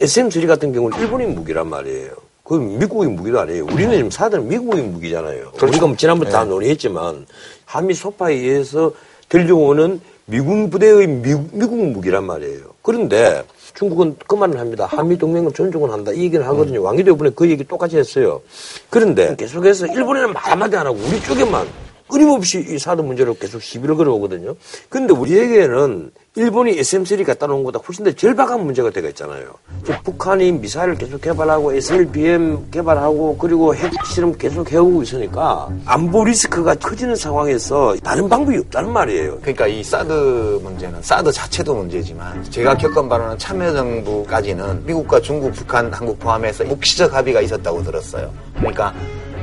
SM3 0.00 0.46
같은 0.46 0.72
경우는 0.72 0.98
일본의 0.98 1.28
무기란 1.28 1.68
말이에요. 1.68 2.33
그 2.44 2.54
미국의 2.54 3.08
무기도 3.08 3.40
아니에요. 3.40 3.64
우리는 3.64 3.92
지금 3.96 4.10
사드는 4.10 4.48
미국의 4.48 4.84
무기잖아요. 4.84 5.52
우리가 5.62 5.86
뭐 5.86 5.96
지난번에 5.96 6.30
다 6.30 6.44
논의했지만 6.44 7.26
한미 7.64 7.94
소파에 7.94 8.34
의해서 8.34 8.92
들려오는 9.30 10.00
미군 10.26 10.68
부대의 10.68 11.06
미국, 11.06 11.48
미국 11.52 11.82
무기란 11.92 12.24
말이에요. 12.24 12.60
그런데 12.82 13.42
중국은 13.74 14.16
그 14.26 14.34
말을 14.34 14.58
합니다. 14.60 14.84
한미 14.84 15.16
동맹을 15.16 15.52
존중을 15.52 15.90
한다. 15.90 16.12
이 16.12 16.24
얘기를 16.24 16.46
하거든요. 16.48 16.82
왕기도 16.82 17.12
이번에 17.12 17.30
그 17.34 17.48
얘기 17.48 17.64
똑같이 17.64 17.96
했어요. 17.96 18.42
그런데 18.90 19.34
계속해서 19.36 19.86
일본에는 19.86 20.34
말 20.34 20.42
한마디 20.42 20.76
안 20.76 20.86
하고 20.86 20.98
우리 20.98 21.20
쪽에만 21.22 21.66
끊임없이 22.08 22.64
이 22.68 22.78
사드 22.78 23.00
문제로 23.00 23.34
계속 23.34 23.62
시비를 23.62 23.96
걸어오거든요. 23.96 24.54
근데 24.88 25.12
우리에게는 25.12 26.10
일본이 26.36 26.76
SM3 26.76 27.24
갖다 27.24 27.46
놓은 27.46 27.62
것보다 27.62 27.78
훨씬 27.86 28.04
더 28.04 28.10
절박한 28.10 28.64
문제가 28.64 28.90
되어 28.90 29.08
있잖아요. 29.10 29.54
북한이 30.02 30.50
미사일을 30.52 30.96
계속 30.96 31.20
개발하고 31.20 31.72
SLBM 31.74 32.70
개발하고 32.72 33.36
그리고 33.38 33.74
핵실험 33.74 34.36
계속 34.36 34.70
해오고 34.70 35.04
있으니까 35.04 35.68
안보 35.84 36.24
리스크가 36.24 36.74
커지는 36.74 37.14
상황에서 37.14 37.94
다른 38.02 38.28
방법이 38.28 38.58
없다는 38.58 38.92
말이에요. 38.92 39.38
그러니까 39.40 39.68
이 39.68 39.84
사드 39.84 40.60
문제는 40.62 41.02
사드 41.02 41.30
자체도 41.30 41.72
문제지만 41.72 42.42
제가 42.50 42.76
겪은 42.76 43.08
바로는 43.08 43.38
참여정부까지는 43.38 44.86
미국과 44.86 45.20
중국, 45.20 45.52
북한, 45.52 45.92
한국 45.92 46.18
포함해서 46.18 46.64
묵시적 46.64 47.14
합의가 47.14 47.42
있었다고 47.42 47.84
들었어요. 47.84 48.32
그러니까 48.56 48.92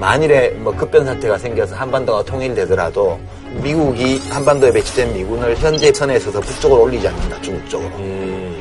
만일에 0.05 0.49
뭐 0.57 0.75
급변 0.75 1.05
사태가 1.05 1.37
생겨서 1.37 1.75
한반도가 1.75 2.23
통일되더라도 2.23 3.19
미국이 3.61 4.19
한반도에 4.31 4.71
배치된 4.71 5.13
미군을 5.13 5.55
현재 5.57 5.93
선에 5.93 6.17
서서 6.17 6.39
북쪽으로 6.39 6.81
올리지 6.81 7.07
않는다, 7.07 7.39
중국 7.41 7.69
쪽으로. 7.69 7.91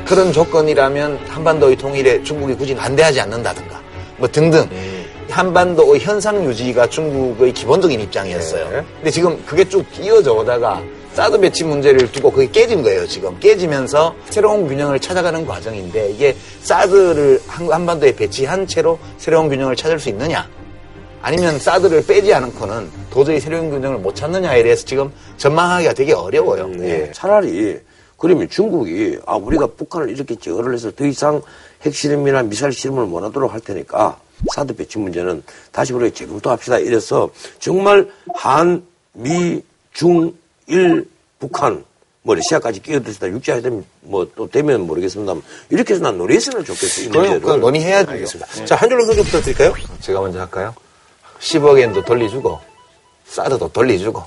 그런 0.04 0.30
조건이라면 0.34 1.18
한반도의 1.28 1.76
통일에 1.76 2.22
중국이 2.24 2.52
굳이 2.54 2.74
반대하지 2.76 3.22
않는다든가, 3.22 3.80
뭐 4.18 4.28
등등. 4.28 4.68
한반도의 5.30 6.00
현상 6.00 6.44
유지가 6.44 6.86
중국의 6.88 7.54
기본적인 7.54 7.98
입장이었어요. 8.00 8.84
근데 8.96 9.10
지금 9.10 9.42
그게 9.46 9.66
쭉 9.66 9.86
이어져 9.98 10.34
오다가 10.34 10.82
사드 11.14 11.40
배치 11.40 11.64
문제를 11.64 12.12
두고 12.12 12.30
그게 12.32 12.50
깨진 12.50 12.82
거예요, 12.82 13.06
지금. 13.06 13.38
깨지면서 13.40 14.14
새로운 14.28 14.68
균형을 14.68 14.98
찾아가는 15.00 15.46
과정인데 15.46 16.10
이게 16.10 16.36
사드를 16.60 17.40
한- 17.46 17.72
한반도에 17.72 18.14
배치한 18.14 18.66
채로 18.66 18.98
새로운 19.16 19.48
균형을 19.48 19.74
찾을 19.74 19.98
수 19.98 20.10
있느냐? 20.10 20.46
아니면 21.22 21.58
사드를 21.58 22.06
빼지 22.06 22.32
않고는 22.32 22.90
도저히 23.10 23.40
새로운 23.40 23.70
균형을 23.70 23.98
못 23.98 24.14
찾느냐에 24.14 24.62
대해서 24.62 24.84
지금 24.84 25.12
전망하기가 25.36 25.92
되게 25.94 26.12
어려워요. 26.12 26.70
예. 26.80 27.10
차라리 27.12 27.78
그러면 28.16 28.48
중국이 28.48 29.18
아 29.26 29.36
우리가 29.36 29.66
북한을 29.66 30.10
이렇게 30.10 30.34
제어를 30.34 30.74
해서 30.74 30.90
더 30.90 31.04
이상 31.06 31.40
핵실험이나 31.82 32.42
미사일 32.44 32.72
실험을 32.72 33.06
못 33.06 33.22
하도록 33.24 33.52
할 33.52 33.60
테니까 33.60 34.18
사드 34.54 34.74
배치 34.76 34.98
문제는 34.98 35.42
다시 35.72 35.92
우리가 35.92 36.14
재검토합시다 36.14 36.78
이래서 36.78 37.30
정말 37.58 38.10
한, 38.34 38.82
미, 39.12 39.62
중, 39.92 40.34
일, 40.66 41.06
북한 41.38 41.84
뭐 42.22 42.34
러시아까지 42.34 42.80
끼어들다 42.82 43.28
육지화 43.28 43.60
되면 43.60 43.84
뭐또 44.02 44.48
되면 44.50 44.82
모르겠습니다만 44.86 45.42
이렇게 45.70 45.94
해서 45.94 46.02
난 46.02 46.18
논의했으면 46.18 46.64
좋겠어요. 46.64 47.06
이 47.06 47.08
그럼 47.08 47.22
문제를. 47.22 47.40
그걸 47.40 47.60
논의해야죠. 47.60 48.10
알겠습니다. 48.10 48.64
자, 48.66 48.74
한 48.76 48.88
줄로 48.88 49.04
소개 49.06 49.22
부탁드릴까요? 49.22 49.72
제가 50.00 50.20
먼저 50.20 50.40
할까요? 50.40 50.74
10억 51.40 51.80
엔도 51.80 52.04
돌려주고 52.04 52.60
사드도 53.26 53.68
돌려주고 53.72 54.22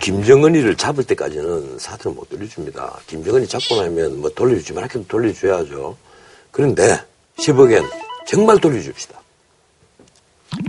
김정은이를 0.00 0.76
잡을 0.76 1.04
때까지는 1.04 1.78
사드는 1.78 2.16
못 2.16 2.28
돌려줍니다. 2.30 3.00
김정은이 3.06 3.46
잡고 3.46 3.76
나면 3.76 4.20
뭐 4.20 4.30
돌려주지만 4.30 4.84
하여도 4.84 5.06
돌려줘야죠. 5.06 5.96
그런데 6.50 6.98
10억엔 7.38 7.86
정말 8.26 8.58
돌려줍시다. 8.58 9.20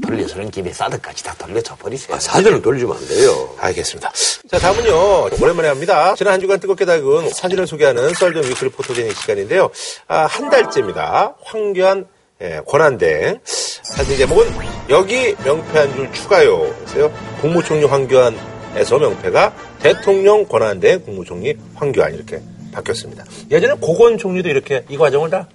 돌려주는 0.04 0.52
김에 0.52 0.72
사드까지 0.74 1.24
다 1.24 1.34
돌려줘 1.38 1.76
버리세요. 1.78 2.16
아, 2.16 2.20
사드는 2.20 2.62
돌려주면 2.62 2.98
안 2.98 3.08
돼요. 3.08 3.56
알겠습니다. 3.58 4.12
자, 4.50 4.60
다음은요. 4.60 5.30
오랜만에 5.42 5.70
합니다. 5.70 6.14
지난 6.16 6.34
한 6.34 6.42
주간 6.42 6.60
뜨겁게 6.60 6.86
달군 6.86 7.30
사진을 7.30 7.66
소개하는 7.66 8.14
썰전 8.14 8.44
위클리 8.44 8.72
포토제닉 8.72 9.16
시간인데요. 9.18 9.70
아, 10.08 10.26
한 10.26 10.50
달째입니다. 10.50 11.36
황교안 11.44 12.08
예, 12.42 12.60
권한대 12.66 13.40
사진 13.44 14.18
제목은 14.18 14.48
여기 14.90 15.36
명패 15.44 15.78
한 15.78 15.96
줄 15.96 16.12
추가요. 16.12 16.74
그래서요. 16.80 17.12
국무총리 17.40 17.86
황교안에서 17.86 18.98
명패가 18.98 19.54
대통령 19.80 20.46
권한대 20.46 20.98
국무총리 20.98 21.56
황교안 21.76 22.16
이렇게 22.16 22.42
바뀌었습니다. 22.72 23.26
예전에 23.52 23.76
고건 23.80 24.18
총리도 24.18 24.50
이렇게 24.50 24.84
이 24.90 24.98
과정을 24.98 25.30
다 25.30 25.48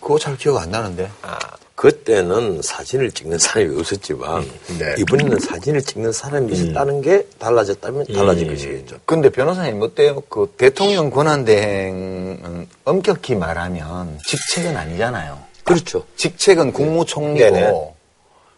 그거 0.00 0.18
잘 0.18 0.36
기억 0.36 0.58
안 0.58 0.70
나는데. 0.70 1.08
그때는 1.74 2.60
사진을 2.60 3.12
찍는 3.12 3.38
사람이 3.38 3.78
없었지만 3.78 4.42
네. 4.80 4.96
이번에는 4.98 5.38
사진을 5.38 5.80
찍는 5.82 6.10
사람이 6.10 6.52
있었다는 6.52 7.02
게 7.02 7.24
달라졌다면 7.38 8.06
달라진 8.12 8.48
것이겠죠. 8.48 8.96
근데 9.04 9.28
변호사님 9.30 9.80
어때요? 9.80 10.20
그 10.28 10.52
대통령 10.58 11.08
권한대행은 11.10 12.66
엄격히 12.84 13.36
말하면 13.36 14.18
직책은 14.26 14.76
아니잖아요. 14.76 15.38
그렇죠. 15.68 16.04
직책은 16.16 16.72
국무총리고 16.72 17.50
네네. 17.50 17.94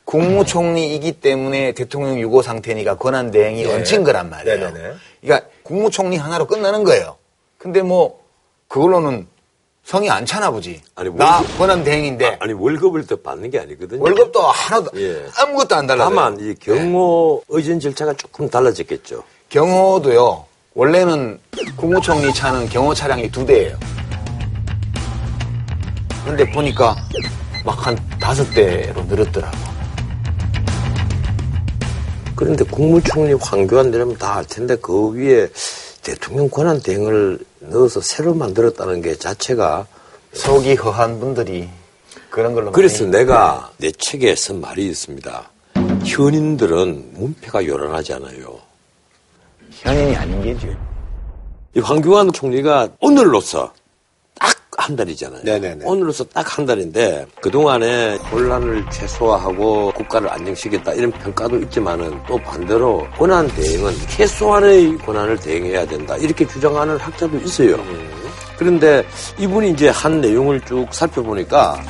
국무총리이기 0.04 1.12
때문에 1.20 1.72
대통령 1.72 2.18
유고 2.18 2.42
상태니까 2.42 2.96
권한 2.96 3.30
대행이 3.30 3.62
네. 3.62 3.74
얹힌 3.74 4.02
거란 4.02 4.28
말이에요. 4.30 4.58
네네네. 4.58 4.94
그러니까 5.20 5.48
국무총리 5.62 6.16
하나로 6.16 6.46
끝나는 6.46 6.82
거예요. 6.84 7.16
근데 7.58 7.82
뭐 7.82 8.20
그걸로는 8.68 9.26
성이 9.84 10.10
안 10.10 10.26
차나 10.26 10.50
보지. 10.50 10.82
아니, 10.94 11.10
나 11.14 11.38
월급- 11.40 11.58
권한 11.58 11.84
대행인데 11.84 12.36
아 12.40 12.46
니 12.46 12.52
월급을 12.52 13.06
더 13.06 13.16
받는 13.16 13.50
게 13.50 13.58
아니거든요. 13.60 14.02
월급도 14.02 14.40
하나도 14.40 14.90
예. 15.00 15.26
아무것도 15.36 15.74
안 15.76 15.86
달라요. 15.86 16.08
다만 16.08 16.38
이 16.40 16.54
경호 16.54 17.42
의전 17.48 17.78
절차가 17.80 18.14
조금 18.14 18.48
달라졌겠죠. 18.48 19.22
경호도요. 19.48 20.44
원래는 20.74 21.40
국무총리 21.76 22.32
차는 22.32 22.68
경호 22.68 22.94
차량이 22.94 23.30
두 23.30 23.44
대예요. 23.44 23.76
근데 26.24 26.48
보니까 26.50 26.96
막 27.64 27.86
한 27.86 27.96
다섯 28.20 28.44
대로 28.54 29.02
늘었더라고. 29.04 29.56
그런데 32.36 32.64
국무총리 32.64 33.34
황교안 33.34 33.90
되려면 33.90 34.16
다 34.16 34.36
알 34.36 34.44
텐데 34.46 34.76
그 34.76 35.10
위에 35.12 35.48
대통령 36.02 36.48
권한 36.48 36.80
대행을 36.80 37.38
넣어서 37.60 38.00
새로 38.00 38.32
만들었다는 38.34 39.02
게 39.02 39.14
자체가 39.16 39.86
속이 40.32 40.74
허한 40.76 41.20
분들이 41.20 41.68
그런 42.30 42.54
걸로 42.54 42.72
그래서 42.72 43.04
내가 43.04 43.70
내 43.76 43.90
책에 43.90 44.34
쓴 44.36 44.60
말이 44.60 44.86
있습니다. 44.86 45.50
현인들은 46.04 47.10
문패가 47.14 47.66
요란하지 47.66 48.14
않아요. 48.14 48.58
현인이 49.70 50.16
아닌 50.16 50.42
게지. 50.42 50.74
이 51.76 51.80
황교안 51.80 52.32
총리가 52.32 52.88
오늘로서 53.00 53.66
딱 53.66 53.74
한 54.90 54.96
달이잖아요. 54.96 55.42
네네네. 55.44 55.84
오늘로서 55.84 56.24
딱 56.24 56.50
한 56.50 56.66
달인데 56.66 57.26
그동안에 57.40 58.16
혼란을 58.32 58.84
최소화하고 58.90 59.92
국가를 59.92 60.28
안정시켰다 60.30 60.94
이런 60.94 61.12
평가도 61.12 61.58
있지만은 61.60 62.18
또 62.26 62.36
반대로 62.38 63.06
권한 63.16 63.46
대행은 63.46 63.94
최소한의 64.08 64.98
권한을 64.98 65.38
대행해야 65.38 65.86
된다 65.86 66.16
이렇게 66.16 66.44
주장하는 66.44 66.96
학자도 66.96 67.36
있어요. 67.38 67.76
그런데 68.58 69.04
이분이 69.38 69.70
이제 69.70 69.90
한 69.90 70.20
내용을 70.20 70.60
쭉 70.62 70.86
살펴보니까 70.90 71.80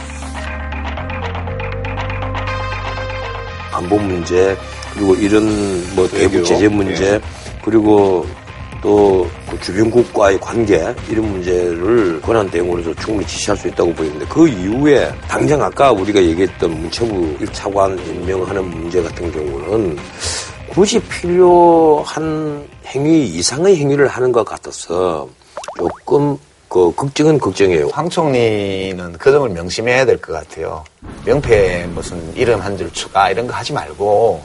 안보 3.73 3.97
문제 3.97 4.55
그리고 4.93 5.15
이런 5.15 5.95
뭐 5.97 6.07
대북. 6.07 6.45
제재 6.45 6.69
문제 6.69 7.19
그리고 7.65 8.27
또 8.83 9.27
그 9.51 9.59
주변국과의 9.61 10.39
관계 10.41 10.77
이런 11.09 11.31
문제를 11.31 12.21
권한 12.21 12.49
대응으로서 12.51 12.95
충분히 12.95 13.27
지시할 13.27 13.57
수 13.57 13.69
있다고 13.69 13.93
보이는데 13.95 14.25
그 14.27 14.47
이후에 14.49 15.13
당장 15.29 15.61
아까 15.61 15.91
우리가 15.91 16.23
얘기했던 16.23 16.71
문체부 16.81 17.37
1차관 17.41 17.99
임명하는 18.07 18.65
문제 18.65 19.03
같은 19.03 19.31
경우는 19.33 19.99
굳이 20.69 21.01
필요한 21.01 22.65
행위 22.87 23.27
이상의 23.27 23.77
행위를 23.77 24.07
하는 24.07 24.31
것 24.31 24.45
같아서 24.45 25.29
조금 25.77 26.39
그 26.69 26.93
걱정은 26.95 27.39
걱정이에요. 27.41 27.89
황 27.89 28.09
총리는 28.09 29.13
그 29.19 29.33
점을 29.33 29.49
명심해야 29.49 30.05
될 30.05 30.19
것 30.19 30.33
같아요. 30.33 30.85
명패 31.25 31.89
무슨 31.93 32.37
이름 32.37 32.61
한 32.61 32.77
줄 32.79 32.93
추가 32.93 33.31
이런 33.31 33.49
거 33.49 33.55
하지 33.55 33.73
말고 33.73 34.41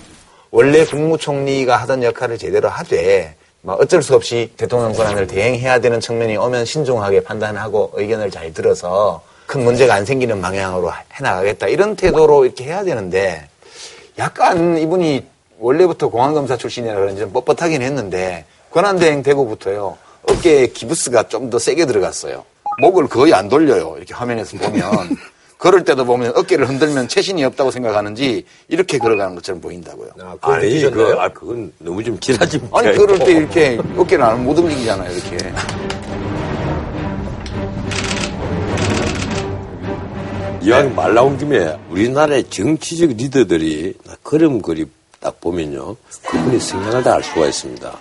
원래 0.50 0.84
국무총리가 0.86 1.78
하던 1.78 2.02
역할을 2.04 2.40
제대로 2.40 2.70
하되 2.70 3.36
막 3.38 3.45
어쩔 3.74 4.03
수 4.03 4.16
없이 4.16 4.51
대통령 4.57 4.93
권한을 4.93 5.28
대행해야 5.28 5.80
되는 5.80 5.99
측면이 5.99 6.38
오면 6.38 6.66
신중하게 6.66 7.24
판단하고 7.24 7.91
의견을 7.95 8.32
잘 8.32 8.53
들어서 8.53 9.22
큰 9.47 9.63
문제가 9.63 9.95
안 9.95 10.05
생기는 10.05 10.41
방향으로 10.41 10.91
해나가겠다 11.13 11.68
이런 11.68 11.95
태도로 11.95 12.45
이렇게 12.45 12.66
해야 12.66 12.84
되는데 12.84 13.47
약간 14.18 14.78
이분이 14.78 15.26
원래부터 15.59 16.09
공안검사 16.09 16.57
출신이라 16.57 16.95
그런지 16.95 17.22
좀 17.22 17.34
뻣뻣하긴 17.34 17.82
했는데 17.82 18.45
권한대행 18.72 19.24
되고부터요 19.24 19.97
어깨에 20.30 20.68
기부스가 20.68 21.28
좀 21.28 21.49
더 21.49 21.59
세게 21.59 21.86
들어갔어요. 21.86 22.43
목을 22.82 23.07
거의 23.07 23.34
안 23.34 23.47
돌려요. 23.47 23.93
이렇게 23.97 24.13
화면에서 24.13 24.57
보면 24.57 24.82
걸을 25.58 25.84
때도 25.84 26.06
보면 26.06 26.34
어깨를 26.36 26.68
흔들면 26.68 27.08
체신이 27.08 27.43
없다고 27.45 27.72
생각하는지 27.72 28.43
이렇게 28.68 28.97
걸어가는 28.97 29.36
것처럼 29.36 29.62
보인다고요. 29.62 30.10
아, 30.22 30.36
아니? 30.41 30.82
그, 30.82 31.16
아, 31.18 31.30
그건 31.30 31.72
너무 31.80 32.03
좀 32.03 32.20
지나집니다. 32.20 32.78
아니 32.78 32.95
걸을 32.97 33.20
때 33.20 33.32
이렇게 33.32 33.80
어깨를 33.97 34.24
안못 34.24 34.58
움직이잖아요. 34.58 35.12
이렇게. 35.12 35.38
이왕 40.62 40.95
말 40.95 41.14
나온 41.14 41.38
김에 41.38 41.78
우리나라의 41.91 42.43
정치적 42.49 43.12
리더들이 43.12 43.93
걸음걸이 44.24 44.86
딱 45.20 45.39
보면요. 45.39 45.95
그분이 46.28 46.60
성향을 46.60 47.03
다 47.03 47.16
알 47.16 47.24
수가 47.24 47.45
있습니다. 47.47 47.97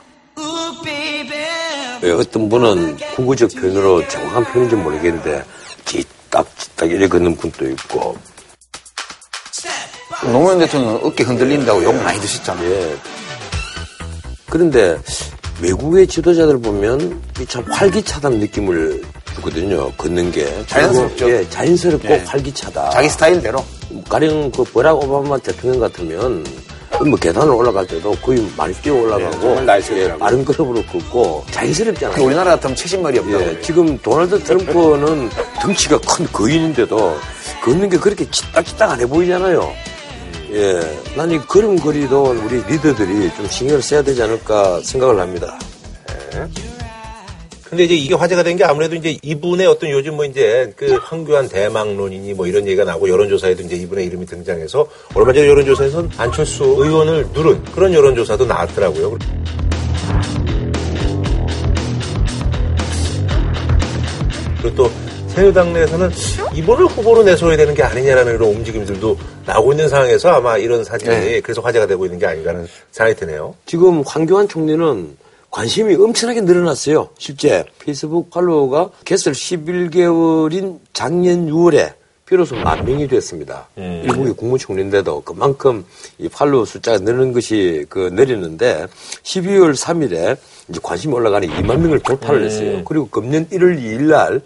예, 2.02 2.10
어떤 2.10 2.48
분은 2.48 2.96
국어적 3.16 3.50
표현으로 3.54 4.06
정확한 4.08 4.44
표현인지 4.44 4.76
모르겠는데 4.76 5.42
찌 5.84 6.04
딱 6.34 6.44
찌딱 6.58 6.90
이래 6.90 7.06
걷는 7.06 7.36
분도 7.36 7.64
있고 7.70 8.18
노무현 10.24 10.58
대통령 10.58 10.98
어깨 11.04 11.22
흔들린다고 11.22 11.84
욕 11.84 11.94
많이 12.02 12.20
드셨잖아요. 12.20 12.68
예. 12.68 12.96
그런데 14.50 14.98
외국의 15.60 16.08
지도자들 16.08 16.60
보면 16.60 17.22
이참 17.40 17.64
활기차다는 17.70 18.40
느낌을 18.40 19.04
주거든요. 19.36 19.92
걷는 19.92 20.32
게 20.32 20.66
자연스럽죠. 20.66 21.30
예, 21.30 21.48
자연스럽고 21.48 22.08
예. 22.08 22.24
활기차다. 22.26 22.90
자기 22.90 23.08
스타일대로. 23.10 23.64
가령 24.08 24.50
그 24.50 24.64
버락 24.64 25.04
오바마 25.04 25.38
대통령 25.38 25.78
같으면 25.78 26.44
뭐 27.00 27.18
계단을 27.18 27.52
올라갈 27.52 27.86
때도 27.86 28.12
거의 28.22 28.46
많이 28.56 28.72
뛰어 28.74 28.94
올라가고 28.94 29.54
네. 29.54 29.60
예, 30.14 30.18
빠른 30.18 30.44
걸음으로 30.44 30.82
걷고 30.84 31.44
자연스럽잖아요. 31.50 32.24
우리나라 32.24 32.52
같으면 32.52 32.76
체신머리 32.76 33.18
없다고. 33.18 33.42
예, 33.42 33.60
지금 33.60 33.98
도널드 33.98 34.42
트럼프는 34.44 35.28
덩치가 35.60 35.98
큰 36.00 36.26
거인인데도 36.32 37.16
걷는 37.62 37.88
게 37.90 37.98
그렇게 37.98 38.28
치딱치딱 38.30 38.90
안 38.92 39.00
해 39.00 39.06
보이잖아요. 39.06 39.72
예, 40.52 40.80
난이 41.16 41.40
그리도 41.48 42.36
우리 42.44 42.62
리더들이 42.68 43.30
좀 43.36 43.48
신경을 43.48 43.82
써야 43.82 44.02
되지 44.02 44.22
않을까 44.22 44.80
생각을 44.82 45.18
합니다. 45.20 45.58
근데 47.74 47.84
이제 47.86 47.94
이게 47.96 48.14
화제가 48.14 48.44
된 48.44 48.54
게 48.56 48.62
아무래도 48.62 48.94
이제 48.94 49.18
이분의 49.20 49.66
어떤 49.66 49.90
요즘 49.90 50.14
뭐 50.14 50.24
이제 50.24 50.72
그 50.76 50.92
황교안 51.02 51.48
대망론이니 51.48 52.34
뭐 52.34 52.46
이런 52.46 52.64
얘기가 52.68 52.84
나오고 52.84 53.08
여론조사에도 53.08 53.64
이제 53.64 53.74
이분의 53.74 54.06
이름이 54.06 54.26
등장해서 54.26 54.86
얼마 55.12 55.32
전에 55.32 55.48
여론조사에서는 55.48 56.10
안철수 56.16 56.62
의원을 56.62 57.26
누른 57.34 57.64
그런 57.74 57.92
여론조사도 57.92 58.46
나왔더라고요. 58.46 59.18
그리고 64.62 64.76
또 64.76 64.90
새누당 65.28 65.72
내에서는 65.72 66.10
이분을 66.54 66.86
후보로 66.86 67.24
내세워야 67.24 67.56
되는 67.56 67.74
게 67.74 67.82
아니냐라는 67.82 68.36
이런 68.36 68.50
움직임들도 68.50 69.18
나오고 69.46 69.72
있는 69.72 69.88
상황에서 69.88 70.28
아마 70.30 70.56
이런 70.58 70.84
사진이 70.84 71.10
네. 71.10 71.40
그래서 71.40 71.60
화제가 71.60 71.88
되고 71.88 72.04
있는 72.06 72.20
게 72.20 72.26
아닌가 72.26 72.50
하는 72.50 72.68
생각이 72.92 73.18
드네요. 73.18 73.54
지금 73.66 74.04
황교안 74.06 74.46
총리는 74.46 75.16
관심이 75.54 75.94
엄청나게 75.94 76.40
늘어났어요. 76.40 77.10
실제 77.16 77.64
페이스북 77.78 78.28
팔로워가 78.28 78.90
개설 79.04 79.34
11개월인 79.34 80.80
작년 80.92 81.46
6월에 81.46 81.92
비로소 82.26 82.56
만 82.56 82.84
명이 82.84 83.06
됐습니다. 83.06 83.68
일국의 83.76 84.32
국무총리인데도 84.32 85.20
그만큼 85.20 85.84
이 86.18 86.28
팔로워 86.28 86.64
숫자가 86.64 86.98
느는 86.98 87.32
것이 87.32 87.86
그 87.88 88.10
내리는데 88.12 88.88
12월 89.22 89.76
3일에 89.76 90.36
이제 90.70 90.80
관심이 90.82 91.14
올라가니 91.14 91.46
2만 91.46 91.78
명을 91.78 92.00
돌파를 92.00 92.44
했어요. 92.44 92.82
그리고 92.84 93.08
금년 93.08 93.46
1월 93.50 93.80
2일 93.80 94.08
날 94.08 94.40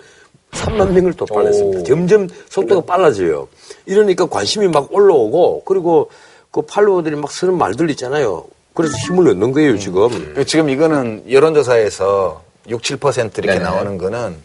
3만 0.51 0.91
명을 0.91 1.15
돌파를 1.15 1.49
했습니다. 1.49 1.85
점점 1.85 2.29
속도가 2.51 2.85
빨라져요. 2.85 3.49
이러니까 3.87 4.27
관심이 4.27 4.69
막 4.69 4.93
올라오고 4.93 5.63
그리고 5.65 6.11
그 6.51 6.61
팔로워들이 6.61 7.17
막 7.17 7.31
쓰는 7.31 7.57
말들 7.57 7.89
있잖아요. 7.93 8.45
그래서 8.79 8.97
힘을 8.99 9.29
얻는 9.31 9.51
거예요, 9.51 9.77
지금. 9.77 10.09
그 10.37 10.45
지금 10.47 10.71
이거는 10.71 11.25
여론조사에서 11.29 12.41
6, 12.69 12.81
7% 12.81 13.43
이렇게 13.43 13.59
나오는 13.59 13.99
거는 13.99 14.37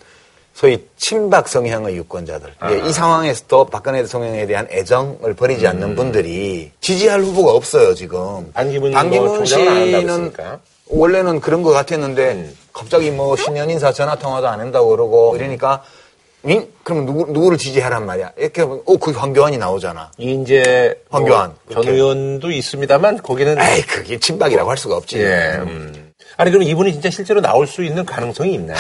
소위 0.56 0.88
친박 0.98 1.48
성향의 1.48 1.96
유권자들. 1.98 2.52
이제 2.66 2.90
이 2.90 2.92
상황에서도 2.92 3.66
박근혜 3.66 4.02
대통령에 4.02 4.48
대한 4.48 4.68
애정을 4.72 5.36
버리지 5.36 5.68
않는 5.68 5.96
분들이 5.96 6.72
지지할 6.82 7.22
후보가 7.22 7.52
없어요, 7.52 7.94
지금. 7.94 8.52
반기문 8.54 8.90
뭐 8.90 9.00
반기문 9.00 9.46
씨는. 9.46 10.34
원래는 10.88 11.40
그런 11.40 11.62
것 11.62 11.70
같았는데 11.70 12.54
갑자기 12.74 13.12
뭐 13.12 13.36
신년 13.36 13.70
인사 13.70 13.92
전화 13.92 14.16
통화도 14.16 14.48
안 14.48 14.60
한다고 14.60 14.90
그러고 14.90 15.36
이러니까 15.36 15.84
응? 16.46 16.68
그러면 16.84 17.06
누구, 17.06 17.32
누구를 17.32 17.58
지지하란 17.58 18.06
말이야? 18.06 18.34
이렇게 18.38 18.62
하면, 18.62 18.82
어, 18.86 18.98
그 18.98 19.12
황교안이 19.12 19.58
나오잖아. 19.58 20.12
이제 20.18 21.02
황교안. 21.10 21.54
뭐 21.72 21.84
전. 21.84 21.94
의원도 21.94 22.52
있습니다만 22.52 23.22
거기는 23.22 23.58
에이, 23.60 23.82
그게 23.84 24.20
친박이라고 24.20 24.70
할 24.70 24.78
수가 24.78 24.98
없지. 24.98 25.20
예. 25.20 25.58
음. 25.62 26.12
아니 26.36 26.52
그럼 26.52 26.64
이분이 26.64 26.92
진짜 26.94 27.10
실제로 27.10 27.40
나올 27.42 27.68
수 27.68 27.84
있는 27.84 28.06
가능성이 28.06 28.56
있나요? 28.56 28.78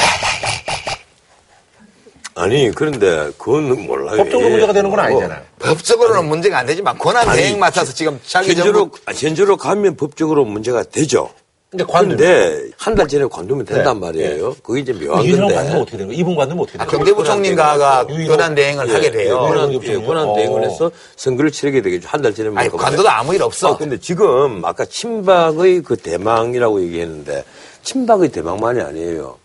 아니, 2.36 2.72
그런데 2.72 3.30
그건 3.38 3.86
몰라요. 3.86 4.18
법적으로 4.18 4.47
예. 4.47 4.49
문제가 4.51 4.74
되는 4.74 4.89
건 4.89 4.97
뭐, 4.97 5.05
아니잖아요. 5.05 5.41
법적으로는 5.59 6.26
문제가 6.26 6.57
안 6.57 6.66
되지만 6.66 6.97
권한 6.97 7.30
아니, 7.30 7.41
대행 7.41 7.59
맡아서 7.59 7.93
지금 7.93 8.20
자기 8.26 8.49
현재로, 8.49 8.74
정부 8.80 8.97
아, 9.05 9.11
현재로 9.14 9.55
가면 9.55 9.95
법적으로 9.95 10.43
문제가 10.43 10.84
되죠. 10.84 11.30
근데 11.78 11.86
근데 11.91 12.69
한 12.78 12.93
달 12.95 13.07
전에 13.07 13.26
관두면 13.26 13.65
된단 13.65 13.95
네, 13.95 13.99
말이에요. 14.05 14.55
그게 14.61 14.82
이제 14.82 14.93
묘한 14.93 15.24
이준영 15.24 15.39
건데. 15.47 15.55
관두면 15.55 15.82
어떻게 15.82 15.97
되는 15.97 16.07
거예요? 16.07 16.19
이분 16.21 16.36
관두면 16.36 16.63
어떻게 16.63 16.78
아, 16.78 16.86
되는 16.86 16.91
거예요? 16.91 16.99
경제부 17.15 17.24
총리인가가 17.24 18.05
유일한- 18.07 18.28
권한 18.28 18.55
대행을 18.55 18.88
예, 18.89 18.93
하게 18.93 19.07
예, 19.07 19.11
돼요. 19.11 19.39
권한, 19.39 19.74
예, 19.74 19.80
예, 19.84 19.95
권한 20.05 20.34
대행을 20.36 20.59
어. 20.61 20.63
해서 20.63 20.91
선거를 21.15 21.51
치르게 21.51 21.82
되겠죠. 21.82 22.07
한 22.07 22.21
달 22.21 22.34
전에. 22.36 22.51
아니, 22.55 22.69
뭐 22.69 22.80
관둬도 22.80 23.09
아무 23.09 23.34
일 23.34 23.41
없어. 23.41 23.69
아, 23.74 23.78
근데 23.78 23.99
지금 23.99 24.63
아까 24.63 24.86
친박의 24.86 25.82
그 25.82 25.97
대망이라고 25.97 26.82
얘기했는데 26.84 27.43
친박의 27.82 28.30
대망만이 28.30 28.80
아니에요. 28.82 29.38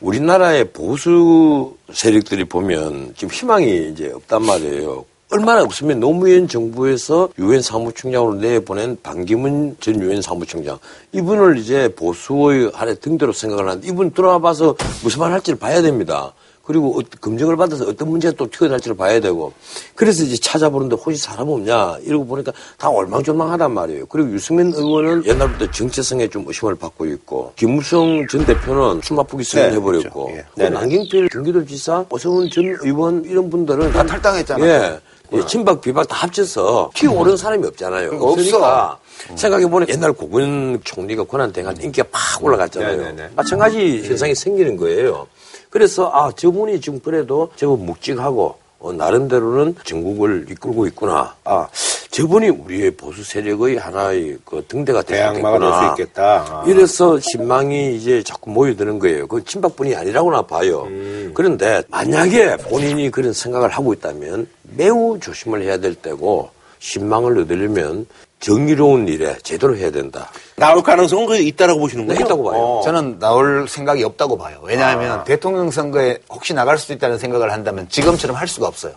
우리나라의 0.00 0.66
보수 0.72 1.74
세력들이 1.92 2.44
보면 2.44 3.14
지금 3.16 3.32
희망이 3.34 3.88
이제 3.92 4.12
없단 4.14 4.42
말이에요. 4.42 5.04
얼마나 5.34 5.62
없으면 5.64 5.98
노무현 5.98 6.46
정부에서 6.46 7.28
유엔 7.40 7.60
사무총장으로 7.60 8.34
내보낸 8.34 8.96
반기문 9.02 9.76
전 9.80 10.00
유엔 10.00 10.22
사무총장 10.22 10.78
이분을 11.10 11.58
이제 11.58 11.92
보수의 11.96 12.70
하나의 12.72 12.96
등대로 13.00 13.32
생각을 13.32 13.68
하는데 13.68 13.88
이분 13.88 14.12
들어와 14.12 14.38
봐서 14.38 14.76
무슨 15.02 15.18
말 15.20 15.32
할지를 15.32 15.58
봐야 15.58 15.82
됩니다. 15.82 16.32
그리고 16.62 16.98
어- 16.98 17.02
검증을 17.20 17.56
받아서 17.56 17.84
어떤 17.84 18.08
문제가 18.08 18.32
또 18.38 18.48
튀어나올지를 18.48 18.96
봐야 18.96 19.18
되고 19.20 19.52
그래서 19.96 20.22
이제 20.22 20.36
찾아보는데 20.36 20.94
혹시 20.96 21.18
사람 21.20 21.48
없냐 21.48 21.98
이러고 22.04 22.24
보니까 22.26 22.52
다 22.78 22.88
얼망졸망하단 22.88 23.74
말이에요. 23.74 24.06
그리고 24.06 24.30
유승민 24.32 24.72
의원은 24.72 25.26
옛날부터 25.26 25.70
정체성에 25.72 26.28
좀 26.28 26.44
의심을 26.46 26.76
받고 26.76 27.06
있고 27.06 27.52
김무성 27.56 28.24
전 28.30 28.46
대표는 28.46 29.02
출마폭이 29.02 29.42
수행해버렸고 29.44 30.26
그렇죠. 30.26 30.38
예. 30.38 30.44
그 30.54 30.62
남경필 30.72 31.28
경기도지사 31.28 32.06
오세훈 32.08 32.48
전 32.50 32.64
의원 32.82 33.24
이런 33.26 33.50
분들은 33.50 33.92
다 33.92 34.06
탈당했잖아요. 34.06 34.70
예. 34.70 35.00
예, 35.32 35.46
친박 35.46 35.80
비박 35.80 36.06
다 36.06 36.16
합쳐서 36.16 36.90
튀어 36.94 37.12
오른 37.12 37.36
사람이 37.36 37.66
없잖아요. 37.66 38.10
없으니까 38.20 38.98
생각해보면 39.36 39.88
옛날 39.88 40.12
고문 40.12 40.80
총리가 40.84 41.24
권한 41.24 41.52
때 41.52 41.64
인기가 41.80 42.06
팍 42.12 42.44
올라갔잖아요. 42.44 42.96
네네네. 42.96 43.30
마찬가지 43.34 44.02
현상이 44.04 44.34
생기는 44.34 44.76
거예요. 44.76 45.26
그래서 45.70 46.10
아 46.12 46.30
저분이 46.32 46.80
지금 46.80 47.00
그래도 47.00 47.50
제법 47.56 47.80
묵직하고 47.80 48.56
어, 48.80 48.92
나름대로는 48.92 49.76
전국을 49.84 50.46
이끌고 50.50 50.86
있구나. 50.88 51.34
아 51.44 51.66
저분이 52.14 52.48
우리의 52.48 52.92
보수 52.92 53.24
세력의 53.24 53.76
하나의 53.76 54.38
그 54.44 54.64
등대가 54.68 55.02
대항마가 55.02 55.58
될 55.58 55.68
되겠구나. 55.68 55.96
수 55.96 56.02
있겠다. 56.02 56.22
아. 56.48 56.64
이래서 56.64 57.18
신망이 57.18 57.96
이제 57.96 58.22
자꾸 58.22 58.50
모여드는 58.50 59.00
거예요. 59.00 59.26
그건 59.26 59.44
친박뿐이 59.44 59.96
아니라고나 59.96 60.42
봐요. 60.42 60.84
음. 60.84 61.32
그런데 61.34 61.82
만약에 61.88 62.58
본인이 62.58 63.10
그런 63.10 63.32
생각을 63.32 63.68
하고 63.70 63.92
있다면 63.92 64.46
매우 64.62 65.18
조심을 65.20 65.62
해야 65.62 65.78
될 65.78 65.96
때고 65.96 66.50
신망을 66.78 67.36
얻으려면 67.36 68.06
정의로운 68.38 69.08
일에 69.08 69.36
제대로 69.42 69.76
해야 69.76 69.90
된다. 69.90 70.30
나올 70.54 70.84
가능성은 70.84 71.26
그 71.26 71.36
있다라고 71.36 71.80
보시는 71.80 72.06
네, 72.06 72.14
거예요? 72.14 72.26
있다고 72.26 72.44
봐요. 72.44 72.60
어. 72.60 72.80
저는 72.84 73.18
나올 73.18 73.66
생각이 73.66 74.04
없다고 74.04 74.38
봐요. 74.38 74.60
왜냐하면 74.62 75.24
대통령 75.24 75.68
선거에 75.72 76.18
혹시 76.30 76.54
나갈 76.54 76.78
수도 76.78 76.92
있다는 76.92 77.18
생각을 77.18 77.50
한다면 77.52 77.88
지금처럼 77.88 78.36
할 78.36 78.46
수가 78.46 78.68
없어요. 78.68 78.92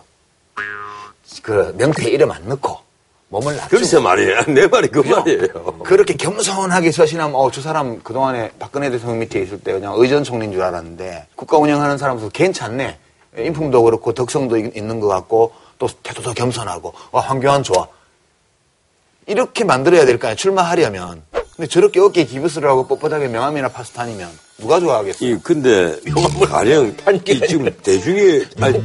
그 1.42 1.74
명태 1.76 2.08
이름 2.10 2.30
안 2.30 2.46
넣고 2.48 2.86
몸을 3.30 3.56
낮추고 3.56 3.76
글쎄 3.76 3.98
말이에요. 3.98 4.42
내 4.48 4.66
말이 4.66 4.88
그 4.88 5.00
말이에요. 5.00 5.78
그렇게 5.84 6.14
겸손하게 6.14 6.90
서신하면 6.92 7.34
어, 7.36 7.50
저 7.50 7.60
사람 7.60 8.00
그동안에 8.02 8.52
박근혜 8.58 8.90
대통령 8.90 9.18
밑에 9.20 9.40
있을 9.42 9.60
때 9.60 9.72
그냥 9.72 9.94
의전 9.96 10.24
총리인 10.24 10.52
줄 10.52 10.62
알았는데 10.62 11.26
국가 11.36 11.58
운영하는 11.58 11.98
사람도 11.98 12.30
괜찮네. 12.30 12.98
인품도 13.36 13.82
그렇고 13.82 14.12
덕성도 14.14 14.56
있- 14.56 14.76
있는 14.76 14.98
것 15.00 15.08
같고 15.08 15.52
또 15.78 15.86
태도도 16.02 16.32
겸손하고 16.34 16.94
와 17.12 17.20
황교안 17.22 17.62
좋아. 17.62 17.86
이렇게 19.26 19.62
만들어야 19.64 20.06
될 20.06 20.18
거 20.18 20.28
아니야 20.28 20.34
출마하려면. 20.34 21.22
근데 21.58 21.68
저렇게 21.68 21.98
어깨에 21.98 22.24
기부스를 22.24 22.68
하고 22.68 22.86
뻣뻣하게 22.86 23.26
명함이나 23.30 23.68
파스타니면 23.68 24.28
누가 24.58 24.78
좋아하겠어요? 24.78 25.28
이 25.28 25.36
근데 25.42 25.98
가령 26.46 26.94
이 27.26 27.40
지금 27.48 27.68
대중이 27.82 28.44
아니, 28.62 28.80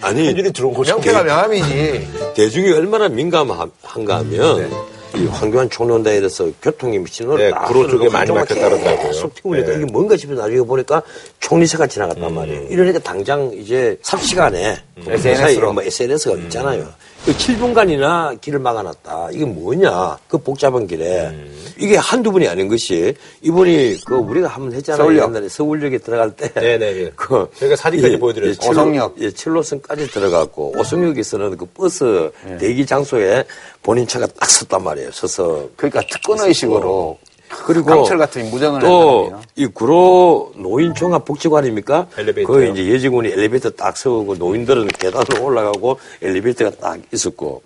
아니 0.00 0.26
현준이 0.26 0.52
들어온 0.52 0.74
거죠. 0.74 0.94
명태가 0.94 1.22
명함이지. 1.22 2.08
대중이 2.34 2.72
얼마나 2.72 3.08
민감한가 3.08 4.18
하면 4.18 4.70
이 5.14 5.24
황교안 5.26 5.70
총론다에 5.70 6.18
대해서 6.18 6.50
교통에 6.60 6.98
미치는 6.98 7.36
네, 7.36 7.52
구로 7.68 7.88
쪽에 7.88 8.08
많이 8.08 8.32
막혔다더라고요. 8.32 9.06
계속 9.06 9.32
튀우니까 9.36 9.68
네. 9.68 9.76
이게 9.76 9.84
뭔가 9.84 10.16
싶어서 10.16 10.42
나중에 10.42 10.62
보니까 10.62 11.02
총리차가 11.38 11.86
지나갔단 11.86 12.34
말이에요. 12.34 12.62
이러니까 12.70 12.98
당장 12.98 13.52
이제 13.54 13.96
삽시간에 14.02 14.82
SNS 15.06 15.60
로. 15.60 15.72
뭐 15.72 15.82
SNS가 15.84 16.34
있잖아요. 16.38 16.88
그 17.24 17.32
7분간이나 17.36 18.40
길을 18.40 18.58
막아놨다. 18.60 19.28
이게 19.32 19.44
뭐냐? 19.44 20.18
그 20.26 20.38
복잡한 20.38 20.86
길에. 20.86 21.30
이게 21.78 21.96
한두 21.96 22.32
분이 22.32 22.48
아닌 22.48 22.68
것이 22.68 23.14
이분이 23.42 23.98
그 24.06 24.14
우리가 24.14 24.48
한번 24.48 24.72
했잖아요. 24.74 25.02
서울역. 25.02 25.28
옛날에 25.28 25.48
서울역에 25.48 25.98
들어갈 25.98 26.30
때. 26.30 26.50
네네, 26.52 26.86
예. 26.96 27.12
그 27.14 27.48
저희가 27.58 27.76
사진까지 27.76 28.14
예, 28.14 28.18
보여드렸어요. 28.18 28.58
예, 28.62 28.70
오송역. 28.70 29.14
예, 29.20 29.28
7호선까지 29.28 30.10
들어갔고 30.12 30.74
오송역에서는 30.78 31.56
그 31.58 31.66
버스 31.66 32.30
대기 32.58 32.86
장소에 32.86 33.44
본인 33.82 34.06
차가 34.06 34.26
딱 34.26 34.48
섰단 34.48 34.82
말이에요. 34.82 35.10
서서 35.12 35.68
그러니까 35.76 36.00
특권의식으로 36.10 37.18
그리고 37.50 37.86
강철 37.86 38.18
같은 38.18 38.50
무정을 38.50 38.80
또 38.80 39.24
한다면 39.24 39.44
이 39.56 39.66
구로 39.66 40.52
노인 40.56 40.94
종합 40.94 41.24
복지관입니까? 41.24 42.06
엘리베이터요? 42.16 42.46
거기 42.46 42.70
이제 42.70 42.94
여직원이 42.94 43.28
엘리베이터 43.28 43.70
딱 43.70 43.96
세우고 43.96 44.36
노인들은 44.36 44.88
계단으로 44.88 45.44
올라가고 45.44 45.98
엘리베이터가 46.22 46.70
딱 46.80 47.00
있었고 47.12 47.62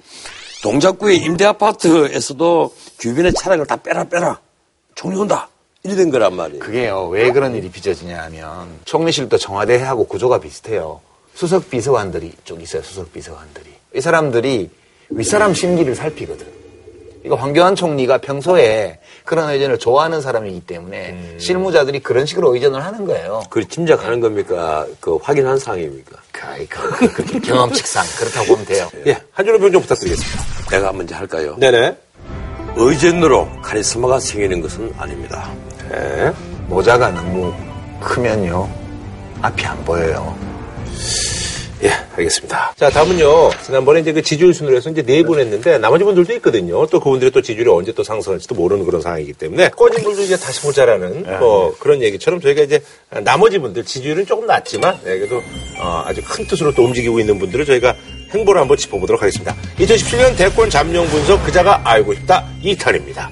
동작구의 0.62 1.18
임대 1.18 1.44
아파트에서도 1.44 2.74
주변의 2.98 3.34
차량을 3.34 3.66
다 3.66 3.76
빼라 3.76 4.04
빼라 4.04 4.40
총리 4.94 5.16
온다 5.18 5.48
이래 5.82 5.96
된 5.96 6.10
거란 6.10 6.34
말이에요. 6.34 6.60
그게요, 6.60 7.08
왜 7.08 7.30
그런 7.30 7.54
일이 7.54 7.70
빚어지냐 7.70 8.22
하면, 8.22 8.68
총리실도 8.86 9.36
청와대하고 9.36 10.06
구조가 10.06 10.40
비슷해요. 10.40 11.02
수석 11.34 11.68
비서관들이 11.68 12.32
쪽 12.44 12.62
있어요, 12.62 12.80
수석 12.82 13.12
비서관들이. 13.12 13.66
이 13.94 14.00
사람들이 14.00 14.70
윗사람 15.10 15.52
심기를 15.52 15.94
살피거든. 15.94 16.63
이거 17.24 17.36
황교안 17.36 17.74
총리가 17.74 18.18
평소에 18.18 18.98
그런 19.24 19.48
의전을 19.48 19.78
좋아하는 19.78 20.20
사람이기 20.20 20.60
때문에 20.66 21.10
음. 21.10 21.36
실무자들이 21.38 22.00
그런 22.00 22.26
식으로 22.26 22.54
의전을 22.54 22.84
하는 22.84 23.06
거예요. 23.06 23.42
그 23.48 23.66
짐작하는 23.66 24.20
겁니까? 24.20 24.86
그 25.00 25.16
확인한 25.16 25.58
사항입니까? 25.58 26.18
그, 26.68 27.08
그, 27.08 27.24
그 27.24 27.40
경험칙상 27.40 28.04
그렇다고 28.18 28.46
보면 28.48 28.66
돼요. 28.66 28.90
예, 29.06 29.18
한 29.32 29.46
줄로 29.46 29.58
평좀 29.58 29.80
부탁드리겠습니다. 29.82 30.70
내가 30.70 30.92
먼저 30.92 31.16
할까요? 31.16 31.56
네네. 31.58 31.96
의전으로 32.76 33.48
카리스마가 33.62 34.20
생기는 34.20 34.60
것은 34.60 34.92
아닙니다. 34.98 35.50
네. 35.90 36.30
모자가 36.66 37.10
너무 37.10 37.54
크면요 38.00 38.68
앞이 39.40 39.64
안 39.64 39.82
보여요. 39.84 40.36
예, 41.84 41.90
알겠습니다. 42.16 42.72
자, 42.76 42.88
다음은요. 42.88 43.50
지난번에 43.62 44.00
이제 44.00 44.10
그 44.12 44.22
지지율 44.22 44.54
순으로 44.54 44.76
해서 44.76 44.88
이제 44.88 45.02
네 45.02 45.22
분 45.22 45.38
했는데 45.38 45.76
나머지 45.78 46.02
분들도 46.04 46.32
있거든요. 46.34 46.86
또 46.86 46.98
그분들이 46.98 47.30
또 47.30 47.42
지지율이 47.42 47.68
언제 47.70 47.92
또 47.92 48.02
상승할지도 48.02 48.54
모르는 48.54 48.84
그런 48.86 49.02
상황이기 49.02 49.34
때문에 49.34 49.68
꺼진 49.70 50.02
분들 50.02 50.24
이제 50.24 50.36
다시 50.36 50.62
보자라는 50.62 51.24
뭐 51.40 51.74
그런 51.78 52.00
얘기처럼 52.02 52.40
저희가 52.40 52.62
이제 52.62 52.82
나머지 53.22 53.58
분들 53.58 53.84
지지율은 53.84 54.24
조금 54.26 54.46
낮지만 54.46 54.98
네, 55.04 55.18
그래도 55.18 55.42
어, 55.78 56.04
아주 56.06 56.22
큰 56.24 56.46
뜻으로 56.46 56.72
또 56.72 56.84
움직이고 56.84 57.20
있는 57.20 57.38
분들을 57.38 57.66
저희가 57.66 57.94
행보를 58.32 58.60
한번 58.60 58.76
짚어보도록 58.78 59.20
하겠습니다. 59.20 59.54
2017년 59.78 60.36
대권 60.36 60.70
잠룡 60.70 61.06
분석 61.08 61.44
그자가 61.44 61.82
알고 61.84 62.14
싶다 62.14 62.46
2탄입니다. 62.62 63.28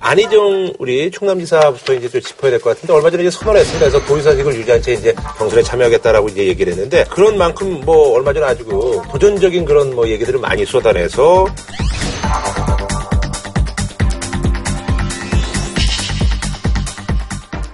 안희정 0.00 0.74
우리 0.78 1.10
충남지사부터 1.10 1.94
이제 1.94 2.08
좀 2.08 2.20
짚어야 2.20 2.50
될 2.52 2.60
것 2.60 2.70
같은데 2.70 2.92
얼마 2.92 3.10
전에 3.10 3.24
이제 3.24 3.30
선언을 3.30 3.60
했습니다. 3.60 3.90
그래서 3.90 4.06
도의사직을 4.06 4.54
유지한 4.54 4.80
채 4.80 4.92
이제 4.92 5.14
경선에 5.38 5.62
참여하겠다라고 5.62 6.28
이제 6.28 6.46
얘기를 6.46 6.72
했는데 6.72 7.04
그런 7.10 7.36
만큼 7.36 7.80
뭐 7.84 8.14
얼마 8.14 8.32
전에 8.32 8.46
아주 8.46 8.64
그 8.64 9.00
도전적인 9.10 9.64
그런 9.64 9.94
뭐 9.94 10.08
얘기들을 10.08 10.38
많이 10.40 10.64
쏟아내서 10.64 11.46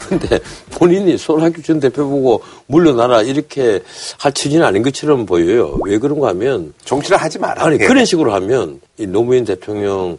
근데 0.09 0.39
본인이 0.73 1.17
손학규 1.17 1.63
전 1.63 1.81
대표 1.81 2.09
보고 2.09 2.43
물러나라 2.67 3.23
이렇게 3.23 3.81
할 4.19 4.33
처지는 4.33 4.65
아닌 4.65 4.83
것처럼 4.83 5.25
보여요. 5.27 5.79
왜 5.85 5.99
그런가 5.99 6.29
하면 6.29 6.73
정치를 6.85 7.17
하지 7.17 7.39
마라. 7.39 7.65
아니 7.65 7.79
예. 7.81 7.87
그런 7.87 8.05
식으로 8.05 8.33
하면 8.35 8.81
이 8.99 9.07
노무현 9.07 9.45
대통령 9.45 10.19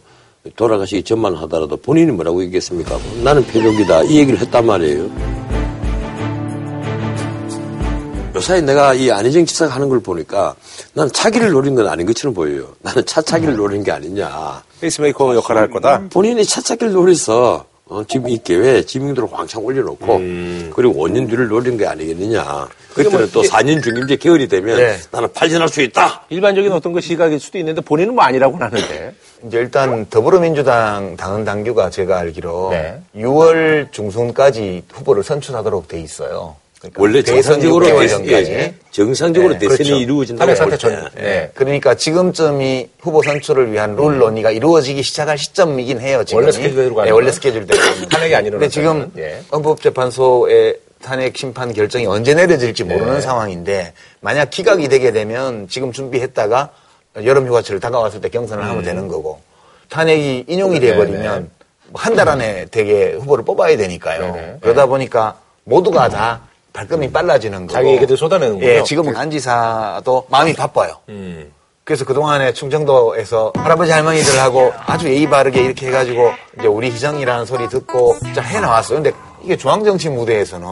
돌아가시기 0.54 1.02
전만 1.02 1.34
하더라도 1.34 1.76
본인이 1.76 2.12
뭐라고 2.12 2.42
얘기했습니까? 2.44 2.98
나는 3.24 3.44
폐족이다 3.46 4.04
이 4.04 4.18
얘기를 4.18 4.38
했단 4.40 4.64
말이에요. 4.66 5.10
요사이 8.36 8.60
내가 8.62 8.92
이 8.92 9.10
안희정 9.10 9.46
지사가 9.46 9.74
하는 9.74 9.88
걸 9.88 10.00
보니까 10.00 10.54
나는 10.92 11.10
차기를 11.10 11.50
노린 11.52 11.74
건 11.74 11.88
아닌 11.88 12.06
것처럼 12.06 12.34
보여요. 12.34 12.68
나는 12.82 13.04
차차기를 13.06 13.56
노린 13.56 13.82
게 13.82 13.90
아니냐. 13.92 14.62
페이스메이커 14.80 15.34
역할을 15.36 15.62
할 15.62 15.70
거다. 15.70 16.02
본인이 16.10 16.44
차차기를 16.44 16.92
노려서 16.92 17.64
어, 17.88 18.02
지금 18.06 18.28
이 18.28 18.38
기회에 18.38 18.82
지명도를 18.82 19.28
왕창 19.32 19.64
올려놓고 19.64 20.18
그리고 20.74 20.94
5년 20.94 21.30
뒤를 21.30 21.48
노린 21.48 21.78
게 21.78 21.86
아니겠느냐. 21.86 22.68
그때는 22.92 23.30
또 23.32 23.42
4년 23.42 23.82
중임제 23.82 24.16
개헌이 24.16 24.48
되면 24.48 24.76
네. 24.76 24.98
나는 25.10 25.32
발전할 25.32 25.68
수 25.68 25.80
있다. 25.80 26.24
일반적인 26.28 26.72
어떤 26.72 26.92
그 26.92 27.00
시각일 27.00 27.38
수도 27.40 27.58
있는데 27.58 27.80
본인은 27.80 28.14
뭐 28.14 28.24
아니라고는 28.24 28.66
하는데. 28.66 29.14
이제 29.44 29.58
일단 29.58 30.06
더불어민주당 30.08 31.16
당헌 31.16 31.44
당규가 31.44 31.90
제가 31.90 32.18
알기로 32.18 32.70
네. 32.70 33.00
6월 33.16 33.92
중순까지 33.92 34.84
후보를 34.92 35.22
선출하도록 35.22 35.88
돼 35.88 36.00
있어요. 36.00 36.56
그러니까 36.78 37.02
원래 37.02 37.22
정상적으로 37.22 37.86
6개월 37.86 38.00
대선, 38.00 38.24
전까지. 38.24 38.50
예, 38.52 38.74
정상적으로 38.90 39.52
네, 39.54 39.58
대선이 39.60 39.76
그렇죠. 39.76 39.96
이루어진다고 39.96 40.54
사태 40.54 40.70
때. 40.72 40.76
전. 40.76 41.08
네. 41.14 41.22
네. 41.22 41.50
그러니까 41.54 41.94
지금쯤이 41.94 42.88
후보 43.00 43.22
선출을 43.22 43.72
위한 43.72 43.96
룰 43.96 44.18
논의가 44.18 44.50
이루어지기 44.50 45.02
시작할 45.02 45.38
시점이긴 45.38 46.00
해요. 46.00 46.22
지금 46.24 46.42
원래 46.42 46.52
스케줄대로 46.52 46.94
가는 46.94 47.08
네, 47.08 47.12
원래 47.12 47.26
건. 47.26 47.32
스케줄대로. 47.34 47.80
탄핵이 48.10 48.34
안 48.34 48.46
일어났다면, 48.46 48.50
근데 48.50 48.68
지금 48.68 49.12
예. 49.16 49.40
헌법재판소의 49.52 50.78
탄핵 51.02 51.36
심판 51.36 51.72
결정이 51.72 52.06
언제 52.06 52.34
내려질지 52.34 52.84
모르는 52.84 53.14
네. 53.14 53.20
상황인데 53.20 53.92
만약 54.20 54.50
기각이 54.50 54.88
되게 54.88 55.12
되면 55.12 55.68
지금 55.68 55.92
준비했다가 55.92 56.70
여름 57.24 57.46
휴가철 57.46 57.80
다가왔을 57.80 58.20
때 58.20 58.28
경선을 58.28 58.62
음. 58.64 58.68
하면 58.70 58.82
되는 58.84 59.08
거고 59.08 59.40
탄핵이 59.88 60.44
인용이 60.48 60.80
네, 60.80 60.88
돼버리면 60.92 61.50
한 61.94 62.16
달 62.16 62.28
안에 62.28 62.66
되게 62.70 63.12
후보를 63.12 63.44
뽑아야 63.44 63.76
되니까요. 63.76 64.20
네네. 64.34 64.56
그러다 64.60 64.86
보니까 64.86 65.36
모두가 65.64 66.08
다 66.08 66.40
발걸음이 66.72 67.12
빨라지는 67.12 67.60
거고. 67.68 67.72
자기 67.72 67.90
얘기들 67.90 68.16
쏟아내는군요. 68.16 68.66
예, 68.68 68.82
지금은 68.82 69.14
안지사도 69.16 70.26
마음이 70.28 70.52
바빠요. 70.54 70.96
음. 71.08 71.52
그래서 71.84 72.04
그동안에 72.04 72.52
충청도에서 72.52 73.52
할아버지 73.54 73.92
할머니들하고 73.92 74.72
아주 74.86 75.08
예의 75.08 75.30
바르게 75.30 75.62
이렇게 75.62 75.86
해가지고 75.86 76.32
이제 76.58 76.66
우리 76.66 76.90
희정이라는 76.90 77.46
소리 77.46 77.68
듣고 77.68 78.16
자 78.34 78.42
해나왔어요. 78.42 79.00
근데 79.00 79.16
이게 79.46 79.56
중앙정치 79.56 80.08
무대에서는 80.10 80.66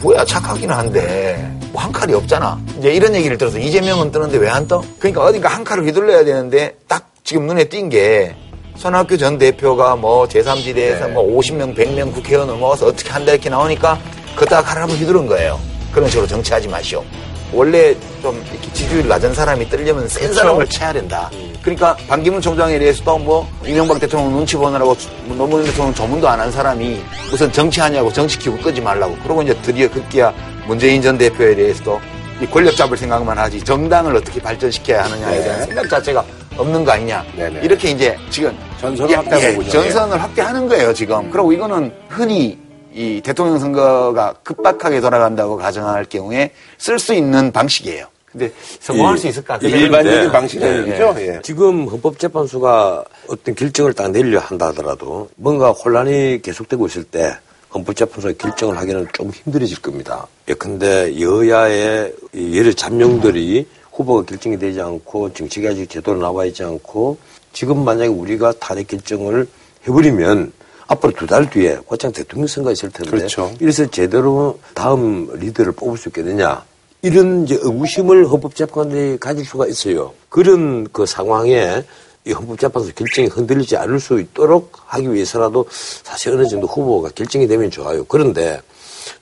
뭐야 0.00 0.24
착하긴 0.24 0.70
한데 0.70 1.50
뭐 1.72 1.82
한 1.82 1.90
칼이 1.90 2.14
없잖아. 2.14 2.60
이제 2.78 2.92
이런 2.94 3.12
얘기를 3.16 3.36
들어서 3.36 3.58
이재명은 3.58 4.12
뜨는데 4.12 4.38
왜 4.38 4.48
안 4.48 4.68
떠? 4.68 4.80
그러니까 5.00 5.24
어딘가 5.24 5.48
한 5.48 5.64
칼을 5.64 5.84
휘둘러야 5.84 6.24
되는데 6.24 6.76
딱 6.86 7.10
지금 7.24 7.48
눈에 7.48 7.64
띈 7.64 7.88
게 7.90 8.36
손학규 8.76 9.18
전 9.18 9.36
대표가 9.36 9.96
뭐 9.96 10.26
제3지대에서 10.28 11.10
뭐 11.10 11.24
50명, 11.40 11.76
100명 11.76 12.14
국회의원을 12.14 12.54
모아서 12.54 12.86
어떻게 12.86 13.10
한다 13.10 13.32
이렇게 13.32 13.50
나오니까 13.50 13.98
그다가 14.36 14.62
칼을 14.62 14.82
한번 14.82 14.96
휘두른 14.96 15.26
거예요. 15.26 15.58
그런 15.92 16.08
식으로 16.08 16.28
정치하지 16.28 16.68
마시오. 16.68 17.02
원래 17.54 17.94
좀 18.22 18.42
이렇게 18.52 18.72
지지율 18.72 19.06
낮은 19.08 19.32
사람이 19.34 19.68
뜨려면 19.68 20.08
센 20.08 20.32
사람을 20.32 20.66
쳐야 20.68 20.92
된다. 20.92 21.30
그러니까 21.62 21.96
반기문 22.08 22.40
총장에 22.40 22.78
대해서도 22.78 23.18
뭐 23.18 23.48
이명박 23.64 23.98
대통령 24.00 24.32
눈치 24.32 24.56
보느라고 24.56 24.96
노무현 25.28 25.64
대통령 25.64 25.94
조문도 25.94 26.28
안 26.28 26.40
한 26.40 26.50
사람이 26.50 27.00
무슨 27.30 27.50
정치하냐고 27.52 28.12
정치 28.12 28.38
키고 28.38 28.58
끄지 28.58 28.80
말라고. 28.80 29.16
그러고 29.22 29.42
이제 29.42 29.56
드디어 29.62 29.88
급기야 29.88 30.32
문재인 30.66 31.00
전 31.00 31.16
대표에 31.16 31.54
대해서도 31.54 32.00
이 32.42 32.46
권력 32.46 32.76
잡을 32.76 32.96
생각만 32.96 33.38
하지 33.38 33.62
정당을 33.62 34.16
어떻게 34.16 34.40
발전시켜야 34.42 35.04
하느냐에 35.04 35.42
대한 35.42 35.64
생각 35.64 35.88
자체가 35.88 36.24
없는 36.56 36.84
거 36.84 36.92
아니냐. 36.92 37.24
네네. 37.36 37.60
이렇게 37.62 37.90
이제 37.90 38.16
지금 38.30 38.56
전선을 38.80 39.10
예, 39.14 39.20
예, 39.40 39.52
거군요. 39.52 39.70
전선을 39.70 40.20
확대하는 40.22 40.68
거예요 40.68 40.92
지금. 40.92 41.30
그리고 41.30 41.52
이거는 41.52 41.92
흔히 42.08 42.58
이 42.94 43.20
대통령 43.22 43.58
선거가 43.58 44.34
급박하게 44.44 45.00
돌아간다고 45.00 45.56
가정할 45.56 46.04
경우에 46.04 46.52
쓸 46.78 46.98
수 46.98 47.12
있는 47.12 47.50
방식이에요. 47.50 48.06
근데 48.30 48.52
성공할 48.80 49.16
이- 49.16 49.18
수 49.18 49.26
있을까? 49.28 49.56
이 49.56 49.60
그게 49.60 49.78
일반적인 49.78 50.60
네. 50.60 50.82
네. 50.82 50.88
얘기죠. 50.88 51.14
예. 51.18 51.40
지금 51.42 51.86
헌법재판소가 51.88 53.04
어떤 53.28 53.54
결정을 53.54 53.92
딱 53.94 54.10
내리려 54.10 54.38
한다 54.40 54.68
하더라도 54.68 55.28
뭔가 55.36 55.70
혼란이 55.72 56.40
계속되고 56.42 56.86
있을 56.86 57.04
때 57.04 57.36
헌법재판소가 57.74 58.34
결정을 58.38 58.76
하기는 58.78 59.08
좀 59.12 59.30
힘들어질 59.30 59.80
겁니다. 59.82 60.26
예컨대 60.48 61.20
여야의 61.20 62.12
이 62.32 62.58
여러 62.58 62.72
잠룡들이 62.72 63.66
후보가 63.92 64.24
결정이 64.24 64.58
되지 64.58 64.80
않고 64.80 65.32
정치가 65.32 65.70
아직 65.70 65.88
제대로 65.88 66.16
나와 66.18 66.44
있지 66.44 66.62
않고 66.64 67.18
지금 67.52 67.84
만약에 67.84 68.08
우리가 68.08 68.52
탄핵 68.60 68.88
결정을 68.88 69.46
해버리면 69.86 70.52
앞으로 70.94 71.12
두 71.12 71.26
달 71.26 71.48
뒤에 71.48 71.78
곧장 71.86 72.10
대통령 72.12 72.46
선거가 72.46 72.72
있을 72.72 72.90
텐데 72.90 73.10
그렇죠. 73.10 73.52
이래서 73.60 73.86
제대로 73.86 74.58
다음 74.74 75.28
리더를 75.38 75.72
뽑을 75.72 75.96
수 75.98 76.08
있겠느냐 76.08 76.64
이런 77.02 77.44
이제 77.44 77.58
의구심을 77.60 78.26
헌법재판관이 78.30 79.20
가질 79.20 79.44
수가 79.44 79.66
있어요. 79.66 80.12
그런 80.28 80.88
그 80.92 81.04
상황에 81.06 81.84
이 82.26 82.32
헌법재판소 82.32 82.92
결정이 82.94 83.28
흔들리지 83.28 83.76
않을 83.76 84.00
수 84.00 84.18
있도록 84.18 84.72
하기 84.86 85.12
위해서라도 85.12 85.66
사실 85.70 86.32
어느 86.32 86.46
정도 86.46 86.66
후보가 86.66 87.10
결정이 87.14 87.46
되면 87.46 87.70
좋아요. 87.70 88.02
그런데 88.04 88.60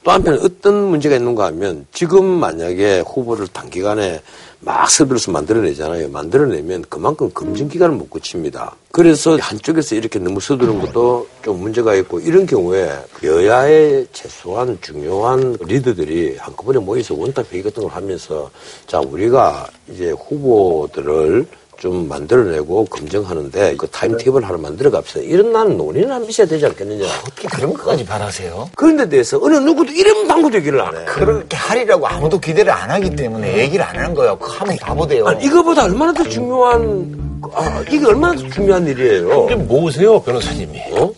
또 0.04 0.10
한편 0.10 0.38
어떤 0.42 0.88
문제가 0.88 1.14
있는가 1.14 1.46
하면 1.46 1.86
지금 1.92 2.24
만약에 2.24 3.04
후보를 3.06 3.46
단기간에 3.46 4.20
막 4.58 4.90
서둘러서 4.90 5.30
만들어내잖아요. 5.30 6.08
만들어내면 6.08 6.84
그만큼 6.88 7.30
검증 7.32 7.68
기간을 7.68 7.94
못 7.94 8.10
거칩니다. 8.10 8.74
그래서 8.90 9.36
한쪽에서 9.36 9.94
이렇게 9.94 10.18
너무 10.18 10.40
서두른 10.40 10.80
것도 10.80 11.26
좀 11.44 11.60
문제가 11.60 11.94
있고 11.96 12.18
이런 12.18 12.46
경우에 12.46 12.90
여야의 13.22 14.06
최소한 14.12 14.76
중요한 14.80 15.56
리더들이 15.60 16.36
한꺼번에 16.36 16.80
모여서 16.80 17.14
원탁 17.14 17.52
회의 17.52 17.62
같은 17.62 17.82
걸 17.84 17.92
하면서 17.92 18.50
자 18.86 19.00
우리가 19.00 19.68
이제 19.88 20.10
후보들을 20.10 21.46
좀 21.82 22.06
만들어내고 22.06 22.84
검증하는데 22.84 23.74
그 23.76 23.88
타임테이블 23.88 24.44
하나 24.44 24.56
만들어 24.56 24.88
갑시다. 24.88 25.18
이런 25.18 25.50
나는 25.52 25.76
논의는 25.76 26.12
한 26.12 26.24
있어야 26.24 26.46
되지 26.46 26.64
않겠느냐. 26.66 27.04
어떻게 27.26 27.48
그런 27.48 27.74
것까지 27.74 28.04
바라세요? 28.04 28.70
그런 28.76 28.96
데 28.96 29.08
대해서 29.08 29.40
어느 29.42 29.56
누구도 29.56 29.90
이런 29.90 30.28
방구도 30.28 30.58
얘기를 30.58 30.80
안 30.80 30.96
해. 30.96 31.04
그렇게 31.06 31.56
하리라고 31.56 32.06
아무도 32.06 32.38
기대를 32.38 32.70
안 32.70 32.88
하기 32.88 33.16
때문에 33.16 33.58
얘기를 33.58 33.84
안 33.84 33.96
하는 33.96 34.14
거예요. 34.14 34.38
그거 34.38 34.52
하면 34.58 34.76
바보 34.80 35.04
돼요. 35.08 35.26
아니, 35.26 35.44
이거보다 35.44 35.82
얼마나 35.82 36.12
더 36.12 36.22
중요한, 36.22 37.40
아, 37.52 37.82
이게 37.90 38.06
얼마나 38.06 38.40
더 38.40 38.48
중요한 38.48 38.86
일이에요. 38.86 39.48
좀 39.50 39.66
모으세요, 39.66 40.22
변호사님이. 40.22 40.78
어? 40.92 41.10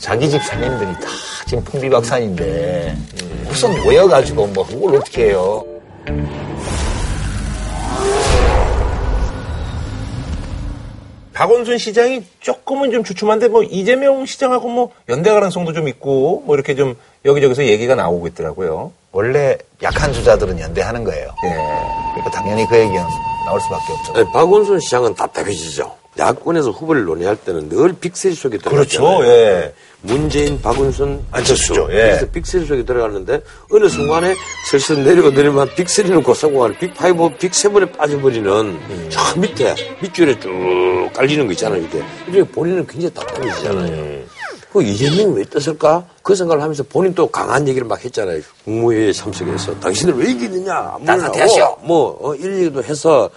자기 0.00 0.28
집 0.28 0.42
사님들이 0.42 0.92
다 0.94 1.08
지금 1.46 1.62
풍비박산인데 1.62 2.96
우선 3.48 3.80
모여가지고 3.80 4.48
뭐 4.48 4.66
그걸 4.66 4.96
어떻게 4.96 5.26
해요? 5.26 5.64
박원순 11.40 11.78
시장이 11.78 12.22
조금은 12.40 12.90
좀 12.90 13.02
주춤한데 13.02 13.48
뭐 13.48 13.62
이재명 13.62 14.26
시장하고 14.26 14.68
뭐 14.68 14.90
연대 15.08 15.30
가능성도 15.30 15.72
좀 15.72 15.88
있고 15.88 16.42
뭐 16.44 16.54
이렇게 16.54 16.74
좀 16.74 16.96
여기저기서 17.24 17.64
얘기가 17.64 17.94
나오고 17.94 18.26
있더라고요. 18.26 18.92
원래 19.10 19.56
약한 19.82 20.12
주자들은 20.12 20.60
연대하는 20.60 21.02
거예요. 21.02 21.34
예. 21.46 21.48
그러니까 21.48 22.30
당연히 22.30 22.66
그 22.66 22.76
얘기는 22.76 23.02
나올 23.46 23.58
수밖에 23.58 23.90
없죠. 23.90 24.12
아니, 24.16 24.30
박원순 24.30 24.80
시장은 24.80 25.14
답답해지죠. 25.14 25.90
야권에서 26.20 26.70
후보를 26.70 27.04
논의할 27.04 27.36
때는 27.36 27.68
늘 27.68 27.94
big 27.94 28.09
three 28.09 28.34
속에 28.34 28.58
들어가잖아요. 28.58 29.18
그렇죠. 29.18 29.26
예. 29.26 29.74
문재인, 30.02 30.60
박원순, 30.62 31.24
안철수죠. 31.30 31.88
예. 31.90 31.94
그래서 31.94 32.26
big 32.30 32.44
three 32.44 32.66
속에 32.66 32.84
들어갔는데 32.84 33.42
어느 33.70 33.88
순간에 33.88 34.34
슬슬 34.70 35.02
내리고 35.04 35.30
내리면 35.30 35.68
빅세리는 35.74 36.22
고성공하는 36.22 36.78
빅파이브, 36.78 37.36
빅세븐에 37.38 37.92
빠져버리는 37.92 38.50
음. 38.50 39.08
저 39.10 39.38
밑에 39.38 39.74
밑줄에 40.00 40.38
쭉 40.38 41.10
깔리는 41.14 41.46
거 41.46 41.52
있잖아요. 41.52 41.82
이게. 41.82 42.02
이렇게 42.28 42.50
본인은 42.52 42.86
굉장히 42.86 43.12
답답해지잖아요. 43.14 43.92
음. 43.92 44.26
그 44.72 44.82
이재명이 44.82 45.36
왜 45.36 45.44
떴을까? 45.44 46.04
그 46.22 46.34
생각을 46.34 46.62
하면서 46.62 46.84
본인 46.84 47.12
또 47.12 47.26
강한 47.26 47.66
얘기를 47.66 47.86
막 47.86 48.02
했잖아요. 48.04 48.40
국무회의에 48.64 49.12
참석해서. 49.12 49.80
당신들 49.80 50.14
왜 50.16 50.30
이기느냐? 50.30 50.96
따뜻하시오. 51.04 51.78
뭐, 51.82 52.16
어, 52.22 52.34
이런 52.36 52.58
얘기도 52.58 52.82
해서 52.84 53.28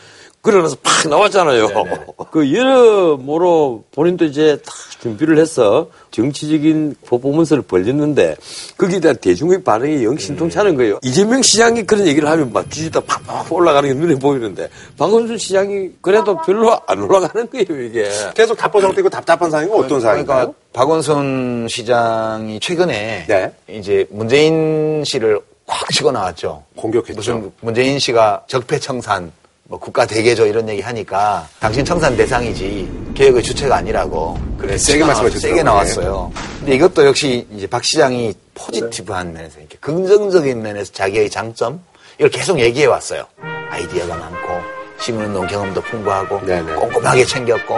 그러면서 0.43 0.75
팍 0.83 1.09
나왔잖아요. 1.09 1.69
그 2.29 2.53
여러모로 2.53 3.85
본인도 3.91 4.25
이제 4.25 4.57
다 4.57 4.73
준비를 4.99 5.37
해서 5.37 5.87
정치적인 6.11 6.95
퍼포먼스를 7.07 7.61
벌렸는데 7.61 8.35
거기에 8.77 8.99
대한 8.99 9.15
대중의 9.15 9.63
반응이 9.63 10.03
영 10.03 10.17
신통찮은 10.17 10.75
거예요. 10.75 10.99
이재명 11.01 11.41
시장이 11.41 11.83
그런 11.83 12.05
얘기를 12.07 12.29
하면 12.29 12.51
막 12.51 12.69
지지도 12.69 12.99
팍팍 12.99 13.53
올라가는 13.53 13.87
게 13.87 13.95
눈에 13.95 14.19
보이는데 14.19 14.69
박원순 14.97 15.37
시장이 15.37 15.91
그래도 16.01 16.37
별로 16.41 16.77
안 16.87 17.01
올라가는 17.01 17.49
거예요, 17.49 17.81
이게. 17.81 18.09
계속 18.35 18.57
답보 18.57 18.81
상태고 18.81 19.09
답답한 19.09 19.49
상황이고 19.49 19.79
어떤 19.79 20.01
상황인가요? 20.01 20.37
그러니까 20.39 20.59
박원순 20.73 21.67
시장이 21.69 22.59
최근에 22.59 23.25
네. 23.29 23.53
이제 23.69 24.05
문재인 24.09 25.05
씨를 25.05 25.39
확 25.67 25.89
치고 25.89 26.11
나왔죠. 26.11 26.63
공격했죠. 26.75 27.13
무슨 27.15 27.51
문재인 27.61 27.97
씨가 27.97 28.43
적폐청산, 28.47 29.31
뭐 29.73 29.79
국가 29.79 30.05
대개조 30.05 30.45
이런 30.45 30.69
얘기 30.69 30.83
하니까 30.83 31.47
당신 31.59 31.83
청산 31.83 32.15
대상이지 32.15 33.11
개혁의 33.15 33.41
주체가 33.41 33.77
아니라고 33.77 34.37
그래 34.55 34.77
세게 34.77 35.03
말씀하셨더라고요. 35.03 35.39
세게 35.39 35.63
나왔어요. 35.63 36.31
근데 36.59 36.75
이것도 36.75 37.03
역시 37.07 37.47
이제 37.51 37.65
박 37.65 37.83
시장이 37.83 38.35
포지티브한 38.53 39.33
면에서 39.33 39.59
이렇게 39.59 39.79
긍정적인 39.79 40.61
면에서 40.61 40.91
자기의 40.91 41.31
장점 41.31 41.83
이걸 42.19 42.29
계속 42.29 42.59
얘기해 42.59 42.85
왔어요. 42.85 43.25
아이디어가 43.71 44.15
많고 44.15 44.61
시민운동 44.99 45.47
경험도 45.47 45.81
풍부하고 45.81 46.45
네네. 46.45 46.75
꼼꼼하게 46.75 47.25
챙겼고 47.25 47.73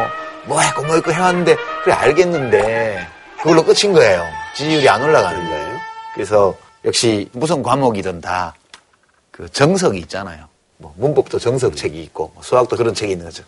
뭐 0.48 0.60
했고 0.60 0.84
뭐 0.84 0.96
했고 0.96 1.14
해왔는데 1.14 1.56
그래 1.86 1.94
알겠는데 1.94 3.08
그걸로 3.38 3.64
끝인 3.64 3.94
거예요. 3.94 4.22
지지율이 4.58 4.90
안 4.90 5.02
올라가는 5.02 5.42
거예요. 5.50 5.78
그래서 6.14 6.58
역시 6.84 7.30
무슨 7.32 7.64
과목이든 7.64 8.20
다 8.20 8.54
그 9.36 9.50
정석이 9.50 10.00
있잖아요. 10.00 10.48
뭐 10.86 10.94
문법도 10.98 11.40
정석책이 11.40 12.02
있고 12.04 12.32
뭐 12.34 12.44
수학도 12.44 12.76
그런 12.76 12.94
책이 12.94 13.14
있는 13.14 13.26
거죠. 13.26 13.44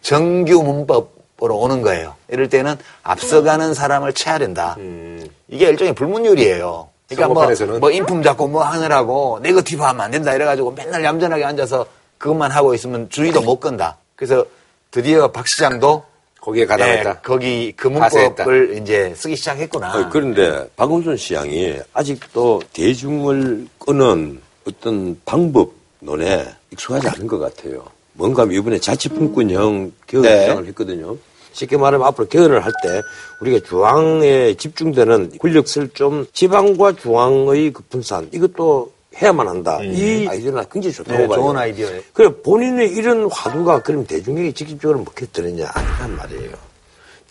정규 0.00 0.62
문법으로 0.62 1.58
오는 1.58 1.82
거예요. 1.82 2.14
이럴 2.28 2.48
때는 2.48 2.76
앞서가는 3.02 3.74
사람을 3.74 4.12
쳐야 4.14 4.38
된다. 4.38 4.76
이게 5.48 5.68
일종의 5.68 5.94
불문율이에요. 5.94 6.88
그러니까 7.08 7.28
뭐. 7.34 7.78
뭐 7.80 7.90
인품 7.90 8.22
잡고 8.22 8.48
뭐 8.48 8.62
하느라고 8.62 9.40
네거티브 9.42 9.82
하면 9.82 10.00
안 10.00 10.10
된다 10.10 10.32
이래가지고 10.34 10.72
맨날 10.72 11.04
얌전하게 11.04 11.44
앉아서 11.44 11.84
그것만 12.18 12.50
하고 12.50 12.74
있으면 12.74 13.08
주의도 13.10 13.42
못 13.42 13.58
건다. 13.60 13.98
그래서 14.16 14.44
드디어 14.90 15.30
박 15.30 15.46
시장도 15.46 16.04
거기에 16.40 16.66
가담했다. 16.66 17.10
예, 17.10 17.14
거기 17.22 17.72
그. 17.76 17.88
문법을 17.88 18.78
이제 18.80 19.12
쓰기 19.14 19.36
시작했구나. 19.36 19.92
아니, 19.92 20.10
그런데 20.10 20.68
박원순 20.76 21.16
시장이 21.16 21.78
아직도 21.92 22.62
대중을 22.72 23.66
끄는 23.78 24.40
어떤 24.66 25.20
방법 25.24 25.72
논에 26.00 26.46
익숙하지 26.72 27.08
않은 27.08 27.26
것 27.26 27.38
같아요. 27.38 27.84
뭔가 28.14 28.44
이번에 28.44 28.78
자치분권형 28.78 29.92
개헌 30.06 30.22
네. 30.24 30.40
주장을 30.40 30.66
했거든요. 30.66 31.16
쉽게 31.52 31.76
말하면 31.76 32.06
앞으로 32.06 32.28
개헌을 32.28 32.64
할 32.64 32.72
때 32.82 33.00
우리가 33.40 33.66
중앙에 33.66 34.54
집중되는 34.54 35.38
권력을 35.38 35.88
좀 35.94 36.26
지방과 36.32 36.92
중앙의 36.96 37.72
그 37.72 37.82
분산 37.88 38.28
이것도 38.32 38.92
해야만 39.20 39.48
한다. 39.48 39.80
이 39.82 40.26
아이디어는 40.28 40.64
굉장히 40.70 40.94
좋다고 40.94 41.18
네, 41.18 41.26
봐요. 41.28 41.38
좋은 41.38 41.56
아이디어예요. 41.56 42.02
그래 42.12 42.28
본인의 42.42 42.92
이런 42.92 43.28
화두가 43.30 43.82
그럼 43.82 44.06
대중에게 44.06 44.52
직접적으로 44.52 45.00
먹혔더느냐 45.00 45.68
아니란 45.74 46.16
말이에요. 46.16 46.69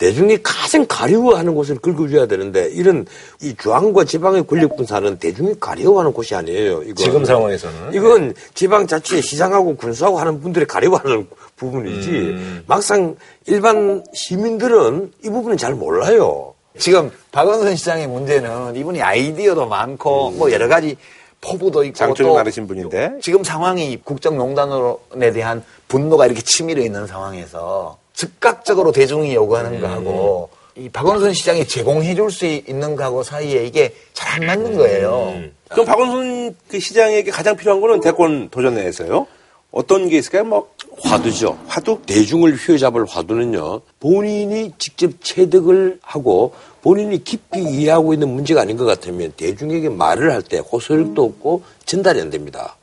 대중이 0.00 0.38
가장 0.42 0.86
가려워하는 0.88 1.54
곳을 1.54 1.76
긁어줘야 1.76 2.24
되는데 2.26 2.70
이런 2.70 3.04
이 3.42 3.54
중앙과 3.54 4.04
지방의 4.04 4.46
권력 4.46 4.74
분산은 4.76 5.18
대중이 5.18 5.60
가려워하는 5.60 6.14
곳이 6.14 6.34
아니에요. 6.34 6.82
이건. 6.84 6.96
지금 6.96 7.24
상황에서는. 7.26 7.92
이건 7.92 8.34
지방 8.54 8.86
자치에 8.86 9.20
시장하고 9.20 9.76
군수하고 9.76 10.18
하는 10.18 10.40
분들이 10.40 10.64
가려워하는 10.64 11.28
부분이지 11.56 12.10
음. 12.10 12.64
막상 12.66 13.14
일반 13.46 14.02
시민들은 14.14 15.12
이 15.22 15.28
부분은 15.28 15.58
잘 15.58 15.74
몰라요. 15.74 16.54
지금 16.78 17.10
박원순 17.30 17.76
시장의 17.76 18.06
문제는 18.06 18.76
이분이 18.76 19.02
아이디어도 19.02 19.66
많고 19.66 20.30
뭐 20.30 20.50
여러 20.50 20.66
가지 20.66 20.96
포부도 21.42 21.84
있고 21.84 21.94
장점이 21.94 22.26
또 22.26 22.34
많으신 22.36 22.66
분인데. 22.66 23.18
지금 23.20 23.44
상황이 23.44 23.98
국정농단에 24.02 25.32
대한 25.32 25.62
분노가 25.88 26.24
이렇게 26.24 26.40
치밀어 26.40 26.80
있는 26.80 27.06
상황에서 27.06 27.99
즉각적으로 28.40 28.92
대중이 28.92 29.34
요구하는 29.34 29.80
거하고 29.80 30.50
이 30.76 30.88
박원순 30.90 31.32
시장이 31.32 31.66
제공해 31.66 32.14
줄 32.14 32.30
수 32.30 32.44
있는 32.46 32.94
거하고 32.94 33.22
사이에 33.22 33.64
이게 33.66 33.94
잘 34.12 34.30
안 34.42 34.46
맞는 34.46 34.76
거예요. 34.76 35.34
그럼 35.70 35.86
박원순 35.86 36.54
그 36.68 36.78
시장에게 36.80 37.30
가장 37.30 37.56
필요한 37.56 37.80
거는 37.80 38.00
대권 38.00 38.48
도전 38.50 38.74
내에서요? 38.74 39.26
어떤 39.72 40.08
게 40.08 40.18
있을까요? 40.18 40.44
뭐 40.44 40.68
화두죠. 41.02 41.58
화두? 41.66 42.00
대중을 42.06 42.54
휘어잡을 42.56 43.06
화두는요. 43.06 43.80
본인이 44.00 44.72
직접 44.78 45.10
체득을 45.22 45.98
하고 46.02 46.52
본인이 46.82 47.22
깊이 47.24 47.60
이해하고 47.62 48.12
있는 48.12 48.28
문제가 48.28 48.60
아닌 48.62 48.76
것 48.76 48.84
같으면 48.84 49.32
대중에게 49.36 49.88
말을 49.88 50.30
할 50.32 50.42
때 50.42 50.58
호소력도 50.58 51.22
없고 51.24 51.62
전달이 51.86 52.20
안 52.20 52.30
됩니다. 52.30 52.76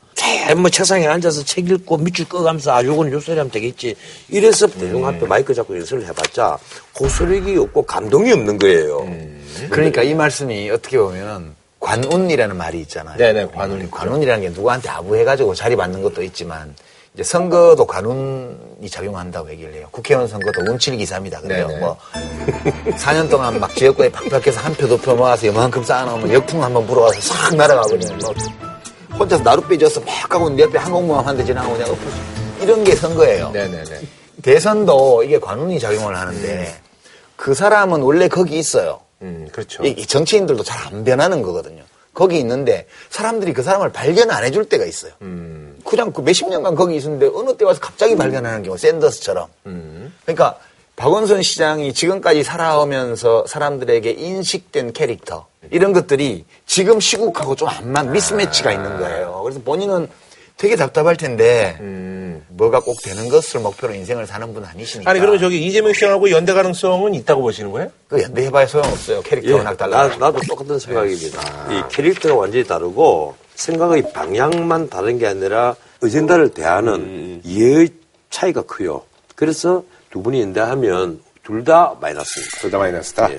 뭐 0.56 0.70
책상에 0.70 1.06
앉아서 1.06 1.44
책 1.44 1.70
읽고 1.70 1.98
밑줄 1.98 2.28
꺼가면서 2.28 2.72
아 2.72 2.84
요거는 2.84 3.12
요 3.12 3.20
소리 3.20 3.36
하면 3.36 3.50
되겠지. 3.50 3.94
이래서 4.28 4.66
대중 4.66 5.06
앞에 5.06 5.26
마이크 5.26 5.54
잡고 5.54 5.76
연설을 5.76 6.06
해봤자 6.06 6.58
호소력이 6.98 7.56
없고 7.56 7.82
감동이 7.82 8.32
없는 8.32 8.58
거예요. 8.58 9.06
그러니까 9.70 10.02
이 10.02 10.14
말씀이 10.14 10.70
어떻게 10.70 10.98
보면 10.98 11.54
관운이라는 11.80 12.56
말이 12.56 12.80
있잖아요. 12.80 13.16
네네, 13.16 13.48
관운. 13.54 13.90
관운이라는 13.90 14.42
게 14.42 14.48
누구한테 14.50 14.88
아부해가지고 14.88 15.54
자리 15.54 15.76
받는 15.76 16.02
것도 16.02 16.22
있지만 16.24 16.74
이제 17.14 17.22
선거도 17.22 17.86
관운이 17.86 18.88
작용한다고 18.90 19.50
얘기를 19.50 19.74
해요. 19.74 19.88
국회의원 19.90 20.26
선거도 20.26 20.60
운칠기삼이다. 20.62 21.40
그래요. 21.40 21.68
네네. 21.68 21.80
뭐 21.80 21.96
4년 22.96 23.30
동안 23.30 23.60
막 23.60 23.74
지역구에 23.74 24.08
팍팍해서 24.10 24.60
한표두표 24.60 25.14
모아서 25.14 25.46
요만큼 25.46 25.82
쌓아놓으면 25.84 26.32
역풍 26.32 26.62
한번 26.62 26.86
불어와서 26.86 27.20
싹 27.20 27.54
날아가거든요. 27.54 28.16
뭐 28.16 28.34
혼자서 29.18 29.60
삐져서 29.68 30.00
막 30.00 30.28
가고 30.28 30.46
있는데 30.46 30.62
옆에 30.64 30.78
항공모함 30.78 31.26
한 31.26 31.36
대 31.36 31.44
지나가고 31.44 31.74
그냥 31.74 31.90
엎어져. 31.90 32.16
이런 32.62 32.84
게 32.84 32.94
선거예요. 32.94 33.50
네네네. 33.50 34.00
대선도 34.42 35.24
이게 35.24 35.38
관운이 35.38 35.78
작용을 35.80 36.16
하는데 36.16 36.74
그 37.36 37.54
사람은 37.54 38.00
원래 38.02 38.28
거기 38.28 38.58
있어요. 38.58 39.00
음, 39.22 39.48
그렇죠. 39.52 39.84
이, 39.84 39.90
이 39.90 40.06
정치인들도 40.06 40.62
잘 40.64 40.86
안 40.86 41.04
변하는 41.04 41.42
거거든요. 41.42 41.82
거기 42.14 42.38
있는데 42.38 42.86
사람들이 43.10 43.52
그 43.52 43.62
사람을 43.62 43.90
발견 43.92 44.30
안 44.30 44.42
해줄 44.44 44.64
때가 44.68 44.84
있어요. 44.84 45.12
그냥 45.84 46.12
그 46.12 46.20
몇십 46.20 46.48
년간 46.48 46.74
거기 46.74 46.96
있었는데 46.96 47.30
어느 47.32 47.56
때 47.56 47.64
와서 47.64 47.78
갑자기 47.80 48.16
발견하는 48.16 48.62
경우 48.64 48.76
샌더스처럼. 48.76 49.46
그러니까 50.24 50.58
박원순 50.98 51.42
시장이 51.42 51.94
지금까지 51.94 52.42
살아오면서 52.42 53.44
사람들에게 53.46 54.10
인식된 54.10 54.92
캐릭터 54.92 55.46
이런 55.70 55.92
것들이 55.92 56.44
지금 56.66 56.98
시국하고 56.98 57.54
좀 57.54 57.68
안 57.68 57.92
맞, 57.92 58.06
미스매치가 58.08 58.72
있는 58.72 58.98
거예요. 58.98 59.40
그래서 59.44 59.60
본인은 59.60 60.08
되게 60.56 60.74
답답할 60.74 61.16
텐데 61.16 61.76
뭐가 62.48 62.80
꼭 62.80 63.00
되는 63.02 63.28
것을 63.28 63.60
목표로 63.60 63.94
인생을 63.94 64.26
사는 64.26 64.52
분 64.52 64.64
아니시니까. 64.64 65.08
아니, 65.08 65.20
그러면 65.20 65.38
저기 65.38 65.64
이재명 65.64 65.92
시장하고 65.92 66.32
연대 66.32 66.52
가능성은 66.52 67.14
있다고 67.14 67.42
보시는 67.42 67.70
거예요? 67.70 67.90
그 68.08 68.20
연대해봐야 68.20 68.66
소용없어요. 68.66 69.22
캐릭터 69.22 69.50
예, 69.50 69.52
워낙 69.52 69.76
달라. 69.76 70.08
나, 70.08 70.16
나도 70.16 70.40
똑같은 70.48 70.80
생각입니다. 70.80 71.40
이 71.72 71.82
캐릭터가 71.94 72.34
완전히 72.34 72.64
다르고 72.64 73.36
생각의 73.54 74.12
방향만 74.12 74.88
다른 74.90 75.18
게 75.18 75.28
아니라 75.28 75.76
어젠다를 76.02 76.48
대하는 76.50 77.40
이해의 77.44 77.90
차이가 78.30 78.62
커요. 78.62 79.02
그래서 79.36 79.84
두 80.10 80.22
분이 80.22 80.40
연대하면 80.40 81.20
둘 81.42 81.64
다 81.64 81.94
마이너스입니다. 82.00 82.58
둘 82.60 82.70
다 82.70 82.78
마이너스다. 82.78 83.32
예. 83.32 83.38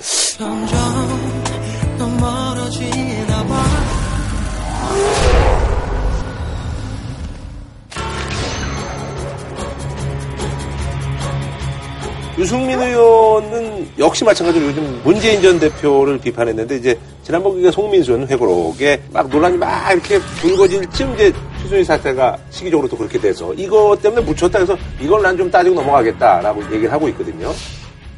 유승민 12.39 12.79
의원은 12.79 13.89
역시 13.99 14.23
마찬가지로 14.23 14.67
요즘 14.67 15.01
문재인 15.03 15.41
전 15.41 15.59
대표를 15.59 16.17
비판했는데 16.19 16.77
이제 16.77 16.97
지난번 17.21 17.55
그게 17.55 17.69
송민순 17.69 18.27
회고록에 18.29 19.01
막 19.11 19.27
논란이 19.27 19.57
막 19.57 19.91
이렇게 19.91 20.19
불거질 20.39 20.89
쯤 20.91 21.15
이제 21.15 21.33
최순실 21.57 21.83
사태가 21.83 22.37
시기적으로 22.49 22.87
또 22.87 22.95
그렇게 22.95 23.19
돼서 23.19 23.53
이것 23.55 23.99
때문에 24.01 24.21
묻혔다 24.21 24.59
해서 24.59 24.77
이걸 25.01 25.21
난 25.21 25.35
좀 25.35 25.51
따지고 25.51 25.75
넘어가겠다라고 25.75 26.63
얘기를 26.73 26.91
하고 26.93 27.09
있거든요. 27.09 27.53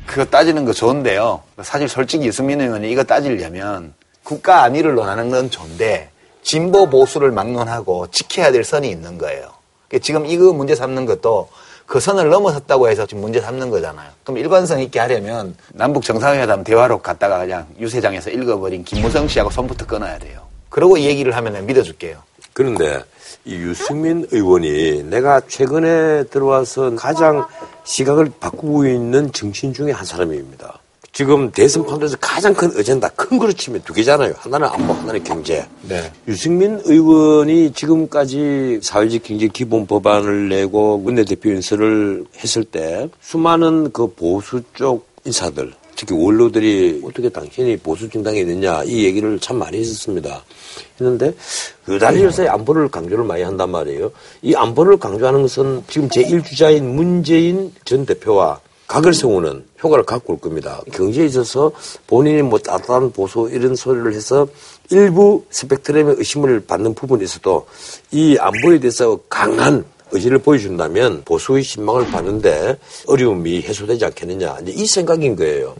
그거 0.05 0.23
따지는 0.23 0.65
거 0.65 0.73
좋은데요. 0.73 1.41
사실 1.63 1.87
솔직히 1.89 2.27
유승민 2.27 2.61
의원이 2.61 2.91
이거 2.91 3.03
따지려면 3.03 3.95
국가 4.23 4.61
안위를 4.61 4.93
논하는 4.93 5.31
건 5.31 5.49
좋은데 5.49 6.09
진보 6.43 6.87
보수를 6.91 7.31
막론하고 7.31 8.11
지켜야 8.11 8.51
될 8.51 8.63
선이 8.63 8.87
있는 8.87 9.17
거예요. 9.17 9.47
그러니까 9.87 10.05
지금 10.05 10.27
이거 10.27 10.53
문제 10.53 10.75
삼는 10.75 11.07
것도 11.07 11.49
그 11.91 11.99
선을 11.99 12.29
넘어섰다고 12.29 12.87
해서 12.87 13.05
지금 13.05 13.21
문제 13.21 13.41
삼는 13.41 13.69
거잖아요. 13.69 14.09
그럼 14.23 14.37
일관성 14.37 14.79
있게 14.79 14.97
하려면 14.97 15.53
남북 15.73 16.03
정상회담 16.03 16.63
대화록 16.63 17.03
갔다가 17.03 17.39
그냥 17.39 17.67
유세장에서 17.77 18.29
읽어버린 18.29 18.85
김무성 18.85 19.27
씨하고 19.27 19.51
손부터 19.51 19.85
끊어야 19.85 20.17
돼요. 20.17 20.39
그러고 20.69 20.95
이 20.95 21.05
얘기를 21.05 21.35
하면 21.35 21.65
믿어줄게요. 21.65 22.15
그런데 22.53 23.03
이 23.43 23.55
유승민 23.55 24.25
의원이 24.31 25.03
내가 25.03 25.41
최근에 25.45 26.23
들어와서 26.29 26.95
가장 26.95 27.45
시각을 27.83 28.31
바꾸고 28.39 28.85
있는 28.85 29.33
정치인 29.33 29.73
중에 29.73 29.91
한 29.91 30.05
사람입니다. 30.05 30.79
지금 31.13 31.51
대선 31.51 31.85
판도에서 31.85 32.15
가장 32.21 32.53
큰 32.53 32.69
어젠다, 32.77 33.09
큰 33.09 33.37
그릇 33.37 33.57
치면 33.57 33.81
두 33.83 33.93
개잖아요. 33.93 34.33
하나는 34.37 34.67
안보, 34.69 34.93
하나는 34.93 35.21
경제. 35.23 35.65
네. 35.81 36.09
유승민 36.27 36.79
의원이 36.85 37.73
지금까지 37.73 38.79
사회적 38.81 39.23
경제 39.23 39.47
기본 39.49 39.85
법안을 39.85 40.47
내고 40.47 41.01
원내대표 41.03 41.49
인사를 41.49 42.25
했을 42.37 42.63
때 42.63 43.09
수많은 43.19 43.91
그 43.91 44.07
보수 44.13 44.61
쪽 44.73 45.05
인사들, 45.25 45.73
특히 45.97 46.15
원로들이 46.15 47.01
어떻게 47.03 47.27
당신이 47.27 47.77
보수 47.77 48.09
정당에 48.09 48.39
있느냐 48.39 48.83
이 48.85 49.03
얘기를 49.03 49.37
참 49.39 49.57
많이 49.57 49.79
했었습니다. 49.79 50.43
했는데 50.99 51.33
그다리 51.83 52.23
요새 52.23 52.47
안보를 52.47 52.87
강조를 52.87 53.25
많이 53.25 53.43
한단 53.43 53.69
말이에요. 53.69 54.11
이 54.41 54.55
안보를 54.55 54.97
강조하는 54.97 55.41
것은 55.41 55.83
지금 55.89 56.07
제1주자인 56.07 56.83
문재인 56.83 57.73
전 57.83 58.05
대표와 58.05 58.61
각을 58.91 59.13
세우는 59.13 59.63
효과를 59.81 60.03
갖고 60.03 60.33
올 60.33 60.39
겁니다. 60.41 60.81
경제에 60.91 61.25
있어서 61.27 61.71
본인이 62.07 62.41
뭐 62.41 62.59
따뜻한 62.59 63.13
보수 63.13 63.49
이런 63.49 63.73
소리를 63.73 64.13
해서 64.13 64.45
일부 64.89 65.45
스펙트럼의 65.49 66.15
의심을 66.17 66.65
받는 66.67 66.93
부분이 66.93 67.23
있어도 67.23 67.65
이 68.11 68.37
안보에 68.37 68.81
대해서 68.81 69.17
강한 69.29 69.85
의지를 70.11 70.39
보여준다면 70.39 71.21
보수의 71.23 71.63
신망을 71.63 72.07
받는데 72.07 72.75
어려움이 73.07 73.61
해소되지 73.61 74.03
않겠느냐. 74.03 74.57
이제 74.61 74.73
이 74.73 74.85
생각인 74.85 75.37
거예요. 75.37 75.73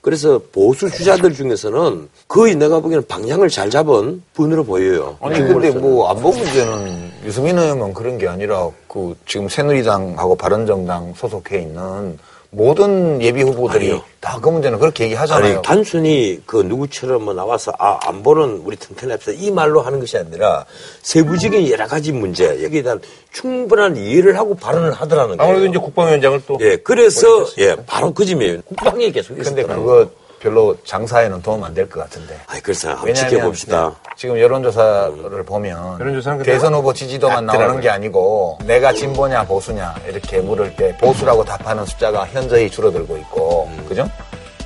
그래서 0.00 0.40
보수 0.50 0.90
주자들 0.90 1.34
중에서는 1.34 2.08
거의 2.26 2.54
내가 2.56 2.80
보기에는 2.80 3.06
방향을 3.06 3.50
잘 3.50 3.68
잡은 3.68 4.22
분으로 4.32 4.64
보여요. 4.64 5.18
아니 5.20 5.38
근데 5.38 5.70
뭐 5.70 6.08
안보 6.08 6.30
문제는 6.30 7.12
유승민 7.26 7.58
의원은 7.58 7.92
그런 7.92 8.16
게 8.16 8.26
아니라 8.26 8.70
그 8.88 9.14
지금 9.26 9.50
새누리당하고 9.50 10.34
바른정당 10.34 11.12
소속해 11.14 11.60
있는 11.60 12.18
모든 12.54 13.20
예비 13.22 13.42
후보들이 13.42 13.86
아니요. 13.90 14.02
다 14.20 14.38
그 14.40 14.48
문제는 14.48 14.78
그렇게 14.78 15.04
얘기하잖아요. 15.04 15.54
아니, 15.54 15.62
단순히 15.62 16.40
그 16.46 16.58
누구처럼 16.58 17.24
뭐 17.24 17.34
나와서 17.34 17.72
아, 17.78 17.98
안보는 18.04 18.62
우리 18.64 18.76
튼튼합시다 18.76 19.32
이 19.32 19.50
말로 19.50 19.80
하는 19.82 20.00
것이 20.00 20.16
아니라 20.18 20.64
세부적인 21.02 21.70
여러 21.70 21.86
가지 21.86 22.12
문제 22.12 22.62
여기에 22.62 22.82
대한 22.82 23.00
충분한 23.32 23.96
이해를 23.96 24.36
하고 24.38 24.54
발언을 24.54 24.92
하더라는 24.92 25.36
거예요. 25.36 25.50
아무래도 25.50 25.70
이제 25.70 25.78
국방위원장을 25.78 26.42
또 26.46 26.58
예, 26.60 26.76
그래서 26.76 27.26
예, 27.58 27.76
바로 27.86 28.12
그 28.12 28.24
점이에요. 28.24 28.62
국방에 28.62 29.10
계속 29.10 29.34
근데 29.34 29.42
있었더라고요. 29.62 29.84
그거 29.86 30.10
별로 30.44 30.76
장사에는 30.84 31.40
도움 31.40 31.64
안 31.64 31.72
될 31.72 31.88
것 31.88 32.00
같은데. 32.00 32.38
아이, 32.46 32.60
그래서 32.60 32.90
한번 32.90 33.06
왜냐하면 33.06 33.30
지켜봅시다. 33.30 33.88
네, 33.88 34.10
지금 34.16 34.38
여론조사를 34.38 35.42
보면 35.44 35.98
여론조사는 36.00 36.38
근데 36.38 36.52
대선 36.52 36.74
후보 36.74 36.92
지지도만 36.92 37.46
나오는 37.46 37.58
낮더라고요. 37.60 37.80
게 37.80 37.88
아니고 37.88 38.58
내가 38.66 38.92
진보냐 38.92 39.44
보수냐 39.46 39.94
이렇게 40.06 40.40
물을 40.40 40.76
때 40.76 40.94
보수라고 40.98 41.44
답하는 41.44 41.86
숫자가 41.86 42.26
현저히 42.26 42.68
줄어들고 42.70 43.16
있고 43.16 43.70
그죠? 43.88 44.06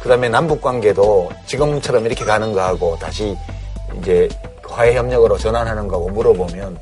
그다음에 0.02 0.28
남북 0.28 0.60
관계도 0.60 1.30
지금처럼 1.46 2.06
이렇게 2.06 2.24
가는 2.24 2.52
거하고 2.52 2.98
다시 2.98 3.36
이제 4.00 4.28
화해 4.68 4.94
협력으로 4.96 5.38
전환하는 5.38 5.86
거하고 5.86 6.08
물어보면 6.10 6.76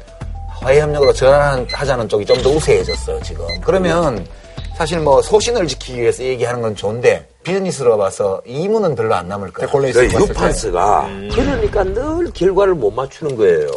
화해 0.48 0.80
협력으로 0.80 1.12
전환하자는 1.12 2.08
쪽이 2.08 2.24
좀 2.24 2.42
더 2.42 2.48
우세해졌어요 2.50 3.20
지금. 3.22 3.44
그러면 3.62 4.26
사실 4.76 4.98
뭐 5.00 5.22
소신을 5.22 5.66
지키기 5.66 6.00
위해서 6.02 6.22
얘기하는 6.22 6.60
건 6.60 6.76
좋은데 6.76 7.26
비즈니스로 7.42 7.96
봐서 7.96 8.42
이문은 8.44 8.94
별로 8.94 9.14
안 9.14 9.26
남을 9.28 9.52
거예요. 9.52 9.70
그 9.70 10.04
유판스가 10.12 11.08
그러니까 11.34 11.82
늘 11.84 12.30
결과를 12.34 12.74
못 12.74 12.90
맞추는 12.90 13.36
거예요. 13.36 13.68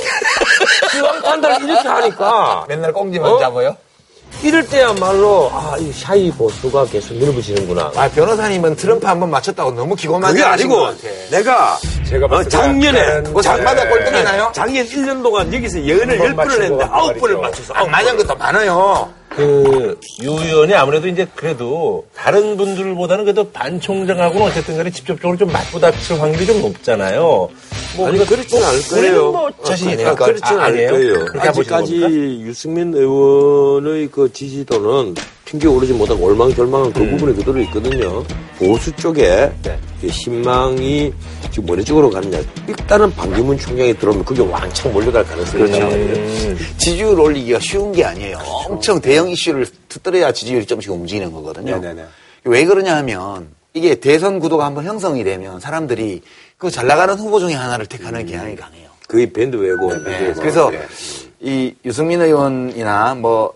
지방 0.91 1.21
판단을 1.21 1.69
이렇게 1.69 1.87
하니까 1.87 2.65
맨날 2.67 2.91
꽁지만 2.91 3.31
어? 3.31 3.39
잡아요? 3.39 3.77
이럴 4.43 4.65
때야말로 4.67 5.49
아, 5.53 5.75
이 5.79 5.91
샤이 5.91 6.31
보수가 6.31 6.85
계속 6.85 7.13
밀어붙이는구나. 7.15 7.91
아, 7.95 8.09
변호사님은 8.09 8.75
트럼프 8.75 9.05
한 9.07 9.19
번 9.19 9.29
맞췄다고 9.31 9.71
너무 9.71 9.95
기고만 9.95 10.31
그게 10.31 10.43
아니고. 10.43 10.89
내가 11.31 11.77
제가 12.07 12.25
어, 12.25 12.29
봤을 12.29 12.43
때 12.45 12.49
작년에 12.49 13.21
뭐 13.31 13.41
장마다 13.41 13.87
꼴등이 13.87 14.23
나요? 14.23 14.51
작년 14.53 14.85
1년 14.85 15.23
동안 15.23 15.51
여기서 15.53 15.79
한번 15.79 15.87
10번을 16.17 16.35
맞춘 16.35 16.61
했는데 16.61 16.85
것 16.85 16.91
같단 16.91 16.99
9번을 16.99 17.19
말이죠. 17.21 17.37
맞춰서 17.41 17.73
아, 17.73 17.85
맞은 17.85 18.17
것도 18.17 18.35
많아요. 18.35 19.09
그, 19.39 19.97
유 20.21 20.31
의원이 20.31 20.73
아무래도 20.73 21.07
이제 21.07 21.25
그래도 21.33 22.05
다른 22.13 22.57
분들보다는 22.57 23.23
그래도 23.23 23.49
반 23.49 23.79
총장하고는 23.79 24.47
어쨌든 24.47 24.75
간에 24.75 24.89
직접적으로 24.91 25.37
좀 25.37 25.49
맞부닥칠 25.51 26.19
확률이 26.19 26.45
좀 26.45 26.61
높잖아요. 26.61 27.49
뭐 27.95 28.07
아니, 28.07 28.25
그렇진 28.25 28.61
않을 28.61 28.81
거예요. 28.89 29.31
뭐 29.31 29.49
자신이 29.63 29.91
아, 29.91 29.93
있으니까. 29.93 30.15
그렇진 30.25 30.59
아, 30.59 30.63
않을? 30.65 30.89
거예요. 30.89 31.25
아직까지? 31.39 32.41
유승민 32.41 32.93
의원의 32.93 34.09
그 34.11 34.31
지지도는 34.33 35.15
튕겨 35.49 35.71
오르지 35.71 35.93
못하고 35.93 36.25
올망졸망한 36.27 36.93
그 36.93 37.07
부분이 37.09 37.35
그대로 37.35 37.59
있거든요. 37.61 38.23
보수 38.59 38.91
쪽에 38.91 39.51
그 39.99 40.07
신망이 40.07 41.11
지금 41.49 41.71
어느 41.71 41.83
쪽으로 41.83 42.11
가느냐. 42.11 42.39
일단은 42.67 43.11
반기문 43.15 43.57
총장이 43.57 43.95
들어오면 43.97 44.25
그게 44.25 44.43
왕창 44.43 44.93
몰려갈 44.93 45.23
가능성이 45.25 45.65
있단 45.65 45.89
말이에요. 45.89 46.55
지지율 46.77 47.19
올리기가 47.19 47.59
쉬운 47.61 47.91
게 47.91 48.05
아니에요. 48.05 48.37
엄청 48.67 49.01
대형 49.01 49.27
이슈를 49.27 49.65
터뜨려야 49.87 50.31
지지율이 50.31 50.67
좀씩 50.67 50.91
움직이는 50.91 51.31
거거든요. 51.31 51.79
네네네. 51.79 52.05
왜 52.43 52.65
그러냐 52.65 52.97
하면 52.97 53.47
이게 53.73 53.95
대선 53.95 54.39
구도가 54.39 54.65
한번 54.65 54.85
형성이 54.85 55.23
되면 55.23 55.59
사람들이 55.59 56.21
그 56.59 56.69
잘 56.69 56.85
나가는 56.85 57.15
후보 57.15 57.39
중에 57.39 57.53
하나를 57.55 57.87
택하는 57.87 58.23
경향이 58.27 58.55
강해요. 58.55 58.89
거의 59.07 59.31
밴드 59.33 59.55
외고. 59.55 59.91
네, 60.03 60.31
그래서 60.35 60.71
이 61.39 61.73
유승민 61.83 62.21
의원이나 62.21 63.15
뭐 63.15 63.51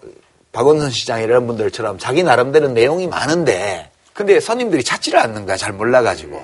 박원순 0.54 0.92
시장 0.92 1.22
이런 1.22 1.46
분들처럼 1.48 1.98
자기 1.98 2.24
나름대로 2.24 2.70
내용이 2.70 3.08
많은데 3.08 3.90
근데 4.14 4.40
손님들이 4.40 4.84
찾지를 4.84 5.20
않는 5.20 5.46
거야. 5.46 5.58
잘 5.58 5.74
몰라가지고. 5.74 6.42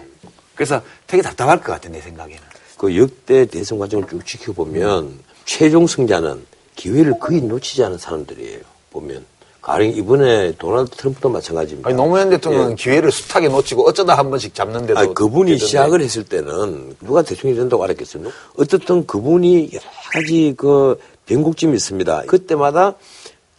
그래서 0.55 0.81
되게 1.07 1.21
답답할 1.21 1.61
것 1.61 1.71
같아, 1.71 1.87
내 1.87 2.01
생각에는. 2.01 2.41
그 2.77 2.97
역대 2.97 3.45
대선 3.45 3.77
과정을 3.77 4.07
쭉 4.07 4.25
지켜보면 4.25 5.19
최종 5.45 5.85
승자는 5.87 6.45
기회를 6.75 7.19
거의 7.19 7.41
놓치지 7.41 7.83
않은 7.83 7.97
사람들이에요. 7.97 8.59
보면. 8.91 9.25
가령 9.61 9.89
이번에 9.89 10.53
도널드 10.57 10.91
트럼프도 10.95 11.29
마찬가지입니다. 11.29 11.89
아니, 11.89 11.95
노무현 11.95 12.29
대통령은 12.29 12.71
예. 12.71 12.75
기회를 12.75 13.11
숱하게 13.11 13.49
놓치고 13.49 13.87
어쩌다 13.87 14.17
한 14.17 14.29
번씩 14.29 14.55
잡는데도. 14.55 14.97
아니, 14.97 15.13
그분이 15.13 15.51
되던데. 15.51 15.65
시작을 15.65 16.01
했을 16.01 16.23
때는 16.23 16.95
누가 17.01 17.21
대통령이 17.21 17.59
된다고 17.59 17.83
알았겠어요? 17.83 18.31
어떻든 18.57 19.05
그분이 19.05 19.69
여러 19.73 19.83
가지 20.11 20.55
그 20.57 20.99
변곡점이 21.25 21.75
있습니다. 21.75 22.23
그때마다 22.25 22.95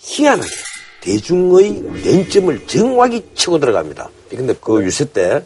희한하게 0.00 0.50
대중의 1.00 1.82
맹점을 2.04 2.66
정확히 2.66 3.24
치고 3.34 3.58
들어갑니다. 3.58 4.10
근데 4.28 4.54
그 4.60 4.82
유세 4.82 5.04
때 5.06 5.42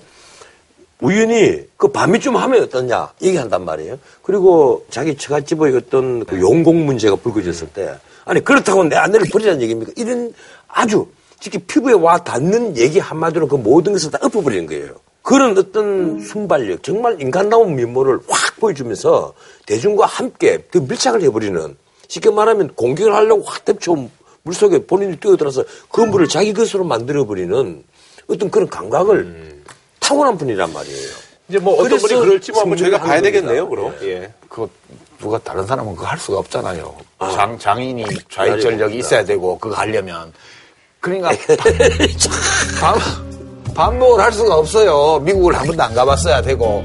우연히 1.00 1.62
그 1.76 1.88
밤이쯤 1.88 2.36
하면 2.36 2.62
어떠냐 2.62 3.12
얘기한단 3.22 3.64
말이에요. 3.64 3.98
그리고 4.22 4.86
자기 4.90 5.16
처갓집의 5.16 5.76
어떤 5.76 6.24
그 6.24 6.40
용공 6.40 6.86
문제가 6.86 7.16
불거졌을 7.16 7.68
때 7.68 7.94
아니 8.24 8.42
그렇다고 8.42 8.84
내 8.84 8.96
아내를 8.96 9.26
버리라는 9.30 9.60
얘기입니까? 9.62 9.92
이런 9.96 10.32
아주 10.68 11.06
특히 11.40 11.58
피부에 11.58 11.92
와 11.92 12.18
닿는 12.18 12.78
얘기 12.78 12.98
한마디로 12.98 13.48
그 13.48 13.56
모든 13.56 13.92
것을 13.92 14.10
다 14.10 14.18
엎어버리는 14.22 14.66
거예요. 14.66 14.94
그런 15.22 15.56
어떤 15.56 16.20
순발력, 16.20 16.82
정말 16.82 17.20
인간다운 17.20 17.74
면모를 17.76 18.20
확 18.28 18.56
보여주면서 18.60 19.32
대중과 19.66 20.06
함께 20.06 20.64
그 20.70 20.78
밀착을 20.78 21.22
해버리는 21.22 21.76
쉽게 22.08 22.30
말하면 22.30 22.74
공격을 22.74 23.14
하려고 23.14 23.42
확 23.42 23.64
덮쳐 23.64 23.96
물속에 24.44 24.86
본인이 24.86 25.16
뛰어들어서 25.16 25.64
그 25.90 26.02
물을 26.02 26.28
자기 26.28 26.52
것으로 26.52 26.84
만들어버리는 26.84 27.82
어떤 28.28 28.50
그런 28.50 28.68
감각을 28.68 29.62
타고난 30.00 30.36
분이란 30.36 30.70
말이에요. 30.72 31.08
이제 31.48 31.58
뭐 31.58 31.74
어떤 31.74 31.88
그래서 31.88 32.06
분이 32.08 32.20
그럴지 32.20 32.52
뭐 32.52 32.60
한번 32.62 32.78
저희가 32.78 32.98
봐야 32.98 33.10
하는 33.12 33.22
되겠네요, 33.22 33.68
겁니다. 33.68 33.96
그럼. 33.98 34.08
예. 34.10 34.32
그거 34.48 34.68
누가 35.18 35.38
다른 35.38 35.66
사람은 35.66 35.94
그거 35.96 36.06
할 36.06 36.18
수가 36.18 36.38
없잖아요. 36.38 36.94
아. 37.18 37.30
장, 37.32 37.58
장인이 37.58 38.04
좌익 38.30 38.60
전력이 38.60 38.98
있어야 38.98 39.24
되고 39.24 39.58
그거 39.58 39.74
하려면. 39.74 40.30
그러니까 41.00 41.30
다- 41.56 41.70
다- 42.80 42.94
반복을 43.74 44.22
할 44.22 44.30
수가 44.32 44.56
없어요. 44.56 45.20
미국을 45.20 45.54
한 45.58 45.66
번도 45.66 45.82
안 45.82 45.94
가봤어야 45.94 46.42
되고. 46.42 46.84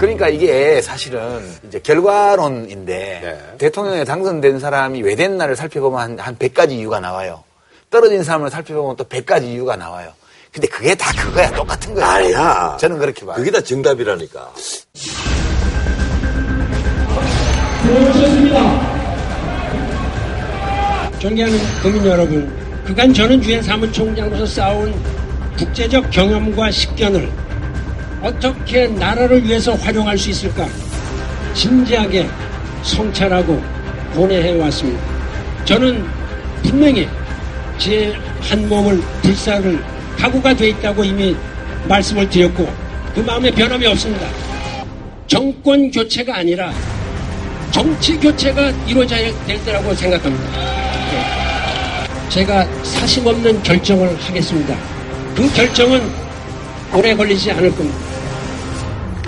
그러니까 0.00 0.28
이게 0.30 0.80
사실은 0.80 1.46
이제 1.66 1.78
결과론인데 1.78 3.56
대통령에 3.58 4.04
당선된 4.04 4.58
사람이 4.58 5.02
왜 5.02 5.14
됐나를 5.14 5.56
살펴보면 5.56 6.00
한, 6.00 6.18
한 6.18 6.36
100가지 6.38 6.70
이유가 6.70 7.00
나와요. 7.00 7.44
떨어진 7.90 8.24
사람을 8.24 8.48
살펴보면 8.48 8.96
또 8.96 9.04
100가지 9.04 9.44
이유가 9.44 9.76
나와요. 9.76 10.10
근데 10.50 10.66
그게 10.68 10.94
다 10.94 11.12
그거야. 11.22 11.50
똑같은 11.52 11.92
거야. 11.92 12.06
아니야. 12.06 12.76
저는 12.80 12.98
그렇게 12.98 13.26
봐요. 13.26 13.36
그게 13.36 13.50
다 13.50 13.60
정답이라니까. 13.60 14.52
존경하는 21.18 21.58
국민 21.82 22.06
여러분, 22.06 22.82
그간 22.86 23.12
저는 23.12 23.44
유엔 23.44 23.62
사무총장으로서 23.62 24.46
쌓아온 24.46 24.94
국제적 25.58 26.10
경험과 26.10 26.70
식견을 26.70 27.30
어떻게 28.22 28.86
나라를 28.86 29.44
위해서 29.44 29.74
활용할 29.74 30.16
수 30.18 30.30
있을까 30.30 30.66
진지하게 31.54 32.28
성찰하고 32.82 33.62
고뇌해 34.14 34.58
왔습니다. 34.60 35.02
저는 35.64 36.04
분명히 36.62 37.08
제 37.78 38.14
한 38.42 38.68
몸을 38.68 39.00
불사를 39.22 39.82
각오가 40.16 40.54
돼 40.54 40.68
있다고 40.70 41.04
이미 41.04 41.36
말씀을 41.88 42.28
드렸고 42.28 42.68
그 43.14 43.20
마음에 43.20 43.50
변함이 43.50 43.86
없습니다. 43.86 44.26
정권 45.26 45.90
교체가 45.90 46.38
아니라 46.38 46.72
정치 47.70 48.16
교체가 48.18 48.70
이루어져야 48.86 49.30
될 49.46 49.64
때라고 49.64 49.94
생각합니다. 49.94 50.44
예. 51.14 52.28
제가 52.28 52.66
사심 52.82 53.26
없는 53.26 53.62
결정을 53.62 54.16
하겠습니다. 54.18 54.76
그 55.36 55.52
결정은 55.52 56.02
오래 56.92 57.14
걸리지 57.14 57.52
않을 57.52 57.70
겁니다. 57.74 58.09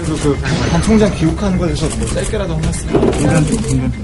그래서 0.05 0.31
그반 0.65 0.83
총장 0.83 1.15
귀국하는 1.15 1.59
거에 1.59 1.69
대해서 1.75 1.97
뭐 1.97 2.07
짧게라도 2.09 2.55
한 2.55 2.61
말씀. 2.63 2.89
중간 3.13 3.47
좀. 3.47 4.03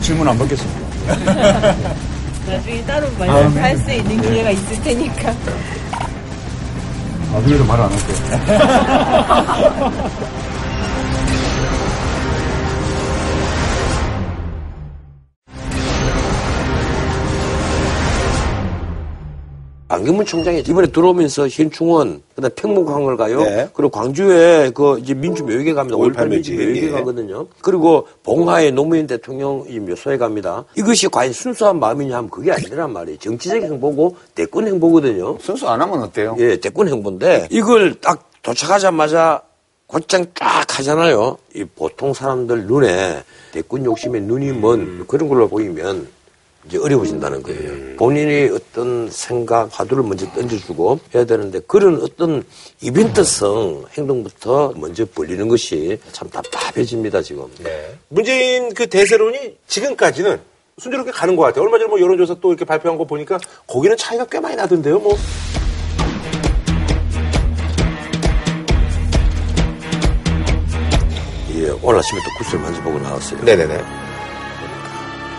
질문 0.00 0.28
안 0.28 0.38
받겠습니다. 0.38 0.80
나중에 2.46 2.82
따로 2.84 3.06
말할 3.18 3.76
수 3.78 3.90
있는 3.92 4.20
기회가 4.22 4.50
있을 4.50 4.82
테니까. 4.82 5.34
나중에도 7.32 7.64
말 7.64 7.80
안 7.80 7.90
할게요. 7.92 8.16
안경문 20.00 20.24
총장이 20.24 20.60
이번에 20.60 20.86
들어오면서 20.86 21.48
현충원, 21.48 22.22
그다음 22.34 22.50
평목항을 22.54 23.16
가요. 23.18 23.42
네. 23.42 23.68
그리고 23.74 23.90
광주에 23.90 24.70
그 24.70 24.98
이제 24.98 25.12
민주묘역에 25.12 25.74
갑니다. 25.74 25.96
5.18 25.96 26.28
민지. 26.28 26.52
민주묘역에 26.52 26.86
예. 26.86 26.90
가거든요. 26.90 27.46
그리고 27.60 28.08
봉하의 28.22 28.72
노무현 28.72 29.06
대통령 29.06 29.64
이 29.68 29.78
묘소에 29.78 30.16
갑니다. 30.16 30.64
이것이 30.74 31.08
과연 31.08 31.34
순수한 31.34 31.78
마음이냐 31.78 32.16
하면 32.16 32.30
그게 32.30 32.50
아니란 32.50 32.94
말이에요. 32.94 33.18
정치적 33.18 33.62
행보고 33.62 34.16
대권 34.34 34.66
행보거든요. 34.68 35.36
순수 35.38 35.68
안 35.68 35.82
하면 35.82 36.02
어때요? 36.02 36.34
예, 36.38 36.56
대권 36.56 36.88
행보인데 36.88 37.48
이걸 37.50 37.94
딱 38.00 38.30
도착하자마자 38.42 39.42
곧장 39.86 40.24
쫙 40.34 40.78
하잖아요. 40.78 41.36
이 41.54 41.64
보통 41.64 42.14
사람들 42.14 42.66
눈에 42.66 43.22
대권 43.52 43.84
욕심에 43.84 44.20
눈이 44.20 44.52
먼 44.52 45.06
그런 45.06 45.28
걸로 45.28 45.46
보이면 45.48 46.08
이제 46.66 46.78
어려워진다는 46.78 47.42
거예요. 47.42 47.96
본인이 47.96 48.50
어떤 48.54 49.08
생각, 49.10 49.68
화두를 49.72 50.02
먼저 50.02 50.30
던져주고 50.32 51.00
해야 51.14 51.24
되는데 51.24 51.60
그런 51.66 52.02
어떤 52.02 52.44
이벤트성 52.82 53.86
행동부터 53.96 54.74
먼저 54.76 55.06
벌리는 55.06 55.48
것이 55.48 55.98
참 56.12 56.28
답답해집니다, 56.28 57.22
지금. 57.22 57.46
문재인 58.08 58.74
그 58.74 58.86
대세론이 58.86 59.56
지금까지는 59.66 60.38
순조롭게 60.78 61.12
가는 61.12 61.34
것 61.34 61.42
같아요. 61.44 61.64
얼마 61.64 61.78
전에 61.78 61.88
뭐 61.88 62.00
여론조사 62.00 62.36
또 62.40 62.50
이렇게 62.50 62.64
발표한 62.64 62.98
거 62.98 63.04
보니까 63.04 63.38
거기는 63.66 63.96
차이가 63.96 64.26
꽤 64.26 64.38
많이 64.38 64.56
나던데요, 64.56 64.98
뭐. 64.98 65.16
예, 71.54 71.70
오늘 71.82 71.98
아침에 71.98 72.20
또 72.20 72.44
구슬 72.44 72.58
만져보고 72.58 72.98
나왔어요. 72.98 73.44
네네네. 73.44 73.82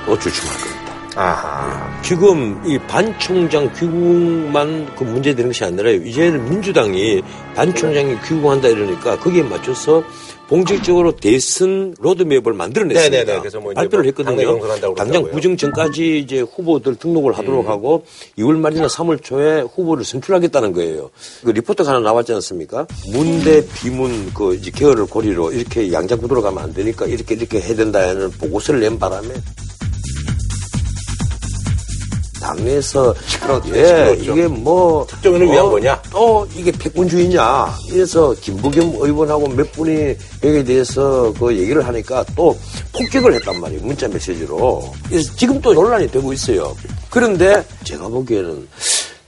또 0.05 0.19
주춤할 0.19 0.57
겁니다. 0.57 0.80
아하. 1.15 2.01
지금 2.03 2.61
이 2.65 2.77
반 2.87 3.17
총장 3.19 3.71
귀국만 3.73 4.95
그 4.95 5.03
문제되는 5.03 5.49
것이 5.51 5.63
아니라 5.63 5.89
이제는 5.91 6.49
민주당이 6.49 7.21
반 7.55 7.73
총장이 7.75 8.15
귀국한다 8.27 8.69
이러니까 8.69 9.19
거기에 9.19 9.43
맞춰서 9.43 10.03
공식적으로 10.47 11.15
대선 11.15 11.95
로드맵을 11.99 12.51
만들어냈습니다. 12.53 13.17
네네네. 13.17 13.39
그래서 13.39 13.59
뭐 13.61 13.71
발표를 13.73 14.03
뭐 14.03 14.23
했거든요. 14.25 14.95
당장. 14.95 15.23
음. 15.23 15.31
구정 15.31 15.55
전까지 15.55 16.19
이제 16.19 16.41
후보들 16.41 16.95
등록을 16.95 17.37
하도록 17.37 17.69
하고 17.69 18.03
2월 18.37 18.57
말이나 18.57 18.87
3월 18.87 19.23
초에 19.23 19.61
후보를 19.61 20.03
선출하겠다는 20.03 20.73
거예요. 20.73 21.09
그 21.45 21.51
리포트가 21.51 21.89
하나 21.91 21.99
나왔지 22.01 22.33
않습니까? 22.33 22.85
문대 23.13 23.65
비문 23.75 24.33
그 24.33 24.55
이제 24.55 24.71
계열을 24.73 25.05
고리로 25.05 25.53
이렇게 25.53 25.89
양자 25.91 26.17
구도로 26.17 26.41
가면 26.41 26.61
안 26.63 26.73
되니까 26.73 27.05
이렇게 27.05 27.35
이렇게 27.35 27.61
해야 27.61 27.75
된다는 27.75 28.29
보고서를 28.31 28.81
낸 28.81 28.99
바람에 28.99 29.29
당내에서 32.41 33.13
시끄러웠죠. 33.25 33.69
예, 33.75 33.85
시끄러웠죠. 33.85 34.31
이게 34.31 34.47
뭐 34.47 35.05
특정인을 35.07 35.47
위한 35.47 35.69
거냐? 35.69 36.01
또 36.11 36.47
이게 36.55 36.71
패권주의냐? 36.71 37.73
이래서 37.89 38.33
김부겸 38.41 38.95
의원하고 38.99 39.47
몇 39.47 39.71
분이 39.71 40.15
여기에 40.43 40.63
대해서 40.63 41.33
그 41.39 41.55
얘기를 41.55 41.85
하니까 41.87 42.25
또 42.35 42.57
폭격을 42.93 43.35
했단 43.35 43.61
말이에요. 43.61 43.81
문자 43.83 44.07
메시지로. 44.07 44.91
그래서 45.07 45.33
지금 45.35 45.61
또 45.61 45.73
논란이 45.73 46.11
되고 46.11 46.33
있어요. 46.33 46.75
그런데 47.09 47.63
제가 47.83 48.07
보기에는 48.07 48.67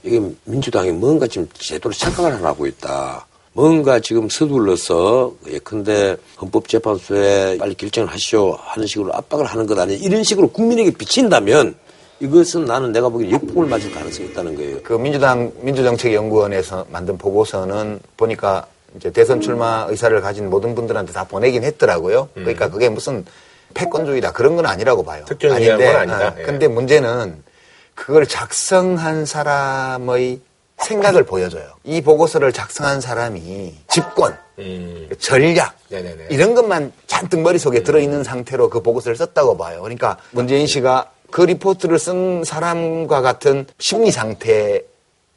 이게 0.02 0.20
민주당이 0.44 0.92
뭔가 0.92 1.26
지금 1.26 1.48
제대로 1.54 1.92
착각을 1.92 2.32
안 2.32 2.44
하고 2.44 2.66
있다. 2.66 3.26
뭔가 3.56 4.00
지금 4.00 4.28
서둘러서 4.28 5.32
예컨대 5.48 6.16
헌법재판소에 6.42 7.56
빨리 7.56 7.74
결정을 7.74 8.10
하시오 8.10 8.58
하는 8.60 8.86
식으로 8.86 9.14
압박을 9.14 9.46
하는 9.46 9.64
것 9.64 9.78
아니냐 9.78 10.00
이런 10.02 10.24
식으로 10.24 10.48
국민에게 10.48 10.90
비친다면 10.90 11.76
이것은 12.20 12.64
나는 12.64 12.92
내가 12.92 13.08
보기엔 13.08 13.32
역풍을 13.32 13.68
맞을 13.68 13.92
가능성이 13.92 14.28
있다는 14.28 14.54
거예요. 14.54 14.78
그 14.82 14.94
민주당 14.94 15.52
민주정책연구원에서 15.60 16.86
만든 16.90 17.18
보고서는 17.18 18.00
보니까 18.16 18.66
이제 18.96 19.10
대선 19.10 19.40
출마 19.40 19.86
의사를 19.88 20.18
가진 20.20 20.48
모든 20.48 20.74
분들한테 20.74 21.12
다 21.12 21.24
보내긴 21.24 21.64
했더라고요. 21.64 22.28
그러니까 22.34 22.70
그게 22.70 22.88
무슨 22.88 23.24
패권주의다 23.74 24.32
그런 24.32 24.56
건 24.56 24.66
아니라고 24.66 25.04
봐요. 25.04 25.24
위한 25.40 25.78
건 25.78 25.96
아니다. 25.96 26.28
어, 26.28 26.34
예. 26.38 26.42
근데 26.42 26.68
문제는 26.68 27.42
그걸 27.94 28.26
작성한 28.26 29.26
사람의 29.26 30.40
생각을 30.78 31.24
보여줘요. 31.24 31.64
이 31.84 32.00
보고서를 32.00 32.52
작성한 32.52 33.00
사람이 33.00 33.74
집권, 33.88 34.36
전략 35.18 35.76
네네네. 35.88 36.26
이런 36.30 36.54
것만 36.54 36.92
잔뜩 37.06 37.40
머릿속에 37.40 37.82
들어있는 37.82 38.24
상태로 38.24 38.70
그 38.70 38.82
보고서를 38.82 39.16
썼다고 39.16 39.56
봐요. 39.56 39.80
그러니까 39.82 40.18
문재인 40.32 40.66
씨가 40.66 41.10
그 41.34 41.40
리포트를 41.42 41.98
쓴 41.98 42.44
사람과 42.44 43.20
같은 43.20 43.66
심리 43.80 44.12
상태에 44.12 44.82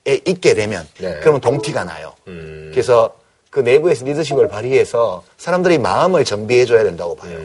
있게 0.06 0.54
되면 0.54 0.88
네. 1.00 1.18
그러면 1.22 1.42
동티가 1.42 1.86
나요. 1.86 2.14
그래서 2.24 3.18
그 3.50 3.62
내부에서 3.62 4.06
리더십을 4.06 4.48
발휘해서 4.48 5.24
사람들의 5.38 5.80
마음을 5.80 6.24
정비해 6.24 6.66
줘야 6.66 6.84
된다고 6.84 7.16
봐요. 7.16 7.40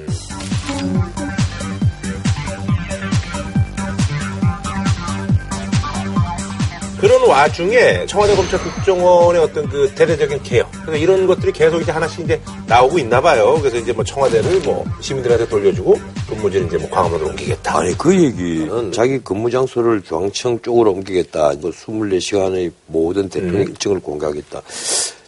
그런 7.03 7.21
와중에 7.29 8.07
청와대 8.07 8.37
검찰 8.37 8.61
국정원의 8.63 9.43
어떤 9.43 9.69
그 9.69 9.91
대대적인 9.93 10.41
개혁, 10.45 10.71
그래서 10.87 11.03
이런 11.03 11.27
것들이 11.27 11.51
계속 11.51 11.83
이제 11.83 11.91
하나씩 11.91 12.21
이제 12.21 12.41
나오고 12.69 12.97
있나 13.01 13.21
봐요. 13.21 13.59
그래서 13.59 13.77
이제 13.77 13.93
뭐 13.93 14.05
청와대를 14.05 14.61
뭐 14.61 14.85
시민들한테 15.01 15.49
돌려주고 15.49 15.99
근무지를 16.29 16.69
이제 16.69 16.79
뭐 16.79 16.89
광화문으로 16.91 17.31
옮기겠다. 17.31 17.79
아니 17.81 17.99
그 17.99 18.15
얘기는 18.15 18.93
자기 18.93 19.19
근무 19.19 19.51
장소를 19.51 20.03
중앙청 20.05 20.61
쪽으로 20.63 20.93
옮기겠다. 20.93 21.55
뭐 21.61 21.73
24시간의 21.73 22.71
모든 22.87 23.29
대통령 23.29 23.63
일정을 23.63 23.99
공개하겠다. 23.99 24.63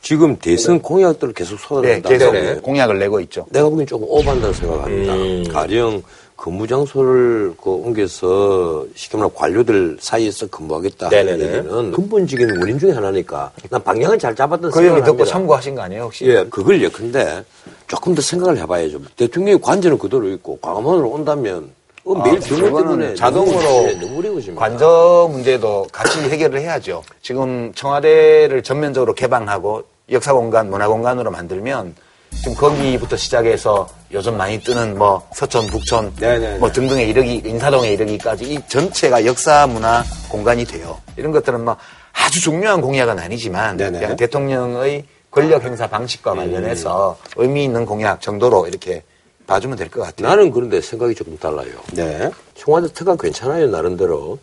지금 0.01 0.37
대선 0.37 0.81
공약들을 0.81 1.35
계속 1.35 1.57
네, 1.57 1.63
쏟아낸다. 1.67 2.09
계속 2.09 2.63
공약을 2.63 3.01
내고 3.01 3.19
있죠. 3.23 3.47
내가 3.51 3.69
보기엔 3.69 3.89
조금 3.89 4.07
오버한다고 4.09 4.53
생각합니다. 4.53 5.53
가령 5.53 6.05
근무 6.45 6.67
장소를 6.67 7.55
그 7.59 7.71
옮겨서 7.71 8.85
쉽게 8.95 9.17
말하면 9.17 9.35
관료들 9.35 9.97
사이에서 9.99 10.47
근무하겠다 10.49 11.07
하는. 11.07 11.41
얘기는 11.41 11.91
근본적인 11.93 12.59
원인 12.59 12.79
중에 12.79 12.93
하나니까 12.93 13.51
난 13.71 13.83
방향은 13.83 14.19
잘 14.19 14.35
잡았던 14.35 14.71
그 14.71 14.77
생각을 14.77 15.01
듣고 15.01 15.13
합니다. 15.13 15.31
참고하신 15.31 15.75
거 15.75 15.81
아니에요, 15.81 16.03
혹시? 16.03 16.27
예, 16.27 16.45
그걸 16.45 16.83
예컨대 16.83 17.43
조금 17.87 18.15
더 18.15 18.21
생각을 18.21 18.59
해봐야죠. 18.59 19.01
대통령의 19.17 19.59
관제는 19.63 19.97
그대로 19.97 20.29
있고 20.29 20.59
광화문으로 20.61 21.09
온다면 21.09 21.71
어, 22.05 22.15
매일 22.23 22.37
아, 22.37 22.41
병원 22.41 22.65
그거는 22.65 22.91
때문에 22.91 23.15
자동으로 23.15 24.35
네. 24.35 24.55
관저 24.55 25.31
문제도 25.33 25.87
같이 25.91 26.21
해결을 26.21 26.61
해야죠. 26.61 27.03
지금 27.23 27.73
청와대를 27.75 28.63
전면적으로 28.63 29.15
개방하고 29.15 29.85
역사 30.13 30.35
공간, 30.35 30.69
문화 30.69 30.89
공간으로 30.89 31.31
만들면 31.31 31.95
지금 32.43 32.55
거기부터 32.57 33.17
시작해서 33.17 33.89
요즘 34.13 34.37
많이 34.37 34.61
뜨는 34.61 34.99
뭐 34.99 35.27
서촌, 35.33 35.67
북촌, 35.69 36.13
뭐 36.61 36.71
등등에 36.71 37.05
이르기 37.05 37.43
인사동에 37.45 37.91
이르기까지 37.93 38.45
이 38.53 38.59
전체가 38.69 39.25
역사 39.25 39.67
문화 39.67 40.05
공간이 40.29 40.65
돼요. 40.65 40.99
이런 41.17 41.33
것들은 41.33 41.65
뭐 41.65 41.77
아주 42.13 42.41
중요한 42.41 42.81
공약은 42.81 43.19
아니지만 43.19 43.77
그냥 43.99 44.17
대통령의 44.17 45.05
권력 45.31 45.65
행사 45.65 45.87
방식과 45.89 46.35
관련해서 46.35 47.19
의미 47.37 47.65
있는 47.65 47.87
공약 47.87 48.21
정도로 48.21 48.67
이렇게 48.69 49.03
봐주면 49.47 49.77
될 49.77 49.89
것 49.91 50.03
같아요. 50.03 50.29
나는 50.29 50.51
그런데 50.51 50.81
생각이 50.81 51.15
조금 51.15 51.37
달라요. 51.39 51.71
네. 51.93 52.31
청와대 52.55 52.89
특강 52.93 53.17
괜찮아요, 53.17 53.67
나름대로. 53.69 54.39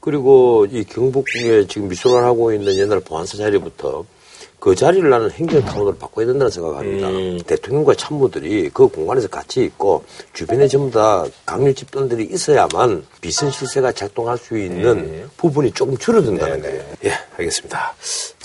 그리고 0.00 0.66
이 0.70 0.84
경북에 0.84 1.66
지금 1.68 1.88
미술관 1.88 2.22
하고 2.24 2.52
있는 2.52 2.74
옛날 2.76 3.00
보안사 3.00 3.38
자리부터 3.38 4.04
그 4.58 4.74
자리를 4.74 5.08
나는 5.08 5.30
행정 5.30 5.62
타운으로 5.64 5.96
바꿔야 5.96 6.26
된다는 6.26 6.50
생각을 6.50 6.78
합니다. 6.78 7.08
대통령과 7.46 7.94
참모들이 7.94 8.70
그 8.72 8.88
공간에서 8.88 9.28
같이 9.28 9.62
있고 9.64 10.04
주변에 10.32 10.66
전부 10.66 10.90
다 10.90 11.24
강력 11.44 11.74
집단들이 11.76 12.24
있어야만 12.24 13.04
비선 13.20 13.50
실세가 13.50 13.92
작동할 13.92 14.38
수 14.38 14.56
있는 14.58 15.28
부분이 15.36 15.72
조금 15.72 15.96
줄어든다는 15.96 16.62
거예요. 16.62 16.82
예, 17.04 17.12
알겠습니다. 17.38 17.94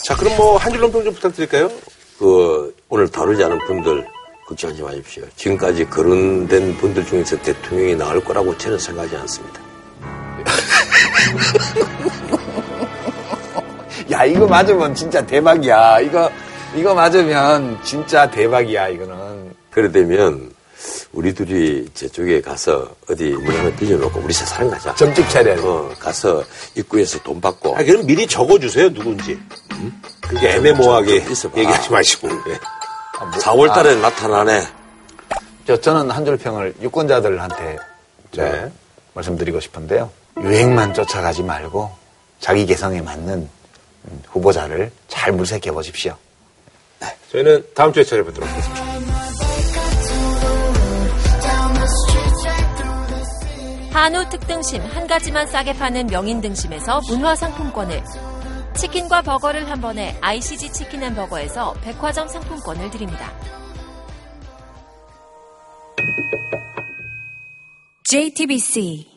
자, 0.03 0.15
그럼 0.15 0.35
뭐 0.37 0.57
한 0.57 0.71
줄로 0.73 0.91
평좀 0.91 1.13
부탁드릴까요? 1.13 1.71
그 2.19 2.75
오늘 2.89 3.07
다루지 3.07 3.43
않은 3.43 3.57
분들 3.65 4.05
걱정하지 4.45 4.81
마십시오. 4.83 5.23
지금까지 5.37 5.85
거론된 5.85 6.77
분들 6.77 7.05
중에서 7.05 7.41
대통령이 7.41 7.95
나을 7.95 8.23
거라고 8.23 8.55
저는 8.57 8.77
생각하지 8.77 9.15
않습니다. 9.15 9.59
야, 14.11 14.25
이거 14.25 14.45
맞으면 14.47 14.93
진짜 14.95 15.25
대박이야. 15.25 15.99
이거, 16.01 16.29
이거 16.75 16.93
맞으면 16.93 17.79
진짜 17.83 18.29
대박이야, 18.29 18.89
이거는. 18.89 19.53
그러되면 19.71 20.51
우리 21.13 21.33
둘이 21.33 21.87
저쪽에 21.93 22.41
가서 22.41 22.89
어디 23.09 23.29
문 23.31 23.55
하나 23.55 23.69
빌려놓고 23.75 24.19
우리 24.21 24.33
세 24.33 24.45
사람 24.45 24.69
가자. 24.69 24.95
점집 24.95 25.29
차려. 25.29 25.55
어, 25.63 25.89
가서 25.99 26.43
입구에서 26.75 27.19
돈 27.19 27.39
받고. 27.39 27.77
아, 27.77 27.83
그럼 27.83 28.05
미리 28.05 28.25
적어주세요, 28.25 28.93
누군지. 28.93 29.39
그게 30.21 30.51
애매모호하게 30.55 31.23
얘기하지 31.57 31.91
마시고. 31.91 32.29
예. 32.29 32.59
4월 33.39 33.73
달에 33.73 33.95
나타나네. 33.95 34.67
저, 35.67 35.79
저는 35.79 36.09
한줄 36.09 36.37
평을 36.37 36.73
유권자들한테 36.81 37.77
저 38.31 38.69
말씀드리고 39.13 39.59
싶은데요. 39.59 40.09
유행만 40.41 40.93
쫓아가지 40.93 41.43
말고 41.43 41.91
자기 42.39 42.65
개성에 42.65 43.01
맞는 43.01 43.33
음, 43.33 43.49
후보자를 44.27 44.91
잘 45.07 45.31
물색해 45.31 45.71
보십시오. 45.71 46.15
저희는 47.31 47.65
다음 47.73 47.93
주에 47.93 48.03
찾아뵙도록 48.03 48.49
하겠습니다. 48.49 48.91
한우 53.93 54.27
특등심 54.29 54.81
한 54.83 55.05
가지만 55.05 55.47
싸게 55.47 55.73
파는 55.73 56.07
명인 56.07 56.41
등심에서 56.41 57.01
문화상품권을 57.09 58.01
치킨과 58.75 59.21
버거를 59.21 59.69
한 59.69 59.81
번에 59.81 60.17
ICG 60.21 60.71
치킨 60.71 61.03
앤 61.03 61.13
버거에서 61.13 61.73
백화점 61.81 62.27
상품권을 62.27 62.89
드립니다. 62.89 63.31
JTBC 68.05 69.10